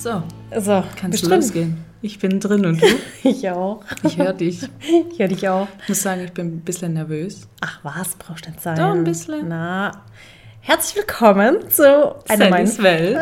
[0.00, 0.22] So,
[0.56, 1.84] So, kannst du losgehen.
[2.02, 2.86] Ich bin drin und du?
[3.24, 3.82] Ich auch.
[4.04, 4.60] Ich höre dich.
[5.10, 5.66] Ich höre dich auch.
[5.82, 7.48] Ich muss sagen, ich bin ein bisschen nervös.
[7.62, 8.76] Ach was, brauchst du nicht sein.
[8.76, 9.48] Doch, ein bisschen.
[9.48, 9.90] Na,
[10.60, 13.18] herzlich willkommen zu einer, neuen, Sallys Welt.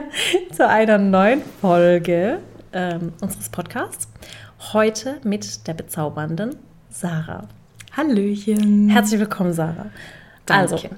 [0.54, 2.40] zu einer neuen Folge
[2.74, 4.06] ähm, unseres Podcasts.
[4.74, 6.54] Heute mit der bezaubernden
[6.90, 7.48] Sarah.
[7.96, 8.90] Hallöchen.
[8.90, 9.86] Herzlich willkommen, Sarah.
[10.44, 10.74] Danke.
[10.74, 10.88] Also,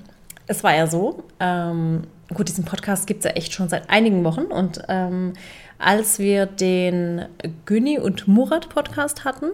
[0.53, 4.23] es war ja so, ähm, gut, diesen Podcast gibt es ja echt schon seit einigen
[4.23, 5.33] Wochen und ähm,
[5.79, 7.25] als wir den
[7.65, 9.47] Günni und Murat Podcast hatten,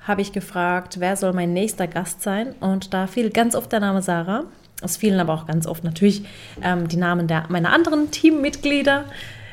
[0.00, 3.80] habe ich gefragt, wer soll mein nächster Gast sein und da fiel ganz oft der
[3.80, 4.44] Name Sarah.
[4.82, 6.24] Es fielen aber auch ganz oft natürlich
[6.62, 9.04] ähm, die Namen der, meiner anderen Teammitglieder,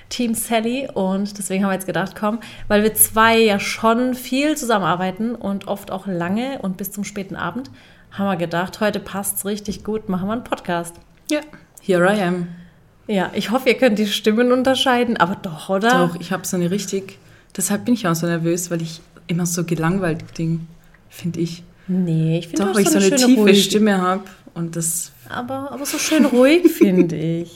[0.10, 0.90] Team Sally.
[0.94, 5.68] Und deswegen haben wir jetzt gedacht, komm, weil wir zwei ja schon viel zusammenarbeiten und
[5.68, 7.70] oft auch lange und bis zum späten Abend,
[8.12, 10.96] haben wir gedacht, heute passt es richtig gut, machen wir einen Podcast.
[11.30, 11.42] Ja,
[11.82, 12.48] here I am.
[13.08, 16.08] Ja, ich hoffe, ihr könnt die Stimmen unterscheiden, aber doch, oder?
[16.08, 17.18] Doch, ich habe so eine richtig.
[17.56, 20.68] Deshalb bin ich auch so nervös, weil ich immer so gelangweilt Ding,
[21.10, 21.64] finde ich.
[21.88, 23.64] Nee, ich finde Doch, auch weil ich so eine schöne tiefe ruhig.
[23.64, 24.24] Stimme habe.
[24.54, 25.12] Und das.
[25.30, 27.52] Aber, aber so schön ruhig, finde ich.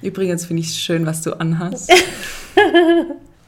[0.00, 1.92] Übrigens finde ich es schön, was du anhast.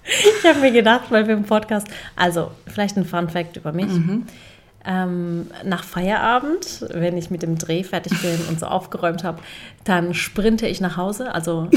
[0.03, 3.87] Ich habe mir gedacht, weil wir im Podcast, also vielleicht ein Fun Fact über mich.
[3.87, 4.25] Mhm.
[4.85, 9.39] Ähm, nach Feierabend, wenn ich mit dem Dreh fertig bin und so aufgeräumt habe,
[9.85, 11.69] dann sprinte ich nach Hause, also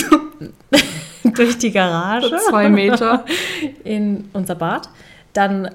[1.23, 3.25] durch die Garage zwei Meter.
[3.83, 4.87] in unser Bad.
[5.33, 5.69] Dann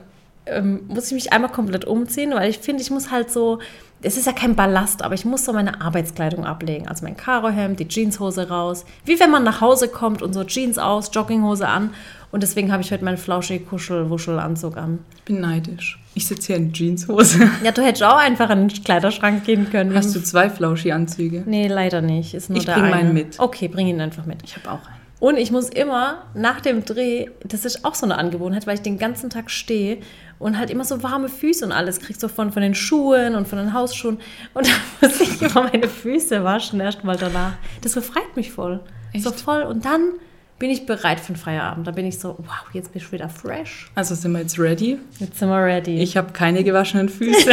[0.46, 3.58] ähm, muss ich mich einmal komplett umziehen, weil ich finde, ich muss halt so,
[4.02, 6.88] es ist ja kein Ballast, aber ich muss so meine Arbeitskleidung ablegen.
[6.88, 8.84] Also mein Karohemd, die Jeanshose raus.
[9.04, 11.90] Wie wenn man nach Hause kommt und so Jeans aus, Jogginghose an.
[12.30, 15.00] Und deswegen habe ich heute meinen flauschig Kuschel-Wuschel-Anzug an.
[15.16, 15.98] Ich bin neidisch.
[16.18, 17.48] Ich sitze hier in Jeanshose.
[17.64, 19.94] Ja, du hättest auch einfach in den Kleiderschrank gehen können.
[19.94, 21.44] Hast du zwei Flauschi-Anzüge?
[21.46, 22.34] Nee, leider nicht.
[22.34, 22.96] Ist nur Ich der bring eine.
[22.96, 23.38] meinen mit.
[23.38, 24.38] Okay, bring ihn einfach mit.
[24.42, 24.98] Ich habe auch einen.
[25.20, 28.82] Und ich muss immer nach dem Dreh, das ist auch so eine Angewohnheit, weil ich
[28.82, 29.98] den ganzen Tag stehe
[30.40, 33.46] und halt immer so warme Füße und alles krieg so von, von den Schuhen und
[33.46, 34.18] von den Hausschuhen.
[34.54, 34.66] Und
[35.00, 37.52] dann muss ich immer meine Füße waschen, erst mal danach.
[37.82, 38.80] Das befreit mich voll.
[39.12, 39.22] Echt?
[39.22, 39.62] So voll.
[39.62, 40.14] Und dann
[40.58, 41.86] bin ich bereit für den Feierabend.
[41.86, 43.90] Da bin ich so, wow, jetzt bist du wieder fresh.
[43.94, 44.98] Also sind wir jetzt ready?
[45.18, 46.00] Jetzt sind wir ready.
[46.00, 47.52] Ich habe keine gewaschenen Füße.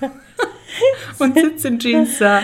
[1.18, 2.42] und sitze in Jeans da.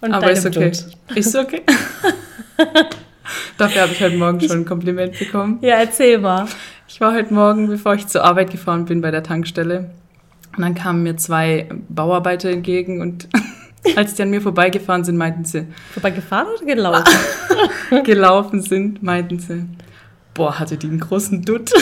[0.00, 0.70] und Aber ist okay.
[0.70, 1.16] Dutt.
[1.16, 1.62] Ist okay.
[3.58, 5.58] Dafür habe ich heute Morgen schon ein Kompliment bekommen.
[5.62, 6.46] Ja, erzähl mal.
[6.86, 9.90] Ich war heute Morgen, bevor ich zur Arbeit gefahren bin, bei der Tankstelle.
[10.56, 13.28] Und dann kamen mir zwei Bauarbeiter entgegen und
[13.96, 17.14] als die an mir vorbeigefahren sind, meinten sie, Vorbei gefahren oder gelaufen?
[18.04, 19.64] gelaufen sind, meinten sie,
[20.34, 21.72] boah, hatte die einen großen Dutt.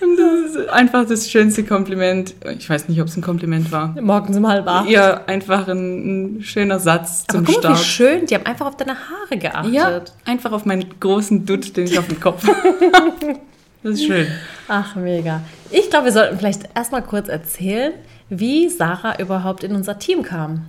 [0.00, 2.34] Das ist einfach das schönste Kompliment.
[2.58, 3.94] Ich weiß nicht, ob es ein Kompliment war.
[4.00, 4.88] Morgens um halb acht.
[4.88, 7.86] Ja, einfach ein, ein schöner Satz Aber zum guck mal, wie Start.
[7.86, 8.26] schön.
[8.26, 9.72] Die haben einfach auf deine Haare geachtet.
[9.72, 12.44] Ja, einfach auf meinen großen Dutt, den ich auf dem Kopf
[13.82, 14.26] Das ist schön.
[14.66, 15.40] Ach, mega.
[15.70, 17.92] Ich glaube, wir sollten vielleicht erstmal kurz erzählen,
[18.28, 20.66] wie Sarah überhaupt in unser Team kam.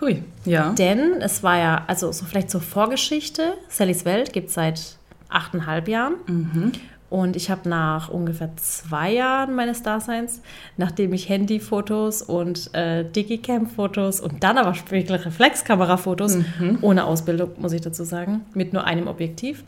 [0.00, 0.72] Hui, ja.
[0.72, 4.96] Denn es war ja, also so vielleicht zur Vorgeschichte, Sallys Welt gibt es seit
[5.28, 6.14] achteinhalb Jahren.
[6.26, 6.72] Mhm.
[7.10, 10.42] Und ich habe nach ungefähr zwei Jahren meines Daseins,
[10.76, 16.78] nachdem ich Handyfotos und äh, Digicam-Fotos und dann aber Spiegelreflexkamera-Fotos, Mhm.
[16.82, 19.64] ohne Ausbildung, muss ich dazu sagen, mit nur einem Objektiv,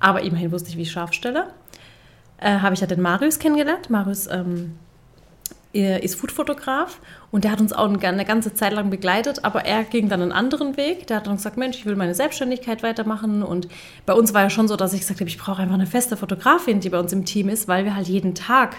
[0.00, 1.48] aber immerhin wusste ich, wie ich scharf stelle,
[2.38, 3.90] äh, habe ich ja den Marius kennengelernt.
[3.90, 4.76] Marius ähm,
[5.80, 7.00] ist Foodfotograf
[7.30, 10.32] und der hat uns auch eine ganze Zeit lang begleitet, aber er ging dann einen
[10.32, 11.06] anderen Weg.
[11.06, 13.68] Der hat dann gesagt, Mensch, ich will meine Selbstständigkeit weitermachen und
[14.06, 16.16] bei uns war ja schon so, dass ich gesagt habe, ich brauche einfach eine feste
[16.16, 18.76] Fotografin, die bei uns im Team ist, weil wir halt jeden Tag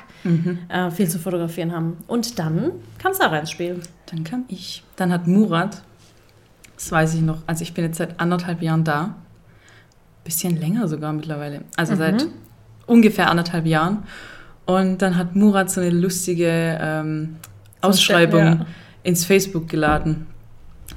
[0.69, 1.97] äh, viel zu fotografieren haben.
[2.07, 3.81] Und dann kam Sarah ins Spiel.
[4.07, 4.83] Dann kam ich.
[4.95, 5.83] Dann hat Murat,
[6.75, 9.15] das weiß ich noch, also ich bin jetzt seit anderthalb Jahren da.
[10.23, 11.61] Bisschen länger sogar mittlerweile.
[11.77, 12.27] Also seit
[12.85, 14.03] ungefähr anderthalb Jahren.
[14.69, 17.37] Und dann hat Murat so eine lustige ähm,
[17.81, 18.65] Ausschreibung ja.
[19.01, 20.27] ins Facebook geladen.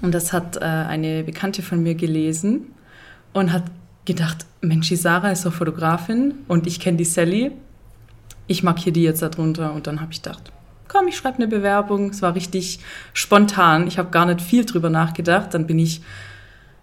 [0.02, 2.66] Und das hat äh, eine Bekannte von mir gelesen
[3.32, 3.62] und hat
[4.04, 7.52] gedacht, Mensch, die Sarah ist doch Fotografin und ich kenne die Sally.
[8.46, 9.72] Ich markiere die jetzt darunter.
[9.72, 10.52] Und dann habe ich gedacht,
[10.88, 12.10] komm, ich schreibe eine Bewerbung.
[12.10, 12.80] Es war richtig
[13.14, 13.86] spontan.
[13.86, 15.54] Ich habe gar nicht viel drüber nachgedacht.
[15.54, 16.02] Dann bin ich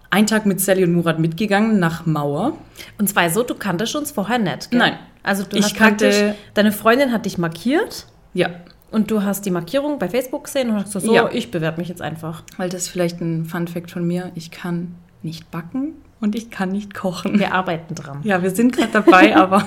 [0.10, 2.58] einen Tag mit Sally und Murat mitgegangen nach Mauer.
[2.98, 4.80] Und zwar so, du kanntest uns vorher nicht, gell?
[4.80, 4.94] Nein.
[5.24, 8.50] Also du Ich hast kannte- praktisch, deine Freundin hat dich markiert Ja,
[8.92, 11.30] und du hast die Markierung bei Facebook gesehen und hast gesagt, so, Ja.
[11.32, 12.44] ich bewerbe mich jetzt einfach.
[12.58, 14.32] weil das ist vielleicht ein Fun Fact von mir.
[14.36, 17.38] Ich kann nicht backen und ich kann nicht kochen.
[17.40, 18.22] Wir arbeiten dran.
[18.24, 19.66] Ja, wir sind gerade dabei, aber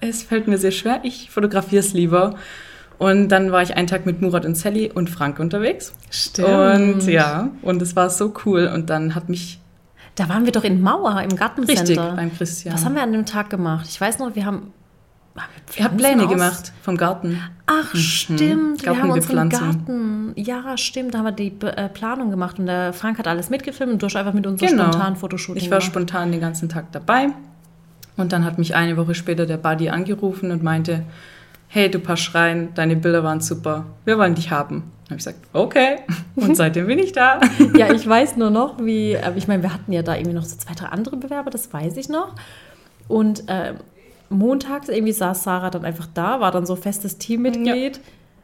[0.00, 1.00] es fällt mir sehr schwer.
[1.04, 2.34] Ich fotografiere es lieber.
[3.02, 5.92] Und dann war ich einen Tag mit Murat und Sally und Frank unterwegs.
[6.10, 6.48] Stimmt.
[6.48, 8.70] Und ja, und es war so cool.
[8.72, 9.58] Und dann hat mich
[10.14, 11.80] Da waren wir doch in Mauer im Gartencenter.
[11.82, 12.74] Richtig, beim Christian.
[12.74, 13.86] Was haben wir an dem Tag gemacht?
[13.88, 14.72] Ich weiß noch, wir haben.
[15.78, 17.40] Ihr habt Pläne gemacht vom Garten.
[17.66, 18.84] Ach, stimmt.
[18.84, 19.48] Wir haben unseren.
[19.48, 20.32] Garten.
[20.36, 21.14] Ja, stimmt.
[21.14, 24.06] Da haben wir die äh, Planung gemacht und der Frank hat alles mitgefilmt und du
[24.06, 24.84] hast einfach mit uns so Genau.
[24.90, 25.90] spontan Fotoshooting Ich war gemacht.
[25.90, 27.28] spontan den ganzen Tag dabei.
[28.18, 31.02] Und dann hat mich eine Woche später der Buddy angerufen und meinte,
[31.72, 34.92] hey, du passt rein, deine Bilder waren super, wir wollen dich haben.
[35.04, 36.00] Dann habe ich gesagt, okay.
[36.36, 37.40] Und seitdem bin ich da.
[37.74, 40.44] Ja, ich weiß nur noch, wie, äh, ich meine, wir hatten ja da irgendwie noch
[40.44, 42.34] so zwei, drei andere Bewerber, das weiß ich noch.
[43.08, 43.72] Und äh,
[44.28, 48.00] montags irgendwie saß Sarah dann einfach da, war dann so festes Teammitglied.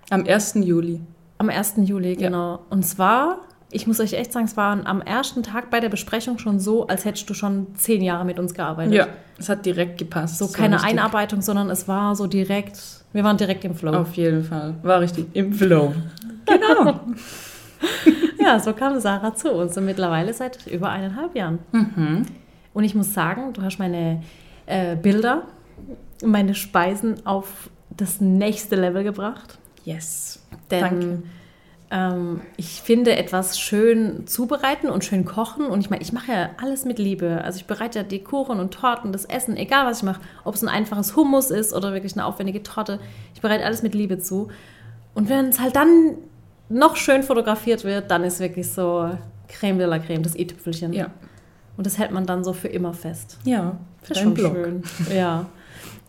[0.09, 0.55] Am 1.
[0.55, 1.03] Juli.
[1.37, 1.75] Am 1.
[1.85, 2.61] Juli, genau.
[2.71, 6.39] Und zwar, ich muss euch echt sagen, es war am ersten Tag bei der Besprechung
[6.39, 8.95] schon so, als hättest du schon zehn Jahre mit uns gearbeitet.
[8.95, 10.39] Ja, es hat direkt gepasst.
[10.39, 12.81] So keine richtig- Einarbeitung, sondern es war so direkt,
[13.13, 13.93] wir waren direkt im Flow.
[13.93, 14.75] Auf jeden Fall.
[14.83, 15.95] War richtig im Flow.
[16.47, 17.01] Genau.
[18.41, 21.59] Ja, so kam Sarah zu uns und mittlerweile seit über eineinhalb Jahren.
[21.73, 22.27] Mhm.
[22.73, 24.23] Und ich muss sagen, du hast meine
[24.67, 25.43] äh, Bilder,
[26.25, 29.59] meine Speisen auf das nächste Level gebracht.
[29.85, 30.41] Yes.
[30.71, 31.23] Denn Danke.
[31.91, 35.67] Ähm, ich finde, etwas schön zubereiten und schön kochen.
[35.67, 37.43] Und ich meine, ich mache ja alles mit Liebe.
[37.45, 40.21] Also ich bereite ja die Kuchen und Torten, das Essen, egal was ich mache.
[40.45, 43.01] Ob es ein einfaches Hummus ist oder wirklich eine aufwendige Torte.
[43.35, 44.49] Ich bereite alles mit Liebe zu.
[45.15, 46.15] Und wenn es halt dann
[46.69, 49.11] noch schön fotografiert wird, dann ist wirklich so
[49.49, 50.93] Creme de la Creme, das i-Tüpfelchen.
[50.93, 51.07] Ja.
[51.77, 53.39] Und das hält man dann so für immer fest.
[53.45, 54.53] Ja, für Das ist schon Blog.
[54.55, 54.83] schön.
[55.15, 55.47] Ja.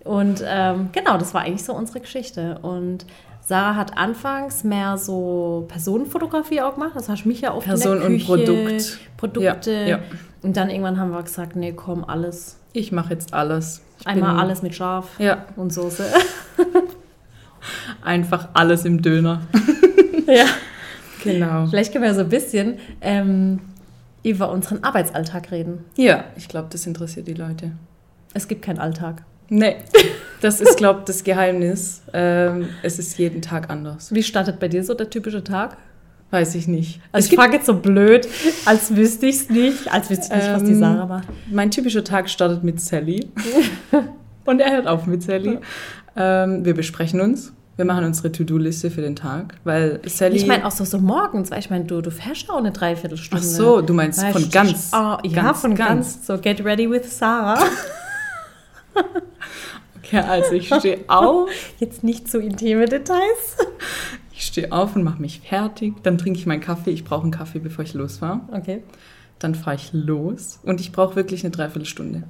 [0.04, 2.58] Und ähm, genau, das war eigentlich so unsere Geschichte.
[2.62, 3.06] Und
[3.50, 6.92] Sarah hat anfangs mehr so Personenfotografie auch gemacht.
[6.94, 9.00] Das hast du mich ja oft Person in und der Küche, Produkt.
[9.18, 9.72] Produkte.
[9.72, 10.00] Ja, ja.
[10.44, 12.58] Und dann irgendwann haben wir gesagt, nee, komm, alles.
[12.74, 13.82] Ich mache jetzt alles.
[14.02, 16.06] Ich Einmal bin- alles mit Schaf Ja, und Soße.
[18.04, 19.42] einfach alles im Döner.
[20.28, 20.46] ja.
[21.24, 21.66] Genau.
[21.66, 23.60] Vielleicht können wir so ein bisschen ähm,
[24.24, 25.84] über unseren Arbeitsalltag reden.
[25.98, 27.72] Ja, ich glaube, das interessiert die Leute.
[28.36, 29.24] Es gibt keinen Alltag.
[29.50, 29.78] Nee,
[30.42, 32.02] das ist, glaube ich, das Geheimnis.
[32.14, 34.14] Ähm, es ist jeden Tag anders.
[34.14, 35.78] Wie startet bei dir so der typische Tag?
[36.32, 37.02] Weiß ich nicht.
[37.12, 38.28] Also ich frage jetzt so blöd,
[38.66, 41.28] als wüsste ich es nicht, als wüsste ich nicht, was die Ähm, Sarah macht.
[41.52, 43.28] Mein typischer Tag startet mit Sally.
[44.46, 45.58] Und er hört auf mit Sally.
[46.16, 47.52] Ähm, wir besprechen uns.
[47.78, 50.36] Wir machen unsere To-Do-Liste für den Tag, weil Sally.
[50.36, 52.72] Ich meine auch so, so morgens, weil ich meine, du, du fährst ja auch eine
[52.72, 53.44] Dreiviertelstunde.
[53.44, 54.90] Ach so, du meinst Weißt von ganz.
[54.92, 56.16] Ah, ja, ganz, von ganz.
[56.16, 56.28] ganz.
[56.28, 57.58] So, get ready with Sarah.
[60.02, 61.50] Okay, also ich stehe auf.
[61.78, 63.58] Jetzt nicht so intime Details.
[64.34, 66.02] Ich stehe auf und mache mich fertig.
[66.02, 66.90] Dann trinke ich meinen Kaffee.
[66.92, 68.40] Ich brauche einen Kaffee, bevor ich losfahre.
[68.52, 68.82] Okay.
[69.38, 72.24] Dann fahre ich los und ich brauche wirklich eine Dreiviertelstunde.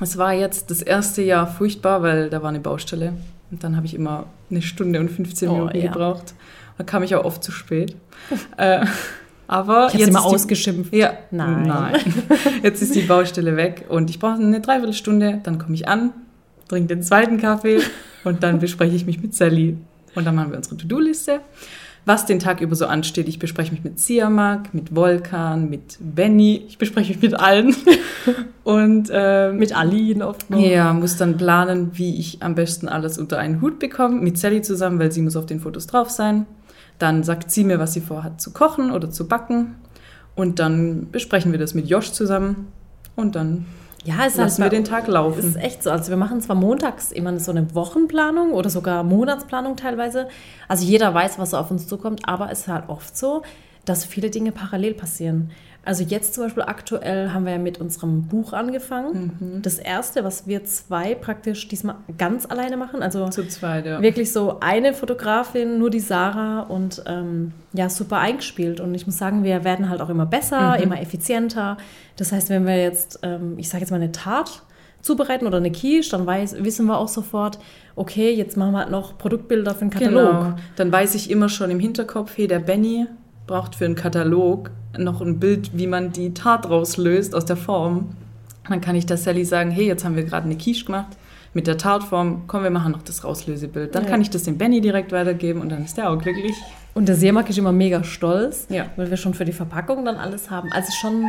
[0.00, 3.12] Es war jetzt das erste Jahr furchtbar, weil da war eine Baustelle.
[3.50, 5.92] Und dann habe ich immer eine Stunde und 15 Oh, Minuten ja.
[5.92, 6.34] gebraucht.
[6.76, 7.94] Da kam ich auch oft zu spät.
[8.56, 8.84] äh,
[9.48, 10.92] aber Ich habe immer ausgeschimpft.
[10.94, 12.00] Ja, Nein.
[12.62, 15.40] Jetzt ist die Baustelle weg und ich brauche eine Dreiviertelstunde.
[15.42, 16.12] Dann komme ich an,
[16.68, 17.80] trinke den zweiten Kaffee
[18.24, 19.76] und dann bespreche ich mich mit Sally.
[20.14, 21.40] Und dann machen wir unsere To-Do-Liste.
[22.06, 26.64] Was den Tag über so ansteht, ich bespreche mich mit Siamak, mit Volkan, mit Benny.
[26.68, 27.74] Ich bespreche mich mit allen.
[28.62, 30.58] Und ähm, Mit Aline oft noch.
[30.60, 34.62] ja, muss dann planen, wie ich am besten alles unter einen Hut bekomme, mit Sally
[34.62, 36.46] zusammen, weil sie muss auf den Fotos drauf sein.
[36.98, 39.76] Dann sagt sie mir, was sie vorhat zu kochen oder zu backen.
[40.34, 42.68] Und dann besprechen wir das mit Josh zusammen.
[43.16, 43.66] Und dann
[44.04, 45.40] Ja, es lassen wir halt bei- den Tag Es laufen.
[45.48, 45.90] ist echt so.
[45.90, 50.28] Also wir machen zwar montags immer so eine Wochenplanung oder sogar Monatsplanung teilweise.
[50.68, 53.42] Also jeder weiß, was auf uns zukommt, aber es ist halt oft so,
[53.84, 55.50] dass viele Dinge parallel passieren.
[55.86, 59.60] Also jetzt zum Beispiel aktuell haben wir ja mit unserem Buch angefangen.
[59.62, 63.04] Das erste, was wir zwei praktisch diesmal ganz alleine machen.
[63.04, 64.02] Also Zu zweit, ja.
[64.02, 68.80] wirklich so eine Fotografin, nur die Sarah und ähm, ja, super eingespielt.
[68.80, 71.76] Und ich muss sagen, wir werden halt auch immer besser, immer effizienter.
[72.16, 74.62] Das heißt, wenn wir jetzt, ähm, ich sage jetzt mal eine Tat
[75.02, 77.60] zubereiten oder eine Quiche, dann weiß, wissen wir auch sofort,
[77.94, 80.30] okay, jetzt machen wir halt noch Produktbilder für den Katalog.
[80.32, 80.56] Genau.
[80.74, 83.06] Dann weiß ich immer schon im Hinterkopf, hey, der Benny
[83.46, 88.10] braucht für einen Katalog noch ein Bild, wie man die Tat rauslöst aus der Form.
[88.68, 91.16] Dann kann ich der Sally sagen, hey, jetzt haben wir gerade eine Quiche gemacht
[91.54, 93.94] mit der Tartform, komm, wir machen noch das Rauslösebild.
[93.94, 94.10] Dann Ja.
[94.10, 96.54] kann ich das dem Benny direkt weitergeben und dann ist der auch glücklich.
[96.92, 98.86] Und der Seemark ist immer mega stolz, Ja.
[98.96, 100.70] weil wir schon für die Verpackung dann alles haben.
[100.72, 101.24] Also schon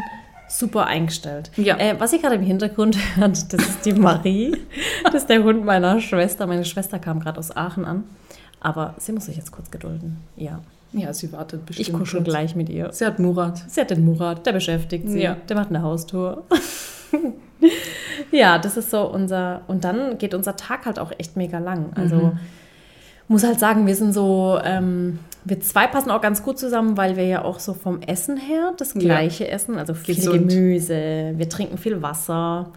[0.50, 1.51] super eingestellt.
[1.55, 1.77] Ja.
[1.77, 4.53] Äh, was ihr gerade im Hintergrund hört, das ist die Marie.
[5.05, 6.45] Das ist der Hund meiner Schwester.
[6.47, 8.03] Meine Schwester kam gerade aus Aachen an.
[8.59, 10.17] Aber sie muss sich jetzt kurz gedulden.
[10.36, 10.59] Ja.
[10.94, 11.88] Ja, sie wartet bestimmt.
[11.88, 12.91] Ich kuschel gleich mit ihr.
[12.91, 13.63] Sie hat Murat.
[13.67, 15.22] Sie hat den Murat, der beschäftigt sie.
[15.22, 15.38] Ja.
[15.48, 16.44] Der macht eine Haustour.
[18.32, 19.62] ja, das ist so unser.
[19.67, 21.91] Und dann geht unser Tag halt auch echt mega lang.
[21.96, 22.15] Also.
[22.15, 22.39] Mhm.
[23.27, 27.17] muss halt sagen, wir sind so, ähm, wir zwei passen auch ganz gut zusammen, weil
[27.17, 29.51] wir ja auch so vom Essen her das gleiche ja.
[29.51, 29.77] essen.
[29.77, 30.50] Also viel gesund.
[30.50, 32.72] Gemüse, wir trinken viel Wasser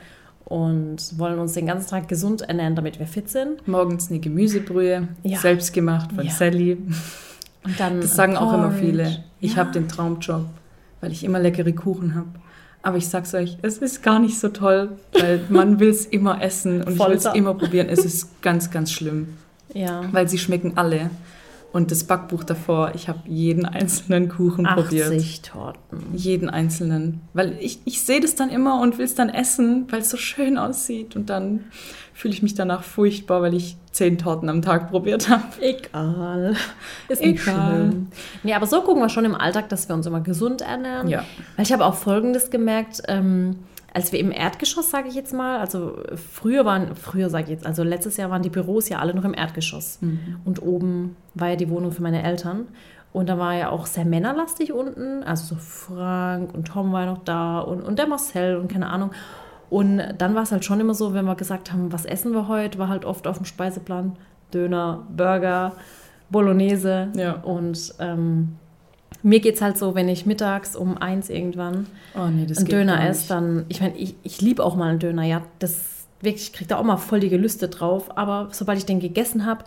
[0.44, 3.66] und wollen uns den ganzen Tag gesund ernähren, damit wir fit sind.
[3.68, 5.38] Morgens eine Gemüsebrühe, ja.
[5.38, 6.32] selbst gemacht von ja.
[6.32, 6.78] Sally.
[7.78, 9.24] Das sagen auch immer viele.
[9.40, 10.46] Ich habe den Traumjob,
[11.00, 12.28] weil ich immer leckere Kuchen habe.
[12.82, 16.42] Aber ich sag's euch, es ist gar nicht so toll, weil man will es immer
[16.42, 17.02] essen und Folter.
[17.02, 17.88] ich will es immer probieren.
[17.90, 19.36] Es ist ganz, ganz schlimm.
[19.74, 20.02] Ja.
[20.12, 21.10] Weil sie schmecken alle.
[21.72, 25.06] Und das Backbuch davor, ich habe jeden einzelnen Kuchen 80 probiert.
[25.08, 25.98] 80 Torten.
[26.14, 27.20] Jeden einzelnen.
[27.32, 30.16] Weil ich, ich sehe das dann immer und will es dann essen, weil es so
[30.16, 31.14] schön aussieht.
[31.14, 31.66] Und dann
[32.20, 35.44] fühle ich mich danach furchtbar, weil ich zehn Torten am Tag probiert habe.
[35.60, 36.54] Egal.
[37.08, 37.70] Ist nicht Egal.
[37.70, 38.08] schlimm.
[38.42, 41.08] Nee, aber so gucken wir schon im Alltag, dass wir uns immer gesund ernähren.
[41.08, 41.24] Ja.
[41.56, 43.00] Weil ich habe auch Folgendes gemerkt.
[43.08, 43.60] Ähm,
[43.94, 47.66] als wir im Erdgeschoss, sage ich jetzt mal, also früher waren, früher sage ich jetzt,
[47.66, 49.98] also letztes Jahr waren die Büros ja alle noch im Erdgeschoss.
[50.02, 50.36] Mhm.
[50.44, 52.68] Und oben war ja die Wohnung für meine Eltern.
[53.14, 55.22] Und da war ja auch sehr männerlastig unten.
[55.22, 58.90] Also so Frank und Tom war ja noch da und, und der Marcel und keine
[58.90, 59.10] Ahnung.
[59.70, 62.48] Und dann war es halt schon immer so, wenn wir gesagt haben, was essen wir
[62.48, 64.16] heute, war halt oft auf dem Speiseplan
[64.52, 65.76] Döner, Burger,
[66.28, 67.08] Bolognese.
[67.14, 67.34] Ja.
[67.34, 68.56] Und ähm,
[69.22, 71.86] mir geht es halt so, wenn ich mittags um eins irgendwann
[72.16, 75.24] oh, nee, einen Döner esse, dann, ich meine, ich, ich liebe auch mal einen Döner,
[75.24, 78.86] ja, das wirklich, ich kriege da auch mal voll die Gelüste drauf, aber sobald ich
[78.86, 79.64] den gegessen habe,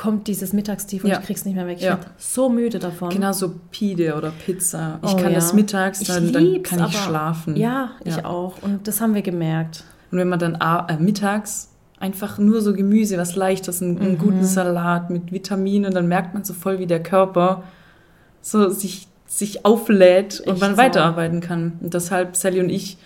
[0.00, 1.18] kommt dieses Mittagstief und ja.
[1.20, 1.76] ich krieg's nicht mehr weg.
[1.76, 1.96] Ich ja.
[1.96, 3.10] bin so müde davon.
[3.10, 4.98] Genau so Pide oder Pizza.
[5.04, 5.34] Ich oh, kann ja.
[5.34, 7.54] das mittags, dann, dann kann ich schlafen.
[7.54, 8.62] Ja, ich auch.
[8.62, 9.84] Und das haben wir gemerkt.
[10.10, 14.18] Und wenn man dann äh, mittags einfach nur so Gemüse, was leichtes, einen, einen mhm.
[14.18, 17.64] guten Salat mit Vitaminen, dann merkt man so voll, wie der Körper
[18.40, 20.78] so sich, sich auflädt und Echt man so.
[20.78, 21.74] weiterarbeiten kann.
[21.82, 22.96] Und deshalb, Sally und ich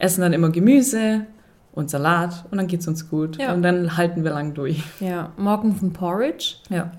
[0.00, 1.24] essen dann immer Gemüse
[1.72, 3.38] und Salat und dann geht es uns gut.
[3.38, 3.52] Ja.
[3.52, 4.82] Und dann halten wir lang durch.
[5.00, 6.56] Ja, morgens ein Porridge.
[6.68, 6.92] Ja,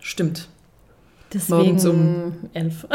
[0.00, 0.48] stimmt.
[1.32, 2.86] Deswegen Morgens um elf.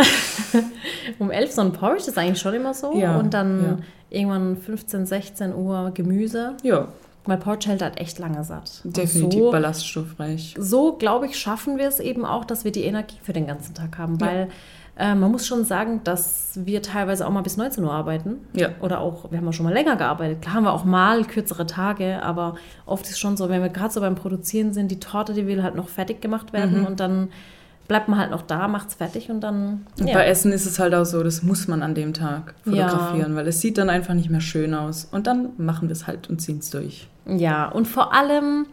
[1.20, 2.96] um elf so ein Porridge ist eigentlich schon immer so.
[2.96, 3.78] Ja, und dann ja.
[4.18, 6.56] irgendwann 15, 16 Uhr Gemüse.
[6.64, 6.88] Ja.
[7.26, 8.82] Weil Porridge hält halt echt lange satt.
[8.84, 10.56] Definitiv so, ballaststoffreich.
[10.60, 13.76] So, glaube ich, schaffen wir es eben auch, dass wir die Energie für den ganzen
[13.76, 14.20] Tag haben.
[14.20, 14.48] Weil ja.
[14.96, 18.38] Äh, man muss schon sagen, dass wir teilweise auch mal bis 19 Uhr arbeiten.
[18.54, 18.70] Ja.
[18.80, 20.42] Oder auch, wir haben auch schon mal länger gearbeitet.
[20.42, 23.70] Klar haben wir auch mal kürzere Tage, aber oft ist es schon so, wenn wir
[23.70, 26.86] gerade so beim Produzieren sind, die Torte, die will halt noch fertig gemacht werden mhm.
[26.86, 27.30] und dann
[27.88, 29.86] bleibt man halt noch da, macht es fertig und dann.
[30.00, 30.14] Und ja.
[30.14, 33.36] bei Essen ist es halt auch so, das muss man an dem Tag fotografieren, ja.
[33.36, 35.08] weil es sieht dann einfach nicht mehr schön aus.
[35.12, 37.08] Und dann machen wir es halt und ziehen es durch.
[37.26, 38.68] Ja, und vor allem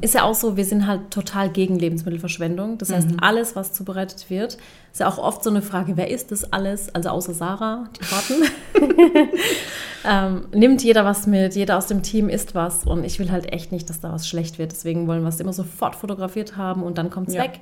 [0.00, 2.78] ist ja auch so, wir sind halt total gegen Lebensmittelverschwendung.
[2.78, 3.16] Das heißt, mhm.
[3.20, 4.58] alles, was zubereitet wird,
[4.92, 6.94] ist ja auch oft so eine Frage, wer isst das alles?
[6.94, 9.28] Also außer Sarah, die Karten.
[10.08, 13.52] ähm, nimmt jeder was mit, jeder aus dem Team isst was und ich will halt
[13.52, 14.72] echt nicht, dass da was schlecht wird.
[14.72, 17.42] Deswegen wollen wir es immer sofort fotografiert haben und dann kommt es ja.
[17.42, 17.60] weg.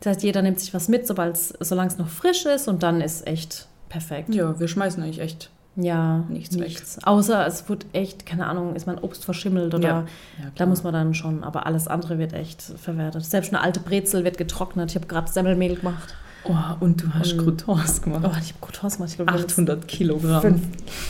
[0.00, 3.26] Das heißt, jeder nimmt sich was mit, solange es noch frisch ist und dann ist
[3.26, 4.34] echt perfekt.
[4.34, 6.96] Ja, wir schmeißen eigentlich echt ja, nichts, nichts.
[6.96, 7.06] Weg.
[7.06, 10.06] Außer es wird echt, keine Ahnung, ist mein Obst verschimmelt oder ja.
[10.38, 13.24] Ja, da muss man dann schon, aber alles andere wird echt verwertet.
[13.24, 14.90] Selbst eine alte Brezel wird getrocknet.
[14.90, 16.14] Ich habe gerade Semmelmehl gemacht.
[16.44, 18.22] Oh, und du hast und, Croutons gemacht.
[18.24, 19.10] Oh, ich habe Croutons gemacht.
[19.10, 20.40] Ich glaub, 800 Kilogramm.
[20.40, 20.62] Fünf.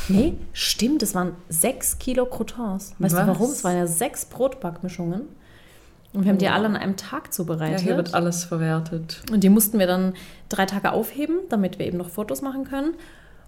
[0.08, 2.94] Nee, stimmt, es waren sechs Kilo Croutons.
[2.98, 3.22] Weißt Was?
[3.22, 3.50] du warum?
[3.50, 5.22] Es waren ja sechs Brotbackmischungen.
[6.12, 6.40] Und wir haben oh.
[6.40, 7.80] die alle an einem Tag zubereitet.
[7.80, 9.22] Ja, hier wird alles verwertet.
[9.30, 10.14] Und die mussten wir dann
[10.48, 12.94] drei Tage aufheben, damit wir eben noch Fotos machen können.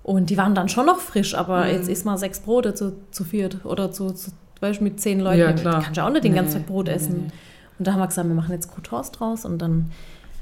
[0.02, 1.70] Und die waren dann schon noch frisch, aber mhm.
[1.70, 5.40] jetzt isst mal sechs Brote zu, zu viert oder zu, zu weißt, mit zehn Leuten.
[5.40, 5.74] Ja, klar.
[5.74, 7.26] Da kannst du auch nicht den ganzen Tag Brot essen.
[7.26, 7.32] Nee.
[7.78, 9.90] Und da haben wir gesagt, wir machen jetzt Croutons draus und dann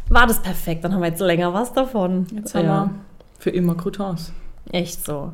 [0.09, 0.85] war das perfekt.
[0.85, 2.26] Dann haben wir jetzt länger was davon.
[2.35, 2.85] Jetzt haben ja.
[2.85, 2.90] wir
[3.38, 4.33] für immer Croutons.
[4.71, 5.33] Echt so.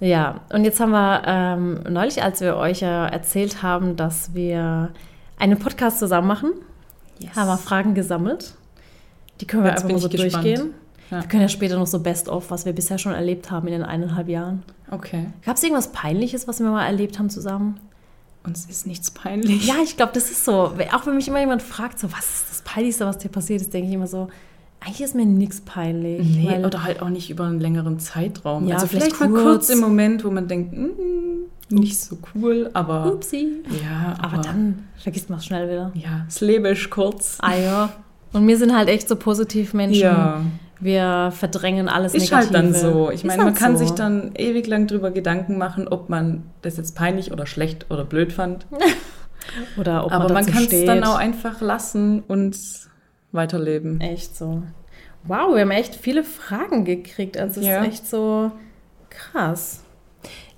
[0.00, 4.90] Ja, und jetzt haben wir ähm, neulich, als wir euch ja erzählt haben, dass wir
[5.38, 6.52] einen Podcast zusammen machen,
[7.18, 7.34] yes.
[7.34, 8.54] haben wir Fragen gesammelt.
[9.40, 10.60] Die können wir jetzt einfach mal so gespannt.
[11.10, 11.20] Ja.
[11.20, 13.82] Wir können ja später noch so Best-of, was wir bisher schon erlebt haben in den
[13.82, 14.62] eineinhalb Jahren.
[14.90, 15.26] Okay.
[15.44, 17.80] Gab es irgendwas Peinliches, was wir mal erlebt haben zusammen?
[18.44, 19.66] Uns ist nichts peinlich.
[19.66, 20.72] Ja, ich glaube, das ist so.
[20.92, 23.72] Auch wenn mich immer jemand fragt, so, was ist das Peinlichste, was dir passiert ist,
[23.72, 24.28] denke ich immer so,
[24.80, 26.36] eigentlich ist mir nichts peinlich.
[26.36, 28.66] Nee, oder halt auch nicht über einen längeren Zeitraum.
[28.66, 32.68] Ja, also vielleicht, vielleicht mal kurz im Moment, wo man denkt, mm, nicht so cool,
[32.74, 33.10] aber.
[33.14, 33.62] Upsi.
[33.82, 35.90] Ja, aber, aber dann vergisst man es schnell wieder.
[35.94, 37.38] Ja, das Leben ist kurz.
[37.40, 37.92] Ah ja.
[38.34, 40.02] Und wir sind halt echt so positiv Menschen.
[40.02, 40.42] Ja
[40.84, 42.50] wir verdrängen alles ist Negative.
[42.50, 43.10] Ist halt dann so.
[43.10, 43.84] Ich meine, halt man kann so.
[43.84, 48.04] sich dann ewig lang drüber Gedanken machen, ob man das jetzt peinlich oder schlecht oder
[48.04, 48.66] blöd fand.
[49.78, 52.56] oder ob man Aber man kann es dann auch einfach lassen und
[53.32, 54.00] weiterleben.
[54.00, 54.62] Echt so.
[55.24, 57.38] Wow, wir haben echt viele Fragen gekriegt.
[57.38, 57.80] Also es ja.
[57.80, 58.52] ist echt so
[59.08, 59.82] krass.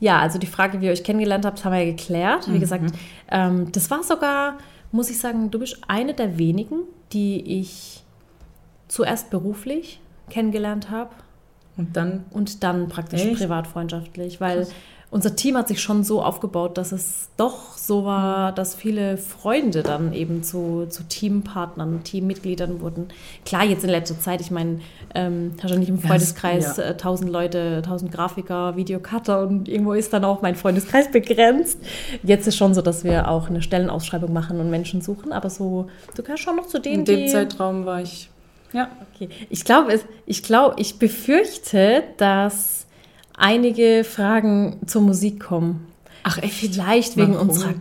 [0.01, 2.49] Ja, also die Frage, wie ihr euch kennengelernt habt, haben wir ja geklärt.
[2.49, 2.61] Wie mhm.
[2.61, 2.93] gesagt,
[3.31, 4.59] ähm, das war sogar,
[4.91, 6.81] muss ich sagen, du bist eine der wenigen,
[7.13, 8.03] die ich
[8.89, 11.11] zuerst beruflich kennengelernt habe
[11.77, 13.37] Und dann, und dann praktisch Echt?
[13.39, 14.73] privatfreundschaftlich, weil Krass.
[15.11, 19.83] unser Team hat sich schon so aufgebaut, dass es doch so war, dass viele Freunde
[19.83, 23.09] dann eben zu, zu Teampartnern, Teammitgliedern wurden.
[23.45, 24.81] Klar, jetzt in letzter Zeit, ich meine,
[25.15, 26.85] ähm, hast du nicht im Freundeskreis ja.
[26.85, 31.79] äh, 1000 Leute, 1000 Grafiker, Videocutter und irgendwo ist dann auch mein Freundeskreis begrenzt.
[32.23, 35.87] Jetzt ist schon so, dass wir auch eine Stellenausschreibung machen und Menschen suchen, aber so,
[36.17, 37.29] du gehörst schon noch zu denen, in dem.
[37.29, 38.31] Zeitraum war ich,
[38.77, 39.29] ja, Okay.
[39.49, 42.87] Ich glaube, ich glaube, ich befürchte, dass
[43.37, 45.87] einige Fragen zur Musik kommen.
[46.23, 47.49] ach echt, Vielleicht wegen Warum?
[47.49, 47.75] unserer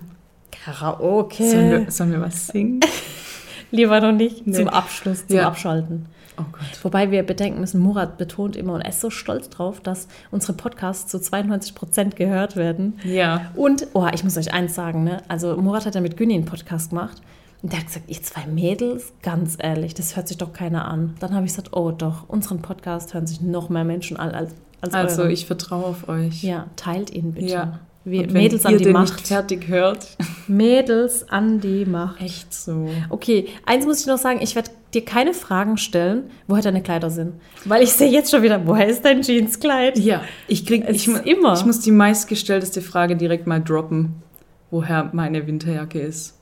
[0.51, 1.49] Karaoke.
[1.49, 2.79] sollen wir, sollen wir was singen?
[3.71, 4.47] Lieber noch nicht.
[4.47, 4.53] Nee.
[4.57, 5.47] Zum Abschluss, zum Ja.
[5.47, 6.05] Abschalten.
[6.37, 6.83] Oh Gott.
[6.83, 10.53] Wobei wir bedenken müssen, Murat betont immer und er ist so stolz drauf, dass unsere
[10.53, 12.99] Podcasts zu 92 Prozent gehört werden.
[13.05, 15.21] Ja, Und, oh, ich muss euch eins sagen, ne?
[15.29, 17.21] Also Murat hat ja mit Günni einen Podcast gemacht.
[17.65, 21.15] Und der hat gesagt, ihr zwei Mädels, ganz ehrlich, das hört sich doch keiner an.
[21.19, 24.51] Dann habe ich gesagt, oh doch, unseren Podcast hören sich noch mehr Menschen an als,
[24.81, 25.31] als also euren.
[25.31, 26.43] ich vertraue auf euch.
[26.43, 27.47] Ja, teilt ihn bitte.
[27.47, 27.79] Ja.
[28.03, 29.13] Wir, Mädels ihr an die Macht.
[29.15, 30.15] nicht fertig hört.
[30.47, 32.21] Mädels an die Macht.
[32.21, 32.87] Echt so.
[33.09, 37.09] Okay, eins muss ich noch sagen, ich werde dir keine Fragen stellen, woher deine Kleider
[37.09, 37.33] sind.
[37.63, 39.97] Weil ich sehe jetzt schon wieder, woher ist dein Jeanskleid?
[39.97, 41.55] Ja, ich krieg Es ich, immer.
[41.55, 44.21] Ich muss die meistgestellteste Frage direkt mal droppen,
[44.69, 46.34] woher meine Winterjacke ist.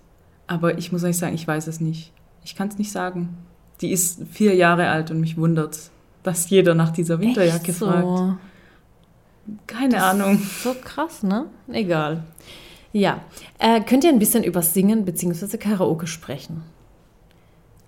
[0.53, 2.11] Aber ich muss euch sagen, ich weiß es nicht.
[2.43, 3.35] Ich kann es nicht sagen.
[3.81, 5.89] Die ist vier Jahre alt und mich wundert,
[6.21, 7.87] dass jeder nach dieser Winterjacke Echt so.
[7.87, 8.37] fragt.
[9.65, 10.39] Keine Ahnung.
[10.63, 11.47] So krass, ne?
[11.71, 12.23] Egal.
[12.91, 13.21] Ja.
[13.57, 15.57] Äh, könnt ihr ein bisschen über Singen bzw.
[15.57, 16.61] Karaoke sprechen?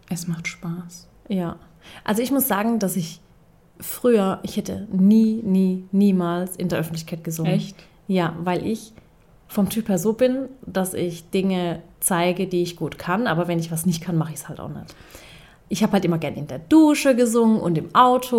[0.09, 1.07] Es macht Spaß.
[1.29, 1.57] Ja.
[2.03, 3.21] Also ich muss sagen, dass ich
[3.79, 7.53] früher, ich hätte nie, nie, niemals in der Öffentlichkeit gesungen.
[7.53, 7.75] Echt?
[8.07, 8.93] Ja, weil ich
[9.55, 13.57] vom Typ her so bin, dass ich Dinge zeige, die ich gut kann, aber wenn
[13.57, 14.93] ich was nicht kann, mache ich es halt auch nicht.
[15.69, 18.37] Ich habe halt immer gern in der Dusche gesungen und im Auto.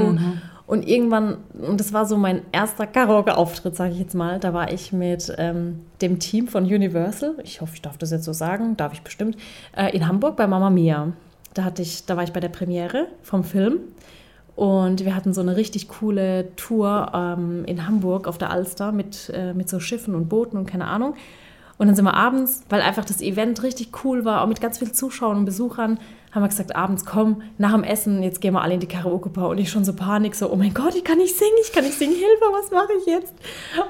[0.67, 4.73] Und irgendwann, und das war so mein erster Karaoke-Auftritt, sage ich jetzt mal, da war
[4.73, 8.77] ich mit ähm, dem Team von Universal, ich hoffe, ich darf das jetzt so sagen,
[8.77, 9.37] darf ich bestimmt,
[9.77, 11.13] äh, in Hamburg bei Mama Mia.
[11.55, 13.79] Da, hatte ich, da war ich bei der Premiere vom Film
[14.57, 19.31] und wir hatten so eine richtig coole Tour ähm, in Hamburg auf der Alster mit,
[19.35, 21.15] äh, mit so Schiffen und Booten und keine Ahnung.
[21.77, 24.79] Und dann sind wir abends, weil einfach das Event richtig cool war, auch mit ganz
[24.79, 25.99] vielen Zuschauern und Besuchern,
[26.33, 29.51] haben wir gesagt, abends komm, nach dem Essen, jetzt gehen wir alle in die Karaoke-Bar.
[29.51, 31.85] Und ich schon so Panik, so, oh mein Gott, ich kann nicht singen, ich kann
[31.85, 33.35] nicht singen, Hilfe, was mache ich jetzt?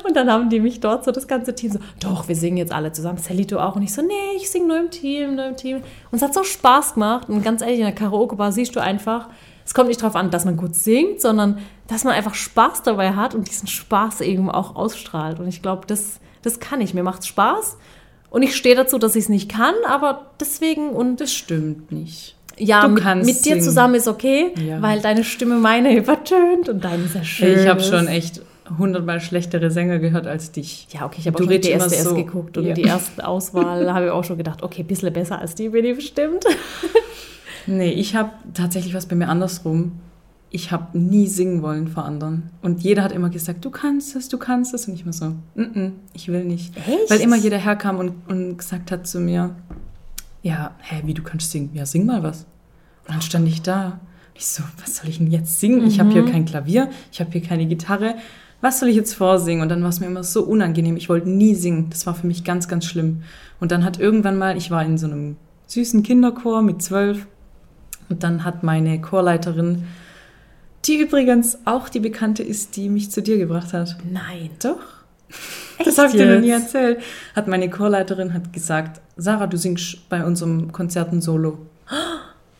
[0.04, 2.72] Und dann haben die mich dort so, das ganze Team so, doch, wir singen jetzt
[2.72, 3.76] alle zusammen, du auch.
[3.76, 5.76] Und ich so, nee, ich singe nur im Team, nur im Team.
[5.76, 7.28] Und es hat so Spaß gemacht.
[7.28, 9.28] Und ganz ehrlich, in der Karaoke-Bar siehst du einfach,
[9.66, 13.10] es kommt nicht darauf an, dass man gut singt, sondern dass man einfach Spaß dabei
[13.14, 15.40] hat und diesen Spaß eben auch ausstrahlt.
[15.40, 16.94] Und ich glaube, das, das kann ich.
[16.94, 17.76] Mir macht Spaß.
[18.30, 22.36] Und ich stehe dazu, dass ich es nicht kann, aber deswegen und Das stimmt nicht.
[22.58, 23.60] ja, mit, mit dir singen.
[23.62, 24.80] zusammen ist okay, Ja.
[24.82, 27.58] weil deine Stimme meine übertönt und deine sehr schön.
[27.60, 27.88] Ich habe ist.
[27.88, 28.40] schon echt
[28.78, 30.88] hundertmal schlechtere Sänger gehört als dich.
[30.90, 32.14] Ja, okay, ich habe auch schon immer DSDS so.
[32.14, 32.74] geguckt und Ja.
[32.74, 35.84] die erste Auswahl habe ich auch schon gedacht, okay, ein bisschen besser als die bin
[35.84, 36.44] ich bestimmt.
[37.66, 39.92] Nee, ich habe tatsächlich was bei mir andersrum.
[40.50, 42.50] Ich habe nie singen wollen vor anderen.
[42.62, 44.86] Und jeder hat immer gesagt, du kannst es, du kannst es.
[44.86, 46.76] Und ich war so, mm -mm, ich will nicht.
[46.76, 47.10] Echt?
[47.10, 49.56] Weil immer jeder herkam und, und gesagt hat zu mir,
[50.42, 51.70] ja, hä, wie, du kannst singen?
[51.74, 52.46] Ja, sing mal was.
[53.06, 54.00] Und dann stand ich da.
[54.34, 55.86] Ich so, was soll ich denn jetzt singen?
[55.86, 58.16] Ich habe hier kein Klavier, ich habe hier keine Gitarre.
[58.60, 59.62] Was soll ich jetzt vorsingen?
[59.62, 60.96] Und dann war es mir immer so unangenehm.
[60.96, 61.88] Ich wollte nie singen.
[61.90, 63.22] Das war für mich ganz, ganz schlimm.
[63.60, 67.26] Und dann hat irgendwann mal, ich war in so einem süßen Kinderchor mit zwölf.
[68.08, 69.84] Und dann hat meine Chorleiterin,
[70.84, 73.96] die übrigens auch die Bekannte ist, die mich zu dir gebracht hat.
[74.10, 74.50] Nein.
[74.62, 74.78] Doch.
[75.78, 77.00] Echt Das habe ich dir noch nie erzählt.
[77.34, 81.58] Hat meine Chorleiterin hat gesagt, Sarah, du singst bei unserem Konzert ein Solo.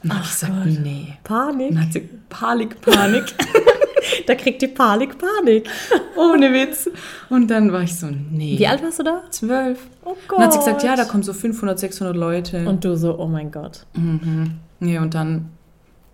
[0.03, 0.79] Und habe ich gesagt, Gott.
[0.83, 1.15] nee.
[1.23, 1.71] Panik.
[1.71, 3.25] Und dann hat sie Panik, Panik,
[4.27, 5.69] Da kriegt die Panik Panik.
[6.17, 6.89] ohne Witz.
[7.29, 8.59] Und dann war ich so, nee.
[8.59, 9.23] Wie alt warst du da?
[9.31, 9.79] Zwölf.
[10.05, 12.69] Oh Und dann hat sie gesagt, ja, da kommen so 500, 600 Leute.
[12.69, 13.87] Und du so, oh mein Gott.
[13.95, 14.59] mhm.
[14.81, 15.51] Nee, und dann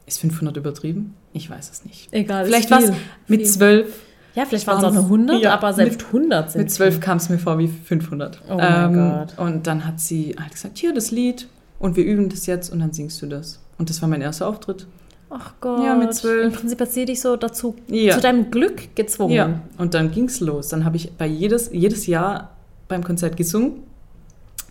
[0.07, 1.15] ist 500 übertrieben?
[1.33, 2.13] Ich weiß es nicht.
[2.13, 2.45] Egal.
[2.45, 2.91] Vielleicht war es
[3.27, 3.47] mit Viel.
[3.51, 4.01] zwölf.
[4.35, 7.19] Ja, vielleicht waren es auch nur 100, Ja, aber selbst 100 sind Mit zwölf kam
[7.19, 8.41] es mir vor wie 500.
[8.49, 9.39] Oh mein Gott.
[9.39, 11.49] Und dann hat sie halt gesagt, hier das Lied
[11.79, 13.61] und wir üben das jetzt und dann singst du das.
[13.79, 14.87] Und das war mein erster Auftritt.
[15.29, 15.85] Ach Gott.
[15.85, 16.47] Ja, mit zwölf.
[16.47, 18.15] Im Prinzip hat sie dich so dazu, Ja.
[18.15, 19.33] zu deinem Glück gezwungen.
[19.35, 20.69] Ja, und dann ging's los.
[20.69, 22.57] Dann habe ich bei jedes, jedes Jahr
[22.89, 23.83] beim Konzert gesungen.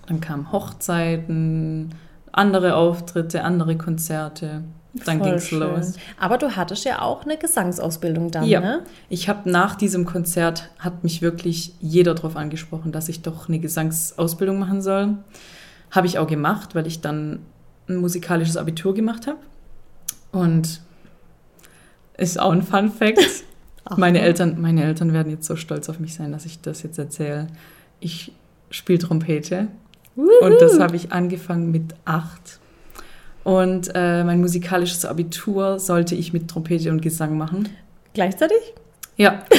[0.08, 1.94] Dann kamen Hochzeiten,
[2.32, 4.64] andere Auftritte, andere Konzerte.
[5.06, 5.60] Dann Voll ging's schön.
[5.60, 5.94] los.
[6.20, 8.60] Aber du hattest ja auch eine Gesangsausbildung dann, Ja.
[8.60, 8.84] ne?
[9.08, 13.60] Ich habe nach diesem Konzert, hat mich wirklich jeder darauf angesprochen, dass ich doch eine
[13.60, 15.16] Gesangsausbildung machen soll.
[15.92, 17.40] Habe ich auch gemacht, weil ich dann
[17.88, 19.40] ein musikalisches Abitur gemacht habe.
[20.34, 20.82] Und
[22.18, 23.20] ist auch ein Fun Fact.
[23.98, 27.00] meine, Eltern, meine Eltern werden jetzt so stolz auf mich sein, dass ich das jetzt
[27.00, 27.48] erzähle.
[28.02, 28.34] Ich
[28.70, 29.68] spiele Trompete.
[30.16, 32.60] Und das habe ich angefangen mit acht.
[33.44, 37.70] Und äh, mein musikalisches Abitur sollte ich mit Trompete und Gesang machen.
[38.14, 38.58] Gleichzeitig?
[39.18, 39.44] Ja.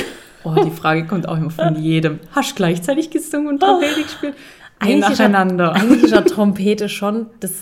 [0.45, 2.19] Oh, die Frage kommt auch immer von jedem.
[2.33, 4.35] Hast du gleichzeitig gesungen und Trompete gespielt?
[4.83, 5.73] Nee, Eigentlich ist ja- nacheinander.
[5.73, 7.53] Eigentlich ist ja Trompete schon das.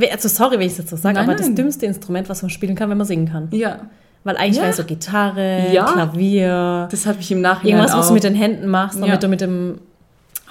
[0.00, 1.54] äh, Also sorry, wenn ich das so sage, Nein, aber das nein.
[1.54, 3.46] dümmste Instrument, was man spielen kann, wenn man singen kann.
[3.52, 3.78] Ja,
[4.24, 4.62] Weil eigentlich Ja.
[4.64, 5.84] wäre so Gitarre, Ja.
[5.84, 7.98] Klavier, das hat mich im Nachhinein irgendwas, auch.
[8.00, 9.16] was du mit den Händen machst, damit Ja.
[9.16, 9.78] du mit dem.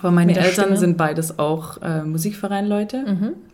[0.03, 0.77] Aber meine Eltern Stimme.
[0.77, 2.97] sind beides auch äh, Musikvereinleute.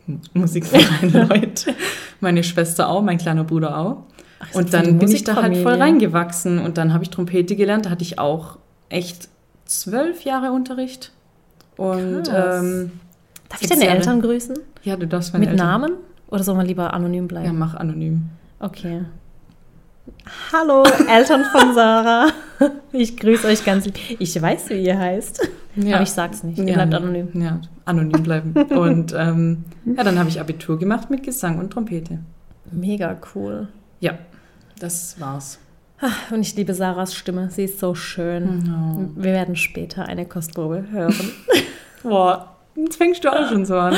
[0.07, 0.19] Mhm.
[0.33, 1.73] Musikvereinleute.
[2.19, 4.03] meine Schwester auch, mein kleiner Bruder auch.
[4.39, 7.85] Ach, Und dann bin ich da halt voll reingewachsen und dann habe ich Trompete gelernt.
[7.85, 8.57] Da hatte ich auch
[8.89, 9.27] echt
[9.65, 11.11] zwölf Jahre Unterricht.
[11.77, 12.91] Und ähm,
[13.49, 13.97] Darf ich deine Jahre.
[13.97, 14.57] Eltern grüßen?
[14.83, 15.67] ja, du darfst meine mit Eltern.
[15.67, 15.91] Namen?
[16.29, 17.57] Oder soll man lieber anonym Ja, bleiben?
[17.59, 18.29] mach anonym.
[18.59, 19.01] Okay.
[20.53, 22.27] Hallo, Eltern von Sarah.
[22.91, 23.95] Ich grüße euch ganz lieb.
[24.19, 25.95] Ich weiß, wie ihr heißt, Ja.
[25.95, 26.57] aber ich sag's nicht.
[26.57, 27.29] Ihr Ja, bleibt anonym.
[27.33, 28.53] Ja, anonym bleiben.
[28.53, 32.19] und ähm, ja, dann habe ich Abitur gemacht mit Gesang und Trompete.
[32.71, 33.67] Mega cool.
[33.99, 34.13] Ja,
[34.79, 35.59] das war's.
[36.31, 37.49] Und ich liebe Sarahs Stimme.
[37.51, 39.13] Sie ist so schön.
[39.17, 41.13] Wir werden später eine Kostprobe hören.
[42.03, 43.95] Boah, jetzt fängst du auch schon so an.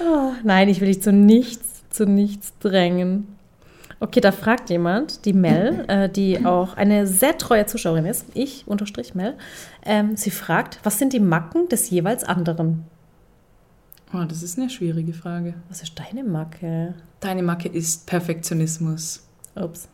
[0.00, 3.26] Oh, nein, ich will dich zu nichts, zu nichts drängen.
[4.02, 8.66] Okay, da fragt jemand, die Mel, äh, die auch eine sehr treue Zuschauerin ist, ich
[8.66, 9.34] unterstrich Mel,
[9.84, 12.84] ähm, sie fragt, was sind die Macken des jeweils anderen?
[14.14, 15.54] Oh, das ist eine schwierige Frage.
[15.68, 16.94] Was ist deine Macke?
[17.20, 19.22] Deine Macke ist Perfektionismus.
[19.54, 19.88] Ups.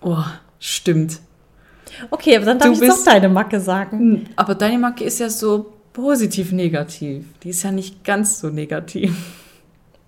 [0.00, 0.22] Oh,
[0.60, 1.20] stimmt.
[2.10, 4.28] Okay, aber dann darf Du ich doch deine Macke sagen.
[4.36, 7.24] Aber deine Macke ist ja so positiv-negativ.
[7.42, 9.34] Die ist ja nicht ganz so negativ.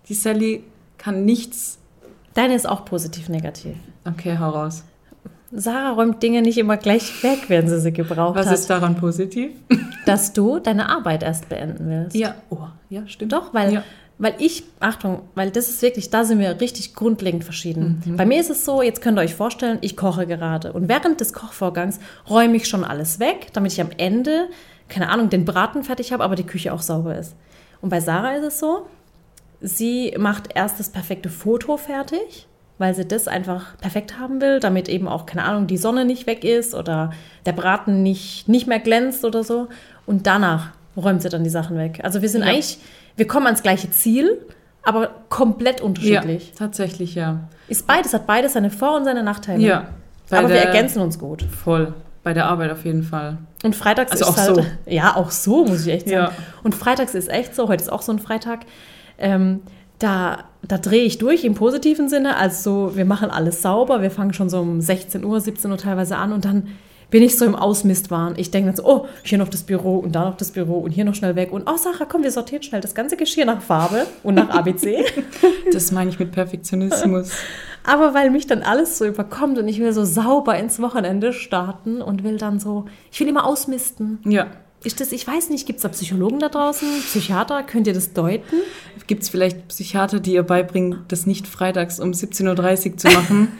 [0.08, 0.62] Die Sally
[0.98, 1.79] kann nichts.
[2.34, 3.74] Deine ist auch positiv-negativ.
[4.06, 4.84] Okay, hau raus.
[5.52, 8.54] Sarah räumt Dinge nicht immer gleich weg, wenn sie sie gebraucht Was hat.
[8.54, 9.50] ist daran positiv?
[10.06, 12.14] Dass du deine Arbeit erst beenden willst.
[12.16, 13.32] Ja, oh, ja, stimmt.
[13.32, 13.82] Doch, weil, Ja.
[14.18, 18.00] weil ich, Achtung, weil das ist wirklich, da sind wir richtig grundlegend verschieden.
[18.06, 18.16] Mhm.
[18.16, 21.20] Bei mir ist es so, jetzt könnt ihr euch vorstellen, ich koche gerade und während
[21.20, 24.46] des Kochvorgangs räume ich schon alles weg, damit ich am Ende,
[24.88, 27.34] keine Ahnung, den Braten fertig habe, aber die Küche auch sauber ist.
[27.80, 28.86] Und bei Sarah ist es so,
[29.60, 32.46] sie macht erst das perfekte Foto fertig,
[32.78, 36.26] weil sie das einfach perfekt haben will, damit eben auch, keine Ahnung, die Sonne nicht
[36.26, 37.10] weg ist oder
[37.46, 39.68] der Braten nicht, nicht mehr glänzt oder so.
[40.06, 42.00] Und danach räumt sie dann die Sachen weg.
[42.02, 42.48] Also wir sind Ja.
[42.48, 42.78] eigentlich,
[43.16, 44.38] wir kommen ans gleiche Ziel,
[44.82, 46.52] aber komplett Ja, unterschiedlich.
[46.56, 47.40] tatsächlich, ja.
[47.68, 49.62] Ist beides, hat beides seine Vor- und seine Nachteile.
[49.62, 49.88] Ja.
[50.30, 51.42] Aber wir ergänzen uns gut.
[51.42, 51.92] Voll.
[52.22, 53.38] Bei der Arbeit auf jeden Fall.
[53.64, 54.64] Und freitags Also ist auch halt, so.
[54.86, 56.32] Ja, auch so, muss ich echt sagen.
[56.36, 56.42] Ja.
[56.62, 58.60] Und freitags ist echt so, heute ist auch so ein Freitag.
[59.20, 59.60] Ähm,
[59.98, 62.36] da, da drehe ich durch im positiven Sinne.
[62.36, 64.02] Also wir machen alles sauber.
[64.02, 66.68] Wir fangen schon so um 16 Uhr, 17 Uhr teilweise an und dann
[67.10, 68.34] bin ich so im Ausmistwahn.
[68.36, 70.92] Ich denke dann so, oh, hier noch das Büro und da noch das Büro und
[70.92, 71.52] hier noch schnell weg.
[71.52, 75.04] Und oh, Sarah, komm, wir sortieren schnell das ganze Geschirr nach Farbe und nach ABC.
[75.72, 77.30] Das meine ich mit Perfektionismus.
[77.84, 82.02] Aber weil mich dann alles so überkommt und ich will so sauber ins Wochenende starten
[82.02, 84.18] und will dann so, ich will immer ausmisten.
[84.24, 84.48] Ja.
[84.82, 88.14] Ist das, ich weiß nicht, gibt es da Psychologen da draußen, Psychiater, könnt ihr das
[88.14, 88.56] deuten?
[89.06, 93.48] Gibt es vielleicht Psychiater, die ihr beibringen, das nicht freitags um 17.30 Uhr zu machen,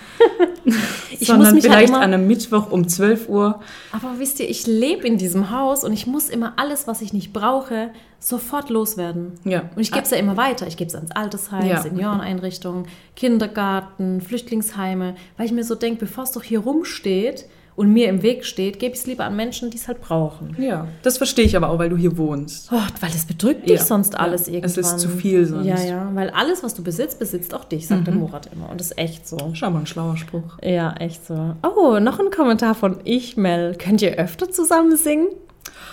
[1.11, 3.61] Ich sondern muss mich halt vielleicht immer- an einem Mittwoch um 12 Uhr?
[3.93, 7.13] Aber wisst ihr, ich lebe in diesem Haus und ich muss immer alles, was ich
[7.13, 9.33] nicht brauche, sofort loswerden.
[9.45, 9.69] Ja.
[9.75, 10.67] Und ich gebe es ja immer weiter.
[10.67, 11.83] Ich gebe es ans Altersheim, Ja.
[11.83, 17.47] Senioreneinrichtungen, Kindergarten, Flüchtlingsheime, weil ich mir so denke, bevor es doch hier rumsteht
[17.81, 20.55] und mir im Weg steht, gebe ich es lieber an Menschen, die es halt brauchen.
[20.61, 22.69] Ja, das verstehe ich aber auch, weil du hier wohnst.
[22.71, 24.19] Oh, weil das bedrückt dich Ja, sonst ja.
[24.19, 24.81] alles Es irgendwann.
[24.85, 25.65] ist zu viel sonst.
[25.67, 28.69] Ja, ja, weil alles, was du besitzt, besitzt auch dich, sagt der Murat immer.
[28.69, 29.39] Und das ist echt so.
[29.55, 30.59] Schau mal, ein schlauer Spruch.
[30.63, 31.55] Ja, echt so.
[31.63, 33.75] Oh, noch ein Kommentar von Ich, Mel.
[33.79, 35.29] Könnt ihr öfter zusammen singen?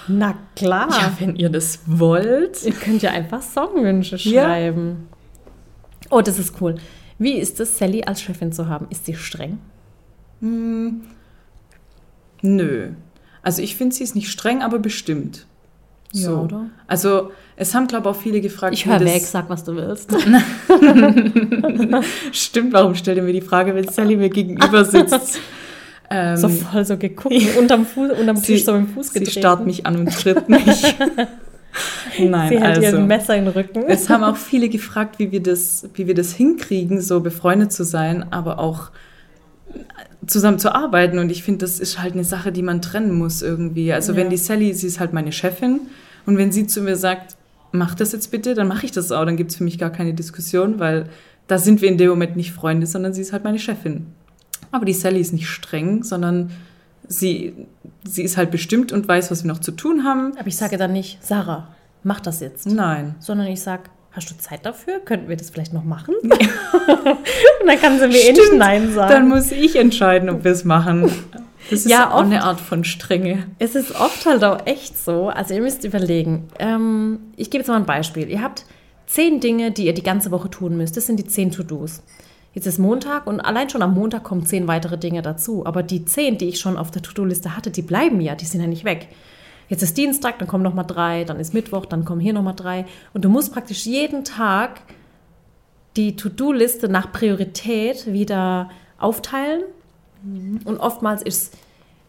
[0.10, 0.90] Na klar.
[0.92, 2.66] Ja, wenn ihr das wollt.
[2.66, 4.44] Ihr könnt ja einfach Songwünsche Ja.
[4.44, 5.08] schreiben.
[6.10, 6.76] Oh, das ist cool.
[7.18, 8.88] Wie ist es, Sally als Chefin zu haben?
[8.90, 9.60] Ist sie streng?
[10.42, 11.02] Hm,
[12.42, 12.90] nö.
[13.42, 15.46] Also ich finde, sie ist nicht streng, aber bestimmt.
[16.14, 16.70] Ja, oder?
[16.88, 18.74] Also es haben, glaube ich, auch viele gefragt.
[18.74, 20.12] Ich höre weg, sag, was du willst.
[22.32, 25.40] Stimmt, warum stellt ihr mir die Frage, wenn Sally mir gegenüber sitzt?
[26.10, 29.20] ähm, so voll so geguckt, unterm, Fuß, unterm sie, Tisch so mit dem Fuß sie
[29.20, 29.38] gedreht.
[29.38, 30.96] starrt mich an und tritt mich.
[32.20, 32.98] Nein, Sie hält ihr also.
[32.98, 33.84] ein Messer in den Rücken.
[33.88, 37.84] Es haben auch viele gefragt, wie wir das, wie wir das hinkriegen, so befreundet zu
[37.84, 38.90] sein, aber auch
[40.28, 41.20] zusammen zu arbeiten.
[41.20, 43.92] Und ich finde, das ist halt eine Sache, die man trennen muss irgendwie.
[43.94, 44.18] Also Ja.
[44.20, 45.82] wenn die Sally, sie ist halt meine Chefin,
[46.26, 47.38] und wenn sie zu mir sagt,
[47.72, 49.24] mach das jetzt bitte, dann mache ich das auch.
[49.26, 51.08] Dann gibt es für mich gar keine Diskussion, weil
[51.48, 54.08] da sind wir in dem Moment nicht Freunde, sondern sie ist halt meine Chefin.
[54.72, 56.52] Aber die Sally ist nicht streng, sondern
[57.08, 57.54] sie,
[58.04, 60.34] sie ist halt bestimmt und weiß, was wir noch zu tun haben.
[60.38, 61.70] Aber ich sage dann nicht, Sarah,
[62.04, 62.68] mach das jetzt.
[62.68, 63.16] Nein.
[63.20, 63.84] Sondern ich sage,
[64.18, 65.00] hast du Zeit dafür?
[65.00, 66.16] Könnten wir das vielleicht noch machen?
[66.22, 69.12] und dann kann sie mir eh nicht Nein sagen.
[69.12, 71.10] Dann muss ich entscheiden, ob wir es machen.
[71.70, 73.46] Das ist Ja, auch eine Art von Strenge.
[73.60, 75.30] Es ist oft halt auch echt so.
[75.30, 76.48] Also ihr müsst überlegen.
[76.60, 78.30] Ähm, ich gebe jetzt mal ein Beispiel.
[78.30, 78.66] Ihr habt
[79.06, 80.98] zehn Dinge, die ihr die ganze Woche tun müsst.
[80.98, 82.04] Das sind die zehn To-Dos.
[82.54, 85.66] Jetzt ist Montag und allein schon am Montag kommen zehn weitere Dinge dazu.
[85.66, 88.62] Aber die zehn, die ich schon auf der To-Do-Liste hatte, die bleiben ja, die sind
[88.62, 89.10] ja nicht weg.
[89.70, 92.44] Jetzt ist Dienstag, dann kommen noch mal drei, dann ist Mittwoch, dann kommen hier noch
[92.44, 92.86] mal drei.
[93.14, 94.82] Und du musst praktisch jeden Tag
[95.96, 99.64] die To-Do-Liste nach Priorität wieder aufteilen.
[100.66, 101.54] Und oftmals ist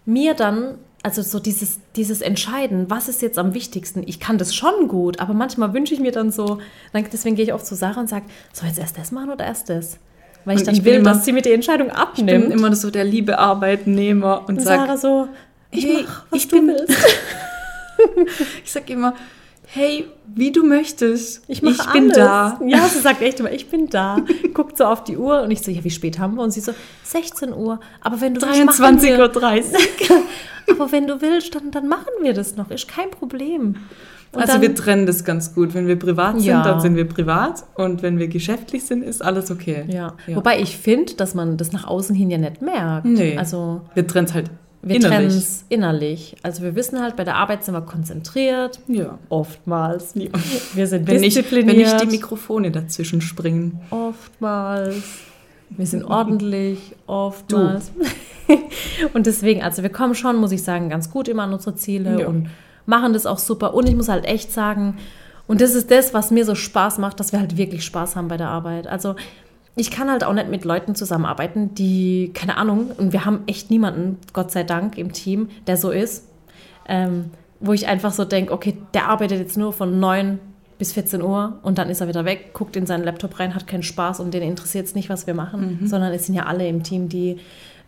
[0.05, 4.03] mir dann, also so dieses, dieses Entscheiden, was ist jetzt am wichtigsten?
[4.07, 6.59] Ich kann das schon gut, aber manchmal wünsche ich mir dann so,
[6.93, 9.31] dann, deswegen gehe ich oft zu Sarah und sage, soll ich jetzt erst das machen
[9.31, 9.99] oder erst das?
[10.45, 12.49] Weil ich Und dann ich will, immer- dass sie mir die Entscheidung Ich abnimmt.
[12.49, 15.29] bin immer so der liebe Arbeitnehmer und und sage, Sarah so,
[15.71, 16.97] ich Hey, mach, was ich du bin- willst.
[18.65, 19.15] ich sag immer,
[19.67, 21.43] hey, wie du möchtest.
[21.49, 22.17] Ich, bin alles.
[22.17, 22.61] da.
[22.67, 24.19] Ja, sie sagt echt immer, ich bin da.
[24.55, 26.43] Guckt so auf die Uhr und ich so, ja, wie spät haben wir?
[26.43, 26.73] Und sie so,
[27.05, 27.81] 16 Uhr.
[28.01, 30.23] Aber wenn du willst, machen wir- 23.30 Uhr.
[30.71, 32.71] Aber wenn du willst, dann, dann machen wir das noch.
[32.71, 33.77] Ist kein Problem.
[34.33, 35.73] Und Also dann, wir trennen das ganz gut.
[35.73, 36.63] Wenn wir privat sind, Ja.
[36.63, 37.65] dann sind wir privat.
[37.75, 39.85] Und wenn wir geschäftlich sind, ist alles okay.
[39.89, 40.15] ja.
[40.27, 40.37] Ja.
[40.37, 43.07] Wobei ich finde, dass man das nach außen hin ja nicht merkt.
[43.07, 43.39] Nee.
[43.39, 44.51] Also Wir trennen es halt
[44.83, 45.37] wir trennen innerlich.
[45.37, 46.37] es innerlich.
[46.43, 48.79] Also wir wissen halt, bei der Arbeit sind wir konzentriert.
[48.87, 49.19] Ja.
[49.29, 50.13] Oftmals.
[50.15, 50.29] Ja.
[50.75, 51.77] Wir sind Wenn nicht, diszipliniert.
[51.77, 53.81] wenn nicht die Mikrofone dazwischen springen.
[53.91, 55.03] Oftmals.
[55.71, 57.91] Wir sind ordentlich, oftmals.
[59.15, 62.21] und deswegen, also wir kommen schon, muss ich sagen, ganz gut immer an unsere Ziele
[62.21, 62.27] Ja.
[62.29, 62.49] und
[62.87, 63.75] machen das auch super.
[63.75, 64.97] Und ich muss halt echt sagen,
[65.47, 68.29] und das ist das, was mir so Spaß macht, dass wir halt wirklich Spaß haben
[68.29, 68.87] bei der Arbeit.
[68.87, 69.17] Also
[69.79, 73.71] ich kann halt auch nicht mit Leuten zusammenarbeiten, die, keine Ahnung, und wir haben echt
[73.71, 76.27] niemanden, Gott sei Dank, im Team, der so ist,
[76.87, 77.27] ähm,
[77.61, 80.39] wo ich einfach so denke, okay, der arbeitet jetzt nur von 9
[80.79, 83.67] bis 14 Uhr und dann ist er wieder weg, guckt in seinen Laptop rein, hat
[83.67, 86.69] keinen Spaß und den interessiert es nicht, was wir machen, sondern es sind ja alle
[86.69, 87.39] im Team, die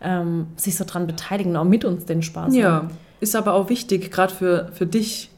[0.01, 2.53] ähm, sich so dran beteiligen, auch mit uns den Spaß haben.
[2.53, 2.87] Ja,
[3.21, 5.29] ist aber auch wichtig, gerade für, für dich.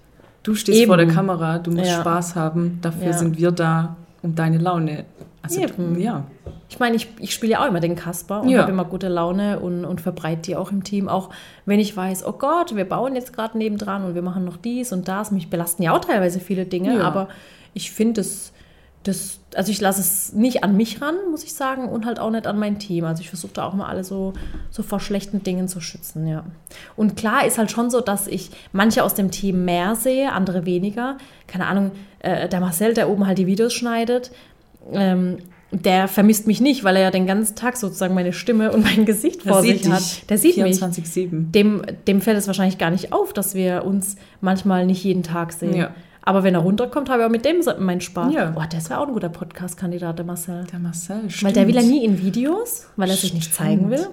[0.42, 0.88] Du stehst Eben.
[0.88, 2.00] vor der Kamera, du musst Ja.
[2.02, 2.80] Spaß haben.
[2.82, 3.14] Dafür Ja.
[3.14, 5.06] sind wir da, um deine Laune.
[5.44, 6.00] Also, Eben.
[6.00, 6.26] ja.
[6.70, 8.62] Ich meine, ich, ich spiele ja auch immer den Kasper und Ja.
[8.62, 11.08] habe immer gute Laune und, und verbreite die auch im Team.
[11.10, 11.30] Auch
[11.66, 14.92] wenn ich weiß, oh Gott, wir bauen jetzt gerade nebendran und wir machen noch dies
[14.94, 15.32] und das.
[15.32, 17.02] Mich belasten ja auch teilweise viele Dinge, Ja.
[17.04, 17.28] aber
[17.74, 18.54] ich finde das,
[19.04, 22.30] das, also ich lasse es nicht an mich ran, muss ich sagen, und halt auch
[22.32, 23.04] nicht an mein Team.
[23.04, 24.32] Also ich versuche da auch mal alle so,
[24.72, 26.46] so vor schlechten Dingen zu schützen, ja.
[26.96, 30.66] Und klar ist halt schon so, dass ich manche aus dem Team mehr sehe, andere
[30.66, 31.18] weniger.
[31.48, 34.32] Keine Ahnung, äh, der Marcel, der oben halt die Videos schneidet,
[34.92, 35.38] ähm,
[35.72, 39.06] der vermisst mich nicht, weil er ja den ganzen Tag sozusagen meine Stimme und mein
[39.06, 40.30] Gesicht vor sich hat.
[40.30, 40.78] Der sieht mich.
[40.78, 41.52] 24-7.
[41.52, 45.52] Dem, dem fällt es wahrscheinlich gar nicht auf, dass wir uns manchmal nicht jeden Tag
[45.52, 45.76] sehen.
[45.76, 45.96] Ja.
[46.22, 48.34] Aber wenn er runterkommt, habe ich auch mit dem meinen Spaß.
[48.34, 48.54] Ja.
[48.56, 50.66] Oh, das wäre auch ein guter Podcast-Kandidat, der Marcel.
[50.72, 51.44] Der Marcel, stimmt.
[51.44, 53.58] Weil der will ja nie in Videos, weil er sich nicht Stimmt.
[53.58, 54.08] zeigen will.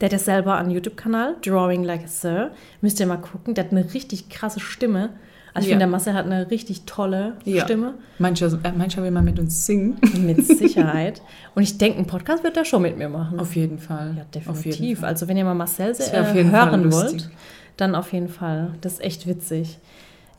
[0.00, 2.50] Der hat ja selber einen YouTube-Kanal, Drawing Like a Sir.
[2.80, 3.54] Müsst ihr mal gucken.
[3.54, 5.10] Der hat eine richtig krasse Stimme.
[5.54, 5.74] Also ich Ja.
[5.74, 7.64] finde, der Marcel hat eine richtig tolle Ja.
[7.64, 7.94] Stimme.
[8.18, 9.96] Mancher, äh, mancher will mal mit uns singen.
[10.20, 11.22] Mit Sicherheit.
[11.54, 13.40] Und ich denke, einen Podcast wird er schon mit mir machen.
[13.40, 14.14] Auf jeden Fall.
[14.16, 15.00] ja, definitiv.
[15.00, 15.08] Fall.
[15.08, 17.30] Also wenn ihr mal Marcel äh, hören wollt,
[17.76, 18.74] dann auf jeden Fall.
[18.80, 19.78] Das ist echt witzig.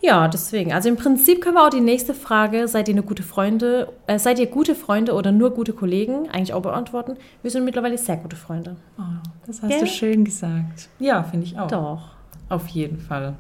[0.03, 0.73] Ja, deswegen.
[0.73, 4.17] Also im Prinzip können wir auch die nächste Frage, seid ihr eine gute Freunde, äh,
[4.17, 7.17] seid ihr gute Freunde oder nur gute Kollegen, eigentlich auch beantworten.
[7.43, 8.77] Wir sind mittlerweile sehr gute Freunde.
[8.97, 9.03] Oh,
[9.45, 9.79] das hast Gell?
[9.81, 10.89] du schön gesagt.
[10.97, 11.67] Ja, finde ich auch.
[11.67, 12.01] Doch.
[12.49, 13.35] Auf jeden Fall.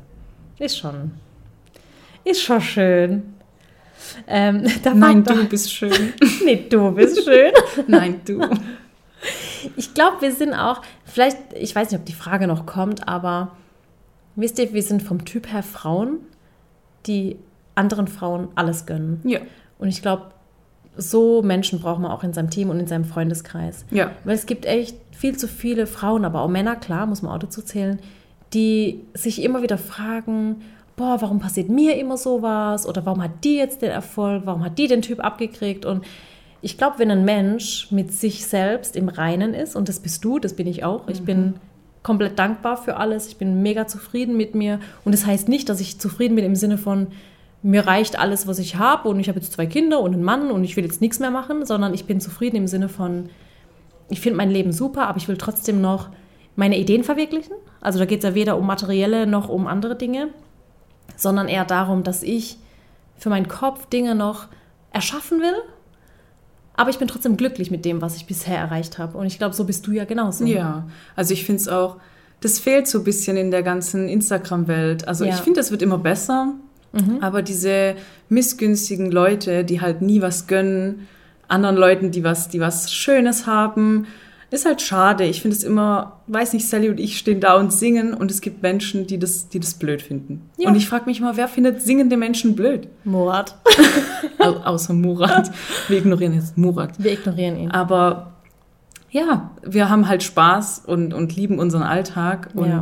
[0.59, 1.11] Ist schon.
[2.23, 3.23] Ist schon schön.
[4.27, 6.13] Ähm, Nein, du doch- bist schön.
[6.43, 7.51] Nee, du bist schön.
[7.87, 8.41] Nein, du.
[9.75, 13.55] Ich glaube, wir sind auch, vielleicht, ich weiß nicht, ob die Frage noch kommt, aber
[14.35, 16.19] wisst ihr, wir sind vom Typ her Frauen,
[17.05, 17.37] die
[17.75, 19.21] anderen Frauen alles gönnen.
[19.23, 19.39] Ja.
[19.77, 20.31] Und ich glaube,
[20.97, 23.85] so Menschen braucht man auch in seinem Team und in seinem Freundeskreis.
[23.91, 24.11] Ja.
[24.23, 27.39] Weil es gibt echt viel zu viele Frauen, aber auch Männer, klar, muss man auch
[27.39, 27.99] dazu zählen,
[28.53, 30.61] die sich immer wieder fragen,
[31.01, 32.87] boah, warum passiert mir immer sowas?
[32.87, 34.43] Oder warum hat die jetzt den Erfolg?
[34.45, 35.83] Warum hat die den Typ abgekriegt?
[35.83, 36.05] Und
[36.61, 40.37] ich glaube, wenn ein Mensch mit sich selbst im Reinen ist, und das bist du,
[40.37, 41.55] das bin ich auch, ich bin
[42.03, 44.79] komplett dankbar für alles, ich bin mega zufrieden mit mir.
[45.03, 47.07] Und das heißt nicht, dass ich zufrieden bin im Sinne von,
[47.63, 50.51] mir reicht alles, was ich habe und ich habe jetzt zwei Kinder und einen Mann
[50.51, 53.29] und ich will jetzt nichts mehr machen, sondern ich bin zufrieden im Sinne von,
[54.09, 56.09] ich finde mein Leben super, aber ich will trotzdem noch
[56.55, 57.53] meine Ideen verwirklichen.
[57.79, 60.29] Also da geht es ja weder um materielle noch um andere Dinge,
[61.21, 62.57] sondern eher darum, dass ich
[63.17, 64.47] für meinen Kopf Dinge noch
[64.91, 65.53] erschaffen will.
[66.73, 69.17] Aber ich bin trotzdem glücklich mit dem, was ich bisher erreicht habe.
[69.17, 70.45] Und ich glaube, so bist du ja genauso.
[70.45, 71.97] Ja, also ich finde es auch,
[72.39, 75.07] das fehlt so ein bisschen in der ganzen Instagram-Welt.
[75.07, 75.35] Also Ja.
[75.35, 76.53] ich finde, das wird immer besser.
[77.21, 77.95] Aber diese
[78.27, 81.07] missgünstigen Leute, die halt nie was gönnen,
[81.47, 84.07] anderen Leuten, die was, die was Schönes haben,
[84.51, 85.23] ist halt schade.
[85.25, 88.41] Ich finde es immer, weiß nicht, Sally und ich stehen da und singen und es
[88.41, 90.49] gibt Menschen, die das, die das blöd finden.
[90.57, 90.69] Ja.
[90.69, 92.87] Und ich frage mich mal, wer findet singende Menschen blöd?
[93.05, 93.55] Murat.
[94.39, 95.49] Au außer Murat.
[95.87, 97.01] Wir ignorieren jetzt Murat.
[97.01, 97.71] Wir ignorieren ihn.
[97.71, 98.33] Aber
[99.09, 102.81] ja, wir haben halt Spaß und, und lieben unseren Alltag und Ja.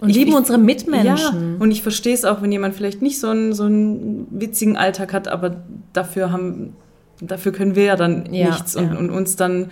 [0.00, 1.56] Und ich- lieben ich- unsere ja, Mitmenschen.
[1.58, 5.12] und ich verstehe es auch, wenn jemand vielleicht nicht so einen, so einen witzigen Alltag
[5.14, 5.62] hat, aber
[5.94, 6.74] dafür haben,
[7.22, 8.98] dafür können wir ja dann Ja, nichts und, ja.
[8.98, 9.70] und uns dann,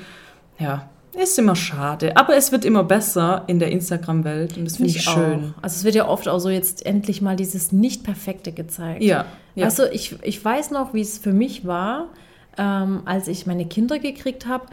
[0.58, 0.88] ja,
[1.22, 2.16] ist immer schade.
[2.16, 5.54] Aber es wird immer besser in der Instagram-Welt und das finde ich, schön.
[5.58, 5.62] Auch.
[5.62, 9.02] Also es wird ja oft auch so jetzt endlich mal dieses Nicht-Perfekte gezeigt.
[9.02, 9.64] Ja, ja.
[9.64, 12.06] Also ich, ich weiß noch, wie es für mich war,
[12.58, 14.66] ähm, als ich meine Kinder gekriegt habe.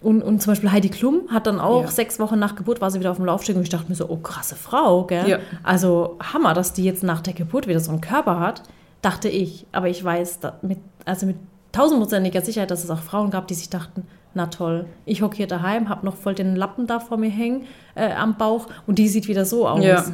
[0.00, 1.90] Und, und zum Beispiel Heidi Klum hat dann auch Ja.
[1.90, 4.08] sechs Wochen nach Geburt war sie wieder auf dem Laufsteg und ich dachte mir so,
[4.08, 5.28] oh krasse Frau, gell?
[5.28, 5.38] Ja.
[5.62, 8.62] Also Hammer, dass die jetzt nach der Geburt wieder so einen Körper hat,
[9.00, 9.64] dachte ich.
[9.70, 11.36] Aber ich weiß mit, also mit
[11.70, 15.46] tausendprozentiger Sicherheit, dass es auch Frauen gab, die sich dachten, na toll, ich hocke hier
[15.46, 19.08] daheim, habe noch voll den Lappen da vor mir hängen äh, am Bauch und die
[19.08, 19.84] sieht wieder so aus.
[19.84, 20.04] Ja.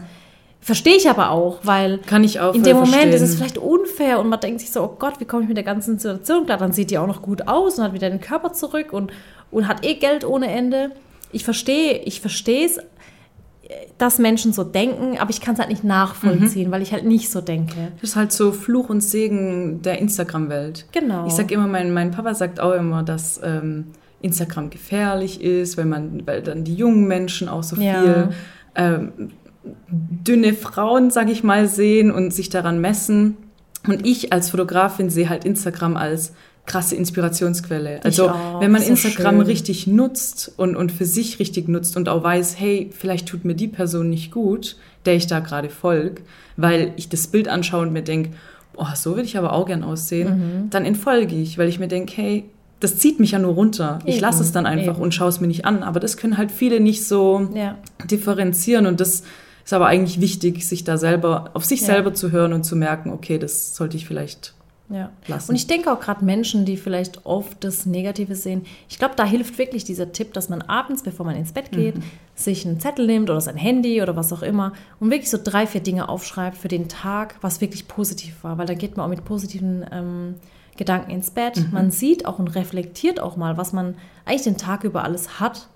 [0.61, 3.39] Verstehe ich aber auch, weil Kann ich auch in dem Moment ist es verstehen.
[3.39, 5.99] vielleicht unfair und man denkt sich so, oh Gott, wie komme ich mit der ganzen
[5.99, 6.59] Situation klar?
[6.59, 9.13] Dann sieht die auch noch gut aus und hat wieder den Körper zurück und,
[9.53, 10.91] und hat eh Geld ohne Ende.
[11.31, 12.81] Ich verstehe, ich verstehe es,
[13.99, 17.31] dass Menschen so denken, aber ich kann es halt nicht nachvollziehen, weil ich halt nicht
[17.31, 17.93] so denke.
[18.01, 20.87] Das ist halt so Fluch und Segen der Instagram-Welt.
[20.93, 21.27] Genau.
[21.27, 23.89] Ich sag immer, mein, mein Papa sagt auch immer, dass ähm,
[24.23, 28.03] Instagram gefährlich ist, weil man, weil dann die jungen Menschen auch so Ja.
[28.03, 28.29] viel
[28.75, 29.13] ähm,
[29.91, 33.37] dünne Frauen, sag ich mal, sehen und sich daran messen.
[33.87, 36.33] Und ich als Fotografin sehe halt Instagram als
[36.67, 38.01] krasse Inspirationsquelle.
[38.05, 38.61] Also auch.
[38.61, 39.47] wenn man Instagram schön.
[39.47, 43.55] richtig nutzt und, und für sich richtig nutzt und auch weiß, hey, vielleicht tut mir
[43.55, 44.77] die Person nicht gut,
[45.07, 46.23] der ich da gerade folge,
[46.57, 48.31] weil ich das Bild anschaue und mir denke,
[48.77, 50.29] oh, so will ich aber auch gern aussehen,
[50.65, 50.71] Mhm.
[50.71, 52.45] dann entfolge ich, weil ich mir denke, hey,
[52.81, 53.99] das zieht mich ja nur runter.
[54.05, 55.03] Ich Eben, lasse es dann einfach eben.
[55.03, 55.83] und schaue es mir nicht an.
[55.83, 57.77] Aber das können halt viele nicht so Ja.
[58.11, 59.23] differenzieren und das
[59.65, 61.87] ist aber eigentlich wichtig, sich da selber, auf sich Ja.
[61.87, 64.55] selber zu hören und zu merken, okay, das sollte ich vielleicht
[64.91, 65.11] Ja.
[65.27, 65.51] lassen.
[65.51, 69.25] Und ich denke auch gerade Menschen, die vielleicht oft das Negative sehen, ich glaube, da
[69.27, 71.97] hilft wirklich dieser Tipp, dass man abends, bevor man ins Bett geht,
[72.35, 75.67] sich einen Zettel nimmt oder sein Handy oder was auch immer und wirklich so drei,
[75.67, 79.11] vier Dinge aufschreibt für den Tag, was wirklich positiv war, weil da geht man auch
[79.11, 80.37] mit positiven ähm,
[80.79, 81.71] Gedanken ins Bett.
[81.73, 85.69] Man sieht auch und reflektiert auch mal, was man eigentlich den Tag über alles hat,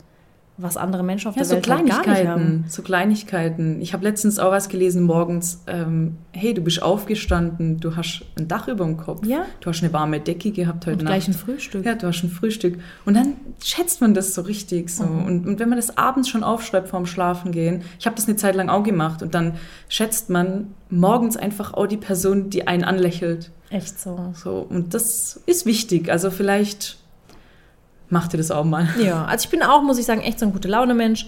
[0.59, 2.05] was andere Menschen auf Ja, der so Welt halt gar nicht haben.
[2.05, 3.81] Kleinigkeiten, so Kleinigkeiten.
[3.81, 5.63] Ich habe letztens auch was gelesen morgens.
[5.67, 9.47] Ähm, hey, du bist aufgestanden, du hast ein Dach über dem Kopf, Ja.
[9.61, 11.15] du hast eine warme Decke gehabt heute Und Nacht.
[11.15, 11.85] gleich ein Frühstück.
[11.87, 12.79] Ja, du hast ein Frühstück.
[13.07, 13.35] Und dann
[13.65, 15.05] schätzt man das so richtig so.
[15.05, 15.25] Mhm.
[15.25, 18.55] Und, und wenn man das abends schon aufschreibt vorm Schlafengehen, ich habe das eine Zeit
[18.55, 19.55] lang auch gemacht und dann
[19.89, 23.51] schätzt man morgens einfach auch die Person, die einen anlächelt.
[23.71, 24.33] Echt so.
[24.35, 26.11] So, und das ist wichtig.
[26.11, 26.99] Also vielleicht
[28.13, 28.89] macht ihr das auch mal.
[29.03, 31.27] Ja, also ich bin auch, muss ich sagen, echt so ein gute Laune-Mensch.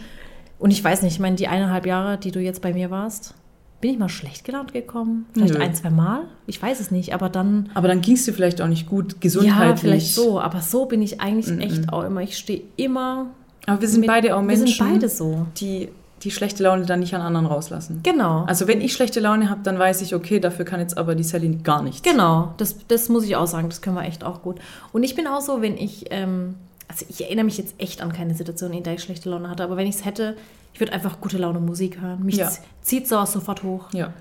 [0.59, 3.35] Und ich weiß nicht, ich meine, die eineinhalb Jahre, die du jetzt bei mir warst,
[3.81, 5.27] bin ich mal schlecht gelaunt gekommen?
[5.35, 5.61] Vielleicht Nö.
[5.61, 6.23] ein, zwei Mal?
[6.47, 7.68] Ich weiß es nicht, aber dann.
[7.75, 9.81] Aber dann ging es dir vielleicht auch nicht gut, Ja, gesundheitlich.
[9.81, 12.20] vielleicht so, aber so bin ich eigentlich echt auch immer.
[12.23, 13.27] Ich stehe immer.
[13.66, 15.47] Aber wir sind mit- beide auch wir Menschen, sind beide so.
[15.59, 15.88] die
[16.23, 18.01] die schlechte Laune dann nicht an anderen rauslassen.
[18.03, 18.44] Genau.
[18.47, 21.23] Also wenn ich schlechte Laune habe, dann weiß ich, okay, dafür kann jetzt aber die
[21.25, 22.01] Sally gar nichts.
[22.03, 24.57] Genau, das, das muss ich auch sagen, das können wir echt auch gut.
[24.92, 26.55] Und ich bin auch so, wenn ich, ähm,
[26.95, 29.65] also ich erinnere mich jetzt echt an keine Situation, in der ich schlechte Laune hatte,
[29.65, 30.37] aber wenn ich es hätte,
[30.73, 32.25] ich würde einfach gute Laune Musik hören.
[32.25, 32.51] Mich Ja.
[32.83, 33.87] zieht sowas sofort hoch.
[33.93, 34.13] Ja,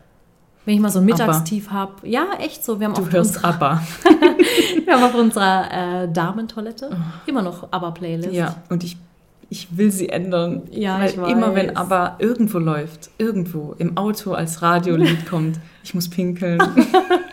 [0.66, 2.08] Wenn ich mal so ein Mittagstief habe.
[2.08, 2.80] Ja, echt so.
[2.80, 3.82] Wir haben, du auf hörst unserer, ABBA.
[4.86, 6.90] wir haben auf unserer äh, Damentoilette
[7.26, 8.32] immer noch ABBA-Playlist.
[8.34, 8.98] Ja, und ich,
[9.50, 10.64] ich will sie ändern.
[10.72, 11.32] Ja, weil ich weiß.
[11.32, 16.60] immer wenn ABBA irgendwo läuft, irgendwo im Auto als Radiolied kommt, ich muss pinkeln.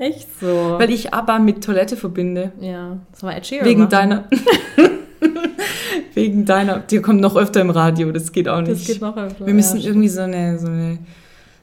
[0.00, 0.76] Echt so.
[0.78, 2.52] weil ich ABBA mit Toilette verbinde.
[2.60, 3.66] ja, das war Ed Sheeran.
[3.68, 3.90] Wegen machen.
[3.90, 4.24] deiner.
[6.14, 6.78] Wegen deiner.
[6.80, 8.72] Die kommt noch öfter im Radio, das geht auch nicht.
[8.72, 9.46] Das geht noch öfter.
[9.46, 10.98] Wir müssen ja, irgendwie so eine, so eine,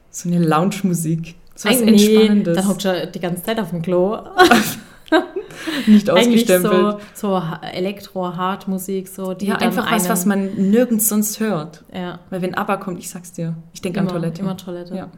[0.09, 1.36] so eine Lounge-Musik.
[1.55, 2.55] So was Eigentlich, Entspannendes.
[2.55, 4.18] dann hockt er die ganze Zeit auf dem Klo.
[5.88, 6.97] nicht Eigentlich ausgestempelt.
[7.16, 11.84] so, so Ha- Elektro-Hard-Musik, so die ja, einfach was, was man nirgends sonst hört.
[11.93, 14.41] Ja, Weil wenn ABBA kommt, ich sag's dir, ich denke an Toilette.
[14.41, 14.95] Immer Toilette.
[14.95, 15.09] Ja.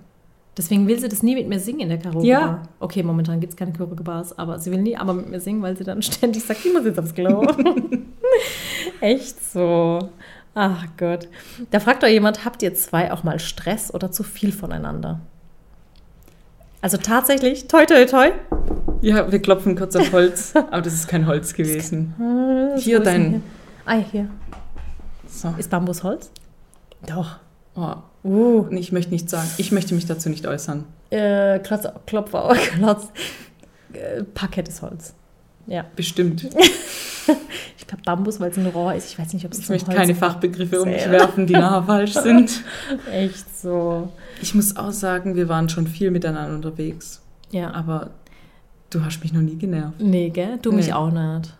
[0.60, 2.64] Deswegen will sie das nie mit mir singen in der Karaoke Ja.
[2.82, 5.62] Okay, momentan gibt es keine Karaoke Bars, aber sie will nie aber mit mir singen,
[5.62, 7.48] weil sie dann ständig sagt, ich muss jetzt aufs Klo.
[9.00, 10.10] Echt so.
[10.54, 11.30] Ach Gott.
[11.72, 15.22] Da fragt doch jemand, habt ihr zwei auch mal Stress oder zu viel voneinander?
[16.82, 18.32] Also tatsächlich, toi, toi, toi.
[19.00, 22.16] Ja, wir klopfen kurz auf Holz, aber das ist kein Holz gewesen.
[22.80, 23.30] Hier ist denn dein.
[23.30, 23.42] hier?
[23.86, 24.30] Ah, hier.
[25.26, 25.56] So.
[25.58, 26.30] Ist Bambus Holz?
[27.08, 27.38] Doch.
[27.76, 28.66] Oh, Uh.
[28.72, 29.48] ich möchte nichts sagen.
[29.58, 30.86] Ich möchte mich dazu nicht äußern.
[31.10, 33.08] Äh, Klotz, Klopfer, Klotz.
[33.94, 35.14] Äh, Parkett ist Holz.
[35.68, 35.86] Ja.
[35.96, 36.50] Bestimmt.
[37.78, 39.12] Ich glaube Bambus, weil es ein Rohr ist.
[39.12, 40.20] Ich weiß nicht, ob es Ich möchte Holz keine ist.
[40.20, 42.64] Fachbegriffe um mich werfen, die nachher falsch sind.
[43.12, 44.12] Echt so.
[44.42, 47.22] Ich muss auch sagen, wir waren schon viel miteinander unterwegs.
[47.52, 47.72] Ja.
[47.72, 48.12] Aber
[48.92, 50.00] du hast mich noch nie genervt.
[50.00, 50.58] Nee, gell?
[50.62, 50.94] Du mich Nee.
[50.94, 51.56] auch nicht.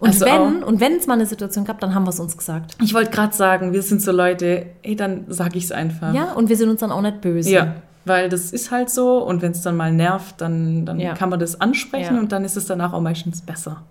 [0.00, 2.36] Und Also wenn, und wenn es mal eine Situation gab, dann haben wir es uns
[2.36, 2.74] gesagt.
[2.82, 6.14] Ich wollte gerade sagen, wir sind so Leute, ey, dann sag ich es einfach.
[6.14, 7.50] Ja, und wir sind uns dann auch nicht böse.
[7.50, 7.74] Ja,
[8.06, 11.12] weil das ist halt so und wenn es dann mal nervt, dann, dann Ja.
[11.12, 12.20] kann man das ansprechen Ja.
[12.20, 13.82] und dann ist es danach auch meistens besser.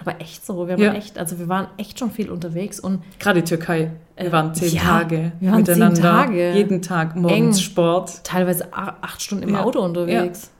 [0.00, 0.68] Aber echt so.
[0.68, 0.88] Wir Ja.
[0.88, 3.90] waren echt, also wir waren echt schon viel unterwegs und Gerade Türkei.
[4.16, 6.00] Wir waren zehn ja, Tage wir waren zehn miteinander.
[6.02, 6.52] Tage.
[6.52, 7.62] Jeden Tag morgens Eng.
[7.62, 8.22] Sport.
[8.22, 9.64] teilweise acht Stunden im Ja.
[9.64, 10.50] Auto unterwegs.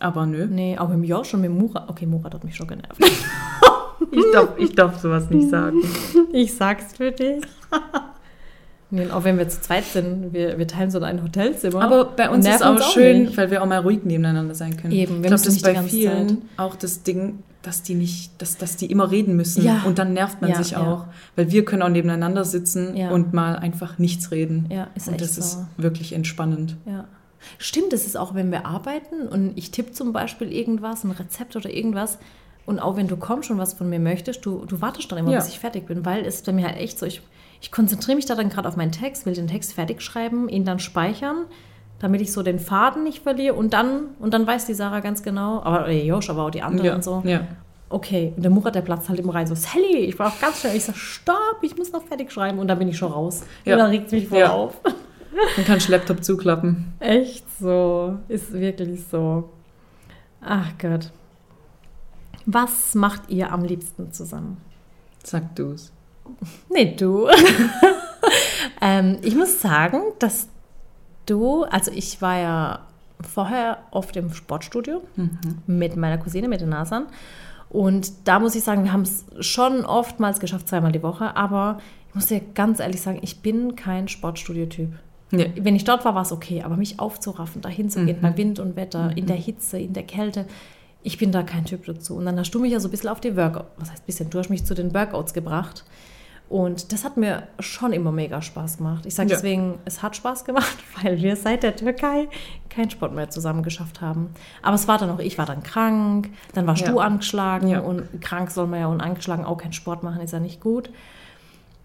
[0.00, 0.46] Aber nö.
[0.50, 1.88] Nee, auch im Jahr schon mit Murat.
[1.88, 2.98] Okay, Murat hat mich schon genervt.
[4.10, 5.82] Ich darf, ich darf sowas nicht sagen.
[6.32, 7.42] Ich sag's für dich.
[8.90, 11.82] Nee, auch wenn wir zu zweit sind, wir, wir teilen so ein Hotelzimmer.
[11.82, 13.36] Aber bei uns ist auch uns schön, nicht.
[13.36, 14.94] weil wir auch mal ruhig nebeneinander sein können.
[14.94, 16.38] Eben, wir ich glaube, das ist bei vielen Zeit.
[16.56, 19.62] auch das Ding, dass die nicht, dass, dass die immer reden müssen.
[19.62, 19.82] Ja.
[19.84, 20.80] Und dann nervt man Ja, sich ja.
[20.80, 21.04] auch.
[21.36, 24.68] Weil wir können auch nebeneinander sitzen und mal einfach nichts reden.
[24.72, 25.42] Ja, ist und das so.
[25.42, 26.76] ist wirklich entspannend.
[26.86, 27.04] Ja.
[27.58, 31.56] Stimmt, das ist auch, wenn wir arbeiten und ich tippe zum Beispiel irgendwas, ein Rezept
[31.56, 32.18] oder irgendwas.
[32.68, 35.30] Und auch wenn du kommst und was von mir möchtest, du, du wartest dann immer,
[35.30, 35.38] Ja.
[35.38, 37.22] bis ich fertig bin, weil es bei mir halt echt so, ich,
[37.62, 40.66] ich konzentriere mich da dann gerade auf meinen Text, will den Text fertig schreiben, ihn
[40.66, 41.46] dann speichern,
[41.98, 45.22] damit ich so den Faden nicht verliere und dann, und dann weiß die Sarah ganz
[45.22, 47.40] genau, aber der Josh, aber auch die anderen Ja, und so, ja.
[47.88, 48.34] okay.
[48.36, 50.76] Und der Murat, der platzt halt immer rein, so, Sally, ich brauche ganz schnell.
[50.76, 52.58] Ich sage, stopp, ich muss noch fertig schreiben.
[52.58, 53.44] Und dann bin ich schon raus.
[53.64, 53.72] Ja.
[53.74, 54.74] Und dann regt es mich voll auf.
[55.56, 56.92] Dann kannst du Laptop zuklappen.
[57.00, 58.16] Echt so.
[58.28, 59.48] Ist wirklich so.
[60.40, 61.10] Ach Gott.
[62.50, 64.56] Was macht ihr am liebsten zusammen?
[65.22, 65.92] Sag du's.
[66.70, 67.28] Nee, du.
[68.80, 70.48] ähm, ich muss sagen, dass
[71.26, 72.78] du, also ich war ja
[73.20, 75.02] vorher oft im Sportstudio
[75.66, 77.06] mit meiner Cousine, mit den Nasan.
[77.68, 81.36] Und da muss ich sagen, wir haben es schon oftmals geschafft, zweimal die Woche.
[81.36, 81.78] Aber
[82.08, 84.90] ich muss dir ganz ehrlich sagen, ich bin kein Sportstudio-Typ.
[85.32, 85.44] Ja.
[85.60, 88.22] Wenn ich dort war, war es okay, aber mich aufzuraffen, dahin zu gehen, Mhm.
[88.22, 90.46] bei Wind und Wetter, in der Hitze, in der Kälte,
[91.02, 92.16] ich bin da kein Typ dazu.
[92.16, 94.30] Und dann hast du mich ja so ein bisschen auf die Workout, was heißt bisschen,
[94.30, 95.84] du hast mich zu den Workouts gebracht.
[96.50, 99.04] Und das hat mir schon immer mega Spaß gemacht.
[99.04, 99.36] Ich sage Ja.
[99.36, 102.26] deswegen, es hat Spaß gemacht, weil wir seit der Türkei
[102.70, 104.30] keinen Sport mehr zusammen geschafft haben.
[104.62, 106.90] Aber es war dann auch, ich war dann krank, dann warst Ja.
[106.92, 107.80] du angeschlagen Ja.
[107.80, 110.88] und krank soll man ja und angeschlagen auch keinen Sport machen, ist ja nicht gut.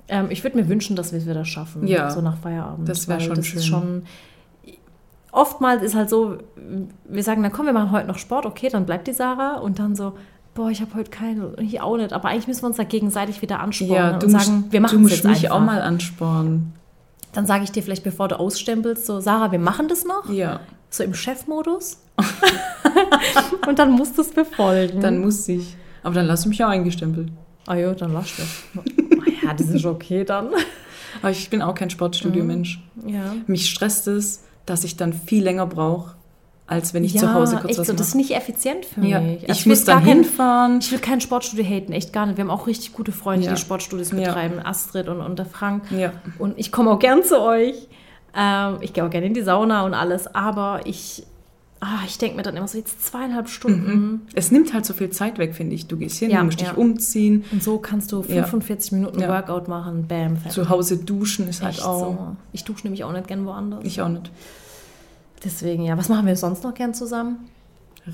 [0.08, 2.10] Ähm, ich würde mir wünschen, dass wir es wieder schaffen, Ja.
[2.10, 2.88] so nach Feierabend.
[2.88, 3.60] Das wär weil schon das schön.
[3.60, 4.04] Ist schon
[5.34, 6.38] Oftmals ist halt so,
[7.06, 9.80] wir sagen, dann komm, wir machen heute noch Sport, okay, dann bleibt die Sarah und
[9.80, 10.14] dann so,
[10.54, 13.42] boah, ich habe heute keine, ich auch nicht, aber eigentlich müssen wir uns da gegenseitig
[13.42, 15.56] wieder anspornen Ja, du und musst, sagen, wir du machen es musst jetzt mich einfach.
[15.56, 16.74] auch mal anspornen.
[17.34, 20.60] Dann sage ich dir vielleicht, bevor du ausstempelst, so, Sarah, wir machen das noch, Ja,
[20.92, 21.98] so im Chefmodus.
[23.68, 25.02] und dann musst du es befolgen.
[25.02, 25.76] dann muss ich.
[26.04, 27.30] Aber dann lass mich auch eingestempelt.
[27.66, 28.84] ah ja, dann lass das.
[29.44, 30.50] Ja, das ist okay dann.
[31.22, 32.84] Aber ich bin auch kein Sportstudio-Mensch.
[33.08, 33.34] Ja.
[33.48, 36.16] Mich stresst es, dass ich dann viel länger brauche,
[36.68, 38.18] als wenn ich ja, zu Hause kurz echt was so, das ist mache.
[38.20, 39.44] nicht effizient für Ja, mich.
[39.44, 40.80] ich, Also will muss dann kein- hinfahren.
[40.80, 42.38] Ich will kein Sportstudio haten, echt gar nicht.
[42.38, 43.54] Wir haben auch richtig gute Freunde, Ja.
[43.54, 45.84] die Sportstudios betreiben, Astrid und, und der Frank.
[46.40, 47.76] Und ich komme auch gern zu euch.
[48.36, 51.24] Ähm, ich gehe auch gerne in die Sauna und alles, aber ich,
[51.84, 54.22] ah, ich denke mir dann immer so, jetzt zweieinhalb Stunden.
[54.34, 55.88] Es nimmt halt so viel Zeit weg, finde ich.
[55.88, 56.70] Du gehst hin, Ja, du musst ja.
[56.70, 57.44] dich umziehen.
[57.52, 58.44] Und so kannst du Ja.
[58.46, 59.28] 45 Minuten Ja.
[59.30, 60.52] Workout machen, bam, fertig.
[60.54, 62.00] Zu Hause duschen ist halt Echt auch.
[62.00, 62.36] so.
[62.54, 63.84] Ich dusche nämlich auch nicht gern woanders.
[63.84, 64.32] Ich auch nicht.
[65.44, 65.98] Deswegen, ja.
[65.98, 67.38] Was machen wir sonst noch gern zusammen?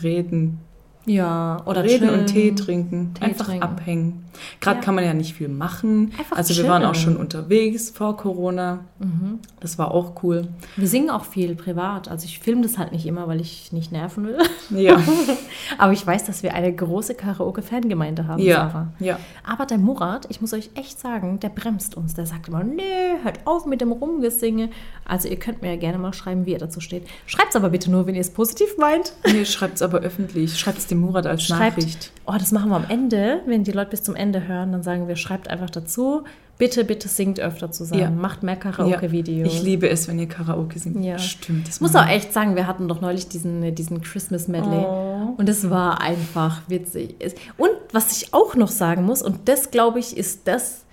[0.03, 0.59] Reden.
[1.05, 2.20] Ja, oder Reden chillen.
[2.22, 3.13] und Tee trinken.
[3.15, 3.63] Tee Einfach trinken.
[3.63, 4.26] abhängen.
[4.62, 4.84] Gerade Ja.
[4.86, 6.12] kann man ja nicht viel machen.
[6.18, 7.14] Einfach also wir waren auch chillen.
[7.16, 8.86] schon unterwegs vor Corona.
[9.00, 9.40] Mhm.
[9.60, 10.48] Das war auch cool.
[10.76, 12.08] Wir singen auch viel privat.
[12.10, 14.38] Also ich filme das halt nicht immer, weil ich nicht nerven will.
[14.72, 15.02] Ja.
[15.78, 18.70] Aber ich weiß, dass wir eine große Karaoke-Fangemeinde haben, ja.
[18.70, 18.88] Sarah.
[19.00, 19.20] Ja.
[19.44, 22.14] Aber der Murat, ich muss euch echt sagen, der bremst uns.
[22.14, 22.84] Der sagt immer, nee,
[23.24, 24.70] hört auf mit dem Rumgesinge.
[25.06, 27.08] Also ihr könnt mir ja gerne mal schreiben, wie ihr dazu steht.
[27.26, 29.14] Schreibt es aber bitte nur, wenn ihr es positiv meint.
[29.26, 30.58] Nee, schreibt es aber öffentlich.
[30.60, 32.12] Schreibt es dem Murat als Schreibt, Nachricht.
[32.26, 33.42] oh, das machen wir am Ende.
[33.46, 36.24] Wenn die Leute bis zum Ende hören, dann sagen wir, schreibt einfach dazu.
[36.59, 38.01] Bitte, bitte singt öfter zusammen.
[38.01, 38.09] Ja.
[38.09, 38.59] Macht mehr Ja.
[38.59, 39.47] Karaoke-Videos.
[39.53, 41.03] Ich liebe es, wenn ihr Karaoke singt.
[41.03, 41.17] Ja.
[41.17, 41.67] Stimmt.
[41.70, 44.86] Das Ich muss auch echt sagen, wir hatten doch neulich diesen, diesen Christmas Medley.
[44.86, 45.36] Oh.
[45.38, 47.15] Und es war einfach witzig.
[47.57, 50.84] Und was ich auch noch sagen muss, und das glaube ich ist das,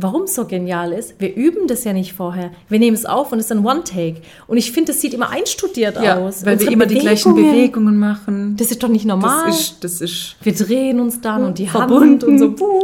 [0.00, 2.50] warum es so genial ist, wir üben das ja nicht vorher.
[2.68, 4.22] Wir nehmen es auf und es ist ein One-Take.
[4.46, 6.42] Und ich finde, das sieht immer einstudiert Ja, aus.
[6.44, 8.56] weil wir Unsere immer die gleichen Bewegungen, machen.
[8.56, 9.46] Das ist doch nicht normal.
[9.46, 12.10] Das ist, das ist wir drehen uns dann und die Verbunden.
[12.12, 12.50] Hand und so.
[12.52, 12.82] Buh.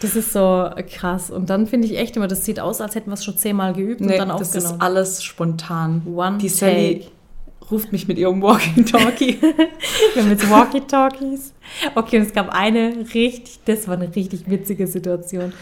[0.00, 1.30] Das ist so krass.
[1.30, 3.72] Und dann finde ich echt immer, das sieht aus, als hätten wir es schon zehnmal
[3.72, 4.74] geübt nee, und dann das aufgenommen.
[4.74, 6.02] ist alles spontan.
[6.12, 7.70] One die Sally take.
[7.70, 9.38] ruft mich mit ihrem Walkie-Talkie.
[10.14, 11.52] Wir haben jetzt Walkie-Talkies.
[11.94, 15.52] Okay, und es gab eine richtig, das war eine richtig witzige Situation.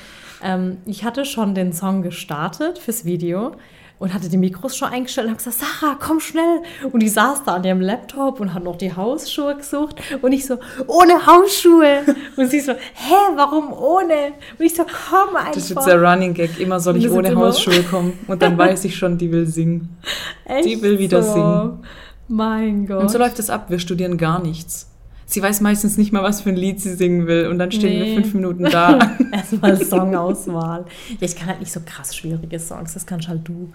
[0.43, 3.53] Ähm, ich hatte schon den Song gestartet fürs Video
[4.01, 6.63] und hatte die Mikros schon eingestellt und habe gesagt, Sarah, komm schnell.
[6.91, 10.01] Und die saß da an ihrem Laptop und hat noch die Hausschuhe gesucht.
[10.23, 12.03] Und ich so, ohne Hausschuhe.
[12.37, 14.33] Und sie so, hä, warum ohne?
[14.59, 15.53] Und ich so, komm einfach.
[15.53, 16.59] Das ist jetzt der Running Gag.
[16.59, 18.19] Immer soll ich ohne Hausschuhe kommen.
[18.27, 19.99] Und dann weiß ich schon, die will singen.
[20.47, 21.85] Echt die will wieder singen.
[22.27, 23.03] Mein Gott.
[23.03, 23.67] Und so läuft es ab.
[23.69, 24.90] Wir studieren gar nichts.
[25.31, 27.47] Sie weiß meistens nicht mal, was für ein Lied sie singen will.
[27.47, 28.05] Und dann stehen Nee.
[28.17, 29.17] wir fünf Minuten da.
[29.33, 30.87] Erstmal Songauswahl.
[31.09, 33.73] Ja, ich kann halt nicht so krass schwierige Songs, das kannst halt du.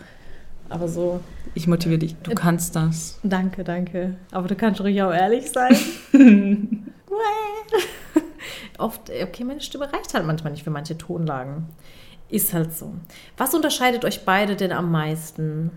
[0.67, 1.21] Aber so,
[1.53, 2.15] Ich motiviere dich.
[2.23, 3.19] Du kannst das.
[3.23, 4.15] danke, danke.
[4.31, 5.77] Aber du kannst ruhig auch ehrlich sein.
[8.77, 11.67] Oft, okay, meine Stimme reicht halt manchmal nicht für manche Tonlagen.
[12.29, 12.93] Ist halt so.
[13.37, 15.71] Was unterscheidet euch beide denn am meisten?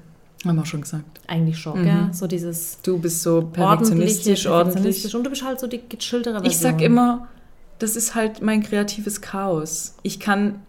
[0.49, 1.20] Haben wir schon gesagt.
[1.26, 1.84] Eigentlich schon, Mhm.
[1.84, 2.09] gell?
[2.12, 5.14] So dieses Du bist so perfektionistisch, ordentlich.
[5.14, 6.51] Und du bist halt so die gechilltere Version.
[6.51, 7.28] Ich sag immer,
[7.78, 9.94] das ist halt mein kreatives Chaos.
[10.03, 10.61] Ich kann,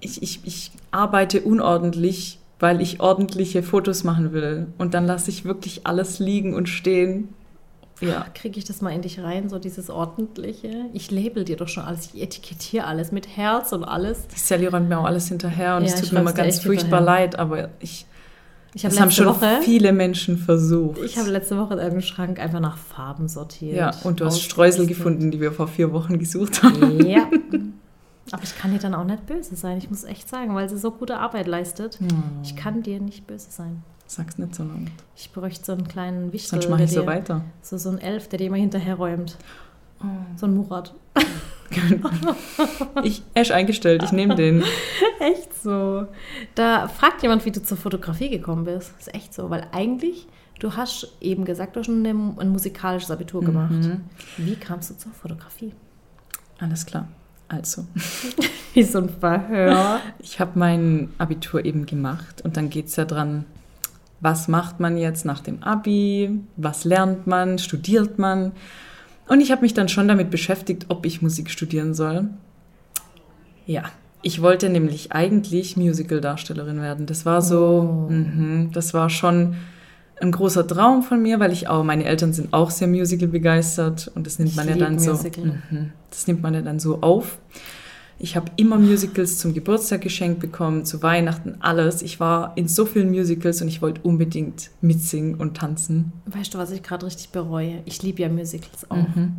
[0.00, 4.68] ich, ich, ich arbeite unordentlich, weil ich ordentliche Fotos machen will.
[4.78, 7.28] Und dann lasse ich wirklich alles liegen und stehen.
[8.00, 8.26] Ja.
[8.34, 10.86] Kriege ich das mal in dich rein, so dieses Ordentliche?
[10.92, 14.28] Ich label dir doch schon alles, ich etikettiere alles mit Herz und alles.
[14.28, 17.00] Die Sally räumt mir auch alles hinterher und Ja, es tut mir immer ganz furchtbar
[17.00, 17.04] hinterher.
[17.26, 18.06] leid, aber ich,
[18.74, 20.98] Ich habe das haben schon Woche, viele Menschen versucht.
[21.02, 23.74] ich habe letzte Woche einen Schrank einfach nach Farben sortiert.
[23.76, 24.40] ja, und du hast.
[24.42, 27.04] Streusel gefunden, die wir vor vier Wochen gesucht haben.
[27.06, 27.28] Ja.
[28.30, 30.76] Aber ich kann dir dann auch nicht böse sein, ich muss echt sagen, weil sie
[30.76, 31.98] so gute Arbeit leistet.
[32.42, 33.82] Ich kann dir nicht böse sein.
[34.06, 34.90] Sag's nicht so lang.
[35.16, 37.42] Ich bräuchte so einen kleinen Wichtel, Sonst mache ich so dir- weiter.
[37.62, 39.38] so, so ein Elf, der dir immer hinterherräumt.
[40.36, 40.94] So ein Murat.
[43.04, 44.62] Ich, ist eingestellt, ich nehme den.
[45.20, 46.06] Echt so.
[46.54, 48.92] Da fragt jemand, wie du zur Fotografie gekommen bist.
[48.98, 50.26] Das ist echt so, weil eigentlich,
[50.58, 53.70] du hast eben gesagt, du hast schon ein, ein musikalisches Abitur gemacht.
[53.70, 54.00] Mhm.
[54.36, 55.72] Wie kamst du zur Fotografie?
[56.58, 57.08] Alles klar.
[57.48, 57.86] Also,
[58.74, 60.00] Wie so ein Verhör.
[60.18, 63.46] ich habe mein Abitur eben gemacht und dann geht es ja dran,
[64.20, 68.52] was macht man jetzt nach dem Abi, was lernt man, studiert man.
[69.28, 72.28] Und ich habe mich dann schon damit beschäftigt, ob ich Musik studieren soll.
[73.66, 73.84] Ja,
[74.22, 77.06] ich wollte nämlich eigentlich Musical-Darstellerin werden.
[77.06, 78.10] Das war so, Oh.
[78.12, 79.56] mhm, das war schon
[80.20, 84.10] ein großer Traum von mir, weil ich auch, meine Eltern sind auch sehr Musical begeistert
[84.14, 85.44] und das nimmt Ich man ja dann so, Musical.
[85.70, 87.38] mhm, das nimmt man ja dann so auf.
[88.20, 92.02] Ich habe immer Musicals zum Geburtstag geschenkt bekommen, zu Weihnachten, alles.
[92.02, 96.12] Ich war in so vielen Musicals und ich wollte unbedingt mitsingen und tanzen.
[96.26, 97.80] Weißt du, was ich gerade richtig bereue?
[97.84, 98.96] Ich liebe ja Musicals auch.
[98.96, 99.36] Mhm.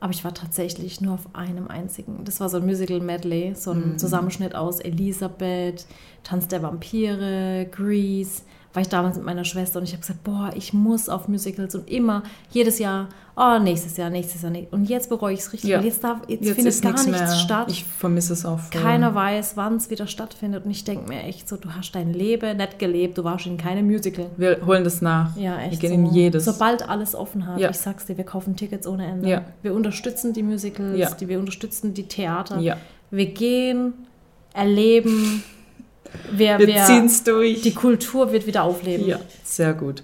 [0.00, 2.24] Aber ich war tatsächlich nur auf einem einzigen.
[2.24, 5.86] Das war so ein Musical-Medley, so ein Zusammenschnitt aus Elisabeth,
[6.24, 8.42] Tanz der Vampire, Grease.
[8.74, 11.74] War ich damals mit meiner Schwester und ich habe gesagt, boah, ich muss auf Musicals
[11.74, 14.50] und immer, jedes Jahr, oh, nächstes Jahr, nächstes Jahr.
[14.70, 15.78] Und jetzt bereue ich es richtig, Ja.
[15.78, 17.66] weil jetzt, darf, jetzt, Jetzt findet gar nichts nichts statt.
[17.70, 18.80] Ich vermisse es auch voll.
[18.80, 20.64] Keiner weiß, wann es wieder stattfindet.
[20.64, 23.58] Und ich denke mir echt so, du hast dein Leben nicht gelebt, du warst in
[23.58, 24.30] keinem Musical.
[24.38, 25.36] Wir holen das nach.
[25.36, 25.72] Ja, echt.
[25.82, 26.08] Wir gehen so.
[26.10, 26.44] in jedes.
[26.46, 27.68] Sobald alles offen hat, Ja.
[27.68, 29.28] ich sag's dir, wir kaufen Tickets ohne Ende.
[29.28, 29.44] Ja.
[29.60, 32.58] Wir unterstützen die Musicals, die, wir unterstützen die Theater.
[33.10, 33.92] Wir gehen,
[34.54, 35.42] erleben,
[36.30, 37.62] wir, wir wir, ziehen es durch.
[37.62, 39.06] die Kultur wird wieder aufleben.
[39.06, 40.02] Ja, sehr gut.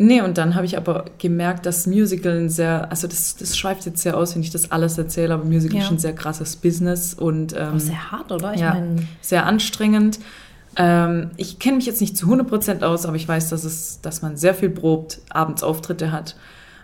[0.00, 3.84] Nee, und dann habe ich aber gemerkt, dass Musical ein sehr, also das, das schweift
[3.84, 5.84] jetzt sehr aus, wenn ich das alles erzähle, aber Musical Ja.
[5.84, 8.54] ist ein sehr krasses Business und ähm, Aber sehr hart, oder?
[8.54, 10.20] Ich ja, meine, sehr anstrengend.
[10.76, 14.22] Ähm, ich kenne mich jetzt nicht zu 100% aus, aber ich weiß, dass, es, dass
[14.22, 16.36] man sehr viel probt, abends Auftritte hat.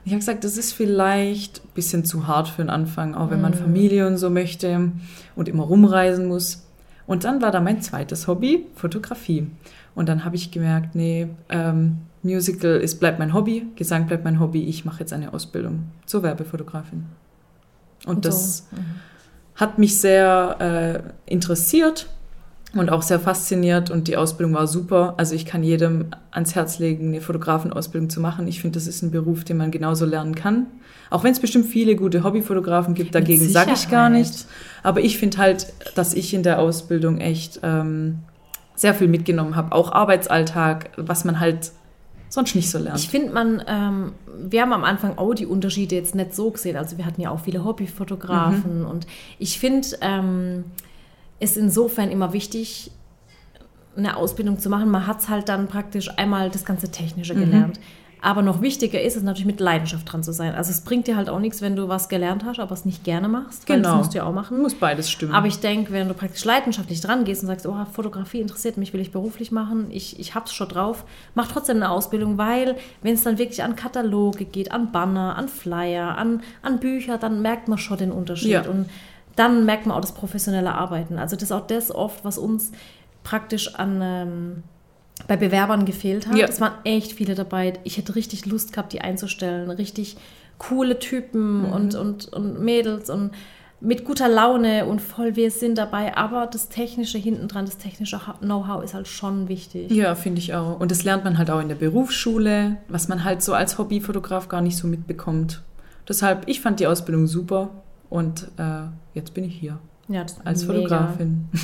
[0.05, 3.41] Ich habe gesagt, das ist vielleicht ein bisschen zu hart für den Anfang, auch wenn
[3.41, 4.91] man Familie und so möchte
[5.37, 6.64] und immer rumreisen muss.
[7.07, 9.49] Und dann war da mein zweites Hobby, Fotografie.
[9.95, 14.41] Und dann habe ich gemerkt, nee, ähm, Musical ist, bleibt mein Hobby, Gesang bleibt mein
[14.41, 17.05] Hobby, ich mache jetzt eine Ausbildung zur Werbefotografin.
[18.07, 18.85] Und, Und das so, mhm.
[19.57, 22.09] hat mich sehr äh, interessiert
[22.81, 25.14] und auch sehr fasziniert und die Ausbildung war super.
[25.16, 28.47] Also ich kann jedem ans Herz legen, eine Fotografenausbildung zu machen.
[28.49, 30.66] Ich finde, das ist ein Beruf, den man genauso lernen kann.
[31.11, 34.47] Auch wenn es bestimmt viele gute Hobbyfotografen gibt, dagegen sage ich gar nichts.
[34.83, 38.18] Aber ich finde halt, dass ich in der Ausbildung echt ähm,
[38.75, 39.72] sehr viel mitgenommen habe.
[39.72, 41.70] Auch Arbeitsalltag, was man halt
[42.29, 42.99] sonst nicht so lernt.
[42.99, 44.12] Ich finde, man, ähm,
[44.49, 46.77] wir haben am Anfang auch die Unterschiede jetzt nicht so gesehen.
[46.77, 48.87] Also wir hatten ja auch viele Hobbyfotografen Mhm.
[48.87, 49.07] und
[49.39, 50.64] ich finde, ähm,
[51.41, 52.91] ist insofern immer wichtig,
[53.97, 54.89] eine Ausbildung zu machen.
[54.91, 57.78] Man hat es halt dann praktisch einmal das ganze Technische gelernt.
[57.78, 57.85] Mhm.
[58.24, 60.55] Aber noch wichtiger ist es natürlich mit Leidenschaft dran zu sein.
[60.55, 63.05] Also es bringt dir halt auch nichts, wenn du was gelernt hast, aber es nicht
[63.05, 63.66] gerne machst.
[63.66, 63.82] Genau.
[63.82, 64.62] Das musst du ja auch machen.
[64.62, 65.35] Muss beides stimmen.
[65.35, 68.95] Aber ich denke, wenn du praktisch leidenschaftlich dran gehst und sagst, oh, Fotografie interessiert mich,
[68.95, 71.05] will ich beruflich machen, ich, ich hab's schon drauf,
[71.35, 75.49] mach trotzdem eine Ausbildung, weil wenn es dann wirklich an Kataloge geht, an Banner, an
[75.49, 78.53] Flyer, an, an Bücher, dann merkt man schon den Unterschied.
[78.53, 78.62] Ja.
[78.66, 78.89] Und
[79.37, 81.18] dann merkt man auch das professionelle Arbeiten.
[81.18, 82.72] Also das ist auch das oft, was uns
[83.22, 84.62] praktisch an ähm,
[85.28, 86.37] bei Bewerbern gefehlt hat.
[86.37, 86.47] Ja.
[86.47, 87.74] Es waren echt viele dabei.
[87.85, 89.70] Ich hätte richtig Lust gehabt, die einzustellen.
[89.70, 90.16] Richtig
[90.59, 91.72] coole Typen Mhm.
[91.72, 93.30] und, und, und Mädels und
[93.80, 96.16] mit guter Laune und voll wir sind dabei.
[96.16, 99.91] Aber das Technische hinten dran, das technische Know-how ist halt schon wichtig.
[99.91, 100.80] Ja, finde ich auch.
[100.80, 104.49] Und das lernt man halt auch in der Berufsschule, was man halt so als Hobbyfotograf
[104.49, 105.62] gar nicht so mitbekommt.
[106.09, 107.70] Deshalb, ich fand die Ausbildung super
[108.11, 108.85] und äh,
[109.15, 110.81] jetzt bin ich hier Ja, als mega.
[110.81, 111.49] Fotografin.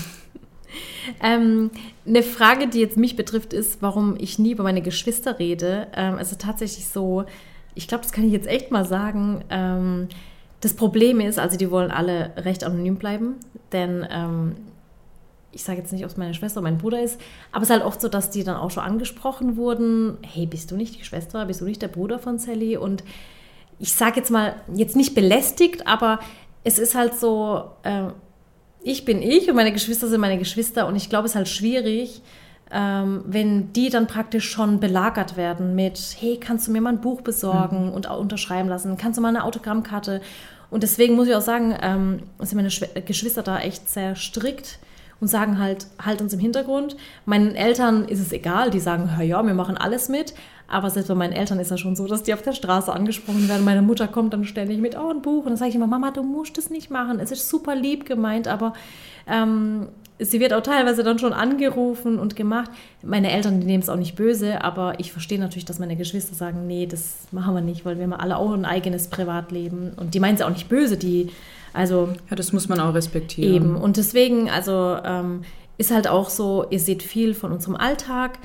[1.23, 1.71] Ähm,
[2.07, 5.89] eine Frage, die jetzt mich betrifft, ist, warum ich nie über meine Geschwister rede.
[5.95, 7.25] Ähm, es ist tatsächlich so,
[7.75, 9.45] ich glaube, das kann ich jetzt echt mal sagen.
[9.51, 10.09] Ähm,
[10.61, 13.37] das Problem ist, also die wollen alle recht anonym bleiben,
[13.73, 14.57] denn ähm,
[15.53, 17.21] ich sage jetzt nicht, ob es meine Schwester oder mein Bruder ist,
[17.51, 20.19] aber es ist halt oft so, dass die dann auch schon angesprochen wurden.
[20.23, 21.45] Hey, bist du nicht die Schwester?
[21.47, 22.77] Bist du nicht der Bruder von Sally?
[22.77, 23.03] Und
[23.79, 26.21] ich sage jetzt mal, jetzt nicht belästigt, aber
[26.65, 28.09] es ist halt so, äh,
[28.83, 31.49] ich bin ich und meine Geschwister sind meine Geschwister und ich glaube, es ist halt
[31.49, 32.23] schwierig,
[32.71, 37.01] ähm, wenn die dann praktisch schon belagert werden mit, hey, kannst du mir mal ein
[37.01, 38.97] Buch besorgen und auch unterschreiben lassen?
[38.97, 40.21] Kannst du mal eine Autogrammkarte?
[40.71, 44.79] Und deswegen muss ich auch sagen, ähm, sind meine Schwe Geschwister da echt sehr strikt
[45.21, 46.97] und sagen halt, halt uns im Hintergrund.
[47.27, 50.35] Meinen Eltern ist es egal, die sagen, ja, wir machen alles mit.
[50.67, 53.49] Aber selbst bei meinen Eltern ist ja schon so, dass die auf der Straße angesprochen
[53.49, 53.65] werden.
[53.65, 55.45] Meine Mutter kommt dann ständig mit, oh, ein Buch.
[55.45, 57.19] Und dann sage ich immer, Mama, du musst es nicht machen.
[57.19, 58.73] Es ist super lieb gemeint, aber
[59.27, 59.89] ähm,
[60.21, 62.71] sie wird auch teilweise dann schon angerufen und gemacht.
[63.03, 66.37] Meine Eltern, die nehmen es auch nicht böse, aber ich verstehe natürlich, dass meine Geschwister
[66.37, 69.93] sagen, nee, das machen wir nicht, weil wir haben alle auch ein eigenes Privatleben.
[69.97, 71.31] Und die meinen es auch nicht böse, die,
[71.73, 73.55] also Ja, das muss man auch respektieren.
[73.55, 73.77] Eben.
[73.77, 75.43] Und deswegen, also ähm,
[75.79, 78.39] ist halt auch so, ihr seht viel von unserem Alltag,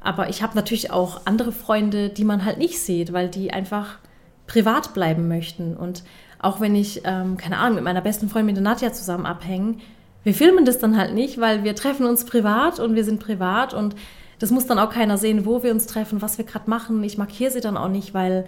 [0.00, 3.98] aber ich habe natürlich auch andere Freunde, die man halt nicht sieht, weil die einfach
[4.46, 5.76] privat bleiben möchten.
[5.76, 6.02] Und
[6.40, 9.80] auch wenn ich, ähm, keine Ahnung, mit meiner besten Freundin, mit der Nadja zusammen abhängen,
[10.24, 13.74] wir filmen das dann halt nicht, weil wir treffen uns privat und wir sind privat
[13.74, 13.94] und
[14.38, 17.02] das muss dann auch keiner sehen, wo wir uns treffen, was wir gerade machen.
[17.04, 18.46] Ich markiere sie dann auch nicht, weil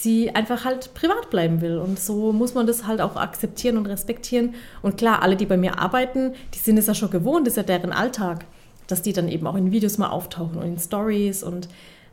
[0.00, 1.78] sie einfach halt privat bleiben will.
[1.78, 4.54] Und so muss man das halt auch akzeptieren und respektieren.
[4.80, 7.56] Und klar, alle, die bei mir arbeiten, die sind es ja schon gewohnt, das ist
[7.58, 8.44] ja deren Alltag,
[8.86, 11.42] dass die dann eben auch in Videos mal auftauchen und in Stories.
[11.42, 11.68] Und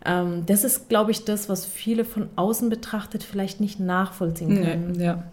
[0.05, 4.91] ähm, das ist, glaube ich, das, was viele von außen betrachtet vielleicht nicht nachvollziehen können.
[4.91, 5.23] Nee, ja.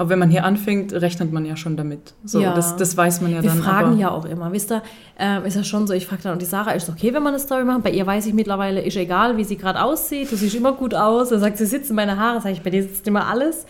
[0.00, 2.14] Aber wenn man hier anfängt, rechnet man ja schon damit.
[2.24, 2.54] So, Ja.
[2.54, 3.58] das, das weiß man ja Wir dann.
[3.62, 4.82] fragen aber, ja auch immer, wisst ihr,
[5.18, 7.22] ähm, ist ja schon so, ich frage dann, und die Sarah, ist es okay, wenn
[7.22, 7.82] wir eine Story machen?
[7.82, 10.94] Bei ihr weiß ich mittlerweile, ist egal, wie sie gerade aussieht, du siehst immer gut
[10.94, 11.32] aus.
[11.32, 13.66] Er sagt, sie sitzen meine Haare, sage ich, bei dir sitzt immer alles.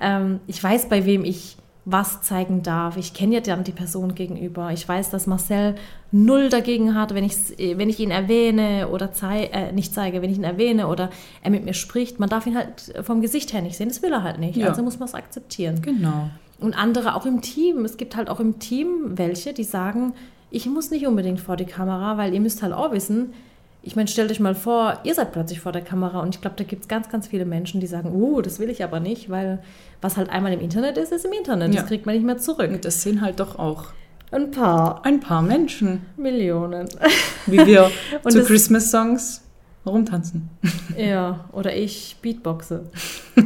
[0.00, 2.96] Ähm, ich weiß, bei wem ich was zeigen darf.
[2.96, 4.70] Ich kenne ja dann die Person gegenüber.
[4.72, 5.74] Ich weiß, dass Marcel
[6.12, 10.22] null dagegen hat, wenn, ich's- äh, wenn ich ihn erwähne oder zei äh, nicht zeige,
[10.22, 11.10] wenn ich ihn erwähne oder
[11.42, 12.20] er mit mir spricht.
[12.20, 14.56] Man darf ihn halt vom Gesicht her nicht sehen, das will er halt nicht.
[14.56, 14.68] Ja.
[14.68, 15.82] Also muss man es akzeptieren.
[15.82, 16.30] Genau.
[16.58, 17.84] Und andere auch im Team.
[17.84, 20.14] Es gibt halt auch im Team welche, die sagen,
[20.50, 23.34] ich muss nicht unbedingt vor die Kamera, weil ihr müsst halt auch wissen,
[23.84, 26.56] ich meine, stellt euch mal vor, ihr seid plötzlich vor der Kamera und ich glaube,
[26.56, 29.28] da gibt es ganz, ganz viele Menschen, die sagen, oh, das will ich aber nicht,
[29.28, 29.62] weil
[30.00, 31.74] was halt einmal im Internet ist, ist im Internet.
[31.74, 31.80] Ja.
[31.80, 32.70] Das kriegt man nicht mehr zurück.
[32.70, 33.86] Und das sehen halt doch auch
[34.30, 36.88] Ein paar ein paar Menschen, Millionen.
[37.46, 37.90] wie wir
[38.22, 39.42] Und zu Christmas-Songs
[39.84, 40.48] rumtanzen.
[40.96, 42.90] ja, oder ich Beatboxe.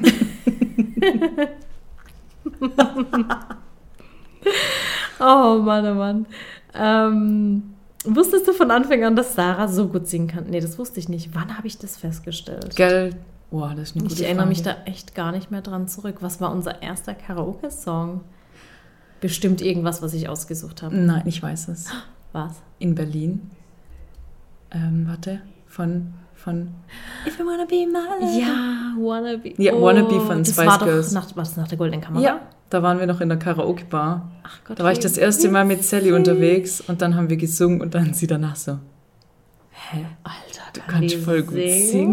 [5.20, 6.26] oh Mann, oh Mann.
[6.74, 7.62] Ähm,
[8.16, 10.44] wusstest du von Anfang an, dass Sarah so gut singen kann?
[10.48, 11.34] Nee, das wusste ich nicht.
[11.34, 12.76] Wann habe ich das festgestellt?
[12.76, 13.14] Gell?
[13.50, 14.48] Boah, das ist eine gute Ich erinnere Frage.
[14.50, 16.16] mich da echt gar nicht mehr dran zurück.
[16.20, 18.20] Was war unser erster Karaoke-Song?
[19.20, 20.96] Bestimmt irgendwas, was ich ausgesucht habe.
[20.96, 21.86] Nein, ich weiß es.
[22.32, 22.52] Was?
[22.78, 23.50] In Berlin.
[24.70, 26.68] Ähm, warte, von, von
[27.26, 29.54] If you wanna be my Ja, Wannabe.
[29.56, 31.08] Ja, Wannabe von das Spice war Girls.
[31.08, 32.22] Doch nach, war das nach der Goldenen Kamera?
[32.22, 32.40] Ja,
[32.70, 34.30] da waren wir noch in der Karaoke-Bar.
[34.42, 37.36] Ach Gott, Da war ich das erste Mal mit Sally unterwegs und dann haben wir
[37.36, 38.78] gesungen und dann sie danach so,
[39.90, 40.04] Hä?
[40.22, 42.12] Alter, du kann kannst voll gut singen.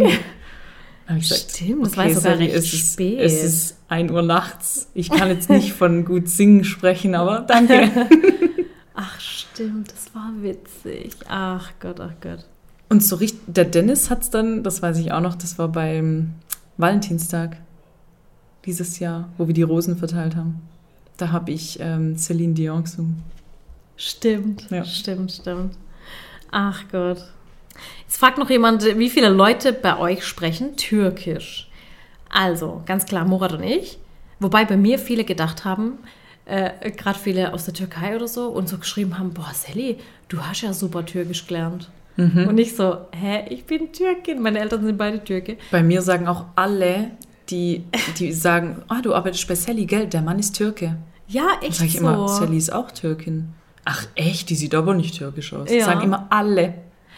[1.08, 3.20] Dann hab ich gesagt, Stimmt, das okay, war sogar Sally, recht es ist, spät.
[3.20, 4.88] es ist 1 Uhr nachts.
[4.94, 7.92] Ich kann jetzt nicht von gut singen sprechen, aber danke.
[8.96, 11.12] Ach, stimmt, das war witzig.
[11.28, 12.46] Ach Gott, ach Gott.
[12.88, 15.68] Und so richtig, der Dennis hat es dann, das weiß ich auch noch, das war
[15.68, 16.36] beim
[16.78, 17.58] Valentinstag
[18.66, 20.62] dieses Jahr, wo wir die Rosen verteilt haben.
[21.18, 23.24] Da habe ich ähm, Celine Dion gesungen.
[23.98, 24.84] Stimmt, Ja.
[24.84, 25.76] stimmt, stimmt.
[26.52, 27.24] Ach Gott.
[28.06, 31.70] Jetzt fragt noch jemand, wie viele Leute bei euch sprechen Türkisch?
[32.30, 33.98] Also, ganz klar, Murat und ich.
[34.40, 35.94] Wobei bei mir viele gedacht haben,
[36.46, 39.98] äh, gerade viele aus der Türkei oder so, und so geschrieben haben, boah, Sally,
[40.28, 41.90] du hast ja super Türkisch gelernt.
[42.18, 44.42] Und ich so, hä, ich bin Türkin.
[44.42, 45.58] Meine Eltern sind beide Türke.
[45.70, 47.12] Bei mir sagen auch alle,
[47.50, 47.86] die,
[48.20, 50.08] die sagen, ah, du arbeitest bei Sally, gell?
[50.08, 50.98] Der Mann ist Türke.
[51.28, 52.00] Ja, echt sage ich so.
[52.00, 53.54] immer, Sally ist auch Türkin.
[53.84, 55.70] Ach echt, die sieht aber nicht türkisch aus.
[55.72, 55.86] Ja.
[55.86, 56.74] Sagen immer alle.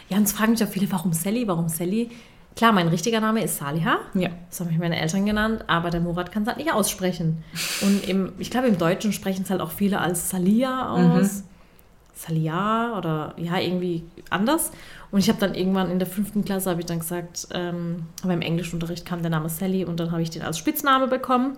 [0.09, 2.09] Ja, und es fragen mich auch viele, warum Sally, warum Sally?
[2.57, 3.99] Klar, mein richtiger Name ist Saliha.
[4.15, 4.29] Ja.
[4.49, 7.43] Das haben mich meine Eltern genannt, aber der Murat kann es halt nicht aussprechen.
[7.81, 11.43] Und im, ich glaube, im Deutschen sprechen es halt auch viele als Salia aus.
[12.15, 14.71] Salia oder ja, irgendwie anders.
[15.11, 18.33] Und ich habe dann irgendwann in der fünften Klasse, habe ich dann gesagt, ähm, aber
[18.33, 21.57] im Englischunterricht kam der Name Sally und dann habe ich den als Spitzname bekommen.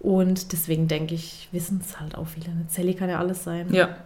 [0.00, 2.50] Und deswegen denke ich, wissen es halt auch viele.
[2.54, 2.72] nicht.
[2.72, 3.72] Sally kann ja alles sein.
[3.72, 3.96] Ja,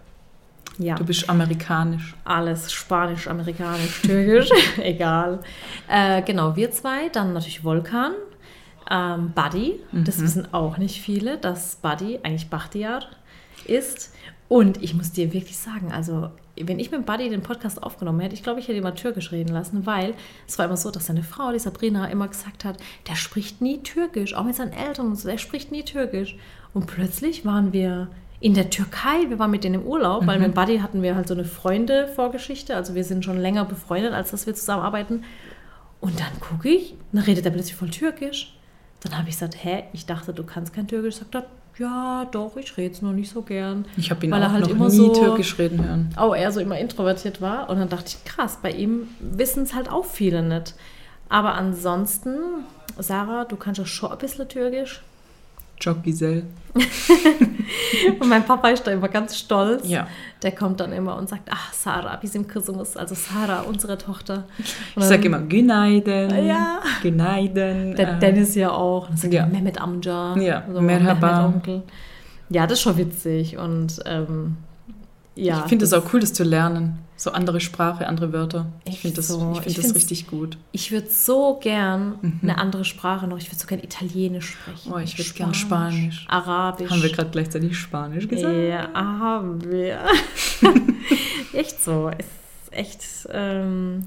[0.78, 0.94] ja.
[0.94, 2.14] du bist amerikanisch.
[2.24, 5.40] Alles Spanisch, Amerikanisch, Türkisch, egal.
[5.88, 8.12] Äh, genau, wir zwei, dann natürlich Volkan,
[8.90, 13.04] ähm, Buddy, das wissen auch nicht viele, dass Buddy eigentlich Bachtiar
[13.66, 14.14] ist.
[14.48, 16.30] Und ich muss dir wirklich sagen, also
[16.64, 19.52] wenn ich mit Buddy den Podcast aufgenommen hätte, ich glaube, ich hätte mal Türkisch reden
[19.52, 20.14] lassen, weil
[20.46, 22.78] es war immer so, dass seine Frau, die Sabrina, immer gesagt hat,
[23.08, 26.36] der spricht nie Türkisch, auch mit seinen Eltern und so, der spricht nie Türkisch.
[26.74, 28.08] Und plötzlich waren wir
[28.40, 31.26] in der Türkei, wir waren mit denen im Urlaub, weil mit Buddy hatten wir halt
[31.26, 35.24] so eine Freunde-Vorgeschichte, also wir sind schon länger befreundet, als dass wir zusammenarbeiten.
[36.00, 38.54] Und dann gucke ich, dann redet er plötzlich voll Türkisch.
[39.00, 41.16] Dann habe ich gesagt, hä, ich dachte, du kannst kein Türkisch.
[41.16, 41.46] Sagt er,
[41.78, 43.86] ja, doch, ich rede es nur nicht so gern.
[43.96, 46.14] Ich habe ihn Weil er auch halt noch immer nie so- türkisch reden hören.
[46.20, 47.68] Oh, er so immer introvertiert war.
[47.70, 50.74] Und dann dachte ich, krass, bei ihm wissen es halt auch viele nicht.
[51.28, 52.38] Aber ansonsten,
[52.98, 55.02] Sarah, du kannst ja schon ein bisschen Türkisch.
[55.80, 56.44] Jock Giselle.
[58.20, 59.88] Und mein Papa ist da immer ganz stolz.
[59.88, 60.06] Ja.
[60.42, 64.44] Der kommt dann immer und sagt, ach, Sarah, bizim kızımız, also Sarah, unsere Tochter.
[64.94, 66.46] Und Ich sage immer Günaydın.
[66.46, 66.80] Ja.
[67.02, 67.96] Günaydın.
[67.96, 69.10] Der äh, Dennis ja auch.
[69.10, 69.46] Und sagt ja.
[69.46, 70.36] Mehmet Amca.
[70.36, 71.26] Ja, also Merhaba.
[71.26, 71.82] Mehmet Onkel.
[72.50, 73.58] Ja, das ist schon witzig.
[73.58, 74.56] Und ähm,
[75.38, 75.60] ja.
[75.62, 76.98] ich finde es auch cool, das zu lernen.
[77.16, 78.66] So andere Sprache, andere Wörter.
[78.84, 79.50] Ich finde das, so.
[79.52, 80.56] ich Ich find das find's- richtig gut.
[80.70, 83.38] Ich würde so gern eine andere Sprache noch.
[83.38, 84.90] Ich würde so gern Italienisch sprechen.
[84.90, 84.94] Mhm.
[84.94, 86.26] Oh, ich würd gern Spanisch.
[86.28, 86.88] Arabisch.
[86.90, 88.54] Haben wir gerade gleichzeitig Spanisch gesagt?
[88.56, 89.98] Ja, haben wir.
[91.52, 92.08] echt so.
[92.10, 93.00] Ist echt
[93.32, 94.06] ähm,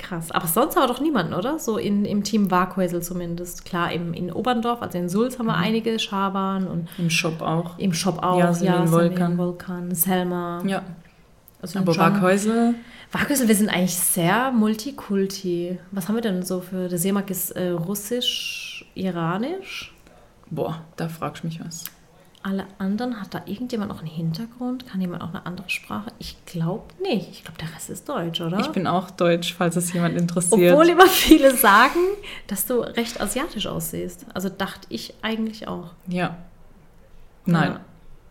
[0.00, 0.30] krass.
[0.32, 1.58] Aber sonst aber doch niemanden, oder?
[1.60, 3.64] So in, im Team Warkhäusel zumindest.
[3.64, 5.62] Klar, im, in Oberndorf, also in Sulz haben wir Mhm.
[5.62, 7.78] einige, Schabern und Im Shop auch.
[7.78, 8.38] im Shop auch.
[8.38, 9.36] Yasemin, Yasemin, Volkan.
[9.36, 10.62] Volkan, Selma.
[10.66, 10.82] Ja.
[11.62, 12.74] Also Aber schon- Waghäusel,
[13.12, 15.78] Warkhäusel, wir sind eigentlich sehr multikulti.
[15.90, 19.94] Was haben wir denn so für, der Seemark ist äh, russisch, iranisch.
[20.50, 21.84] boah, da fragst du mich was.
[22.42, 24.86] Alle anderen, hat da irgendjemand noch einen Hintergrund?
[24.86, 26.10] Kann jemand auch eine andere Sprache?
[26.18, 27.28] Ich glaube nicht.
[27.30, 28.58] Ich glaube, der Rest ist Deutsch, oder?
[28.60, 30.72] Ich bin auch deutsch, falls es jemand interessiert.
[30.72, 32.00] Obwohl immer viele sagen,
[32.46, 34.24] dass du recht asiatisch aussiehst.
[34.32, 35.90] Also dachte ich eigentlich auch.
[36.06, 36.36] ja.
[37.46, 37.80] Nein,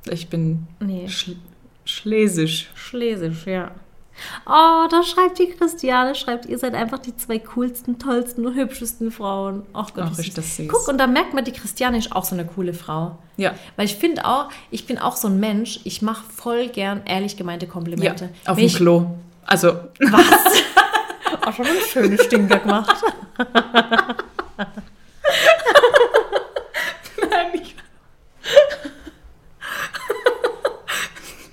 [0.10, 1.36] ich bin Nee, Schl
[1.84, 2.70] Schlesisch.
[2.76, 3.72] Schlesisch, ja.
[4.45, 9.11] Oh, da schreibt die Christiane, schreibt, ihr seid einfach die zwei coolsten, tollsten und hübschesten
[9.11, 9.63] Frauen.
[9.74, 10.67] Ach Gott, Ach, das ist das süß.
[10.70, 13.17] Guck, und da merkt man, die Christiane ist auch so eine coole Frau.
[13.38, 17.01] Ja, Weil ich finde auch, ich bin auch so ein Mensch, ich mache voll gern
[17.05, 18.30] ehrlich gemeinte ja Komplimente.
[18.45, 19.05] auf Wenn dem ich, Klo.
[19.45, 20.63] Also, Was?
[21.45, 23.01] Auch schon eine schöne Stinker gemacht.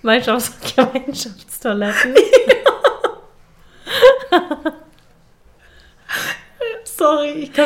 [0.03, 2.15] Meinst du auch so Gemeinschaftstoiletten?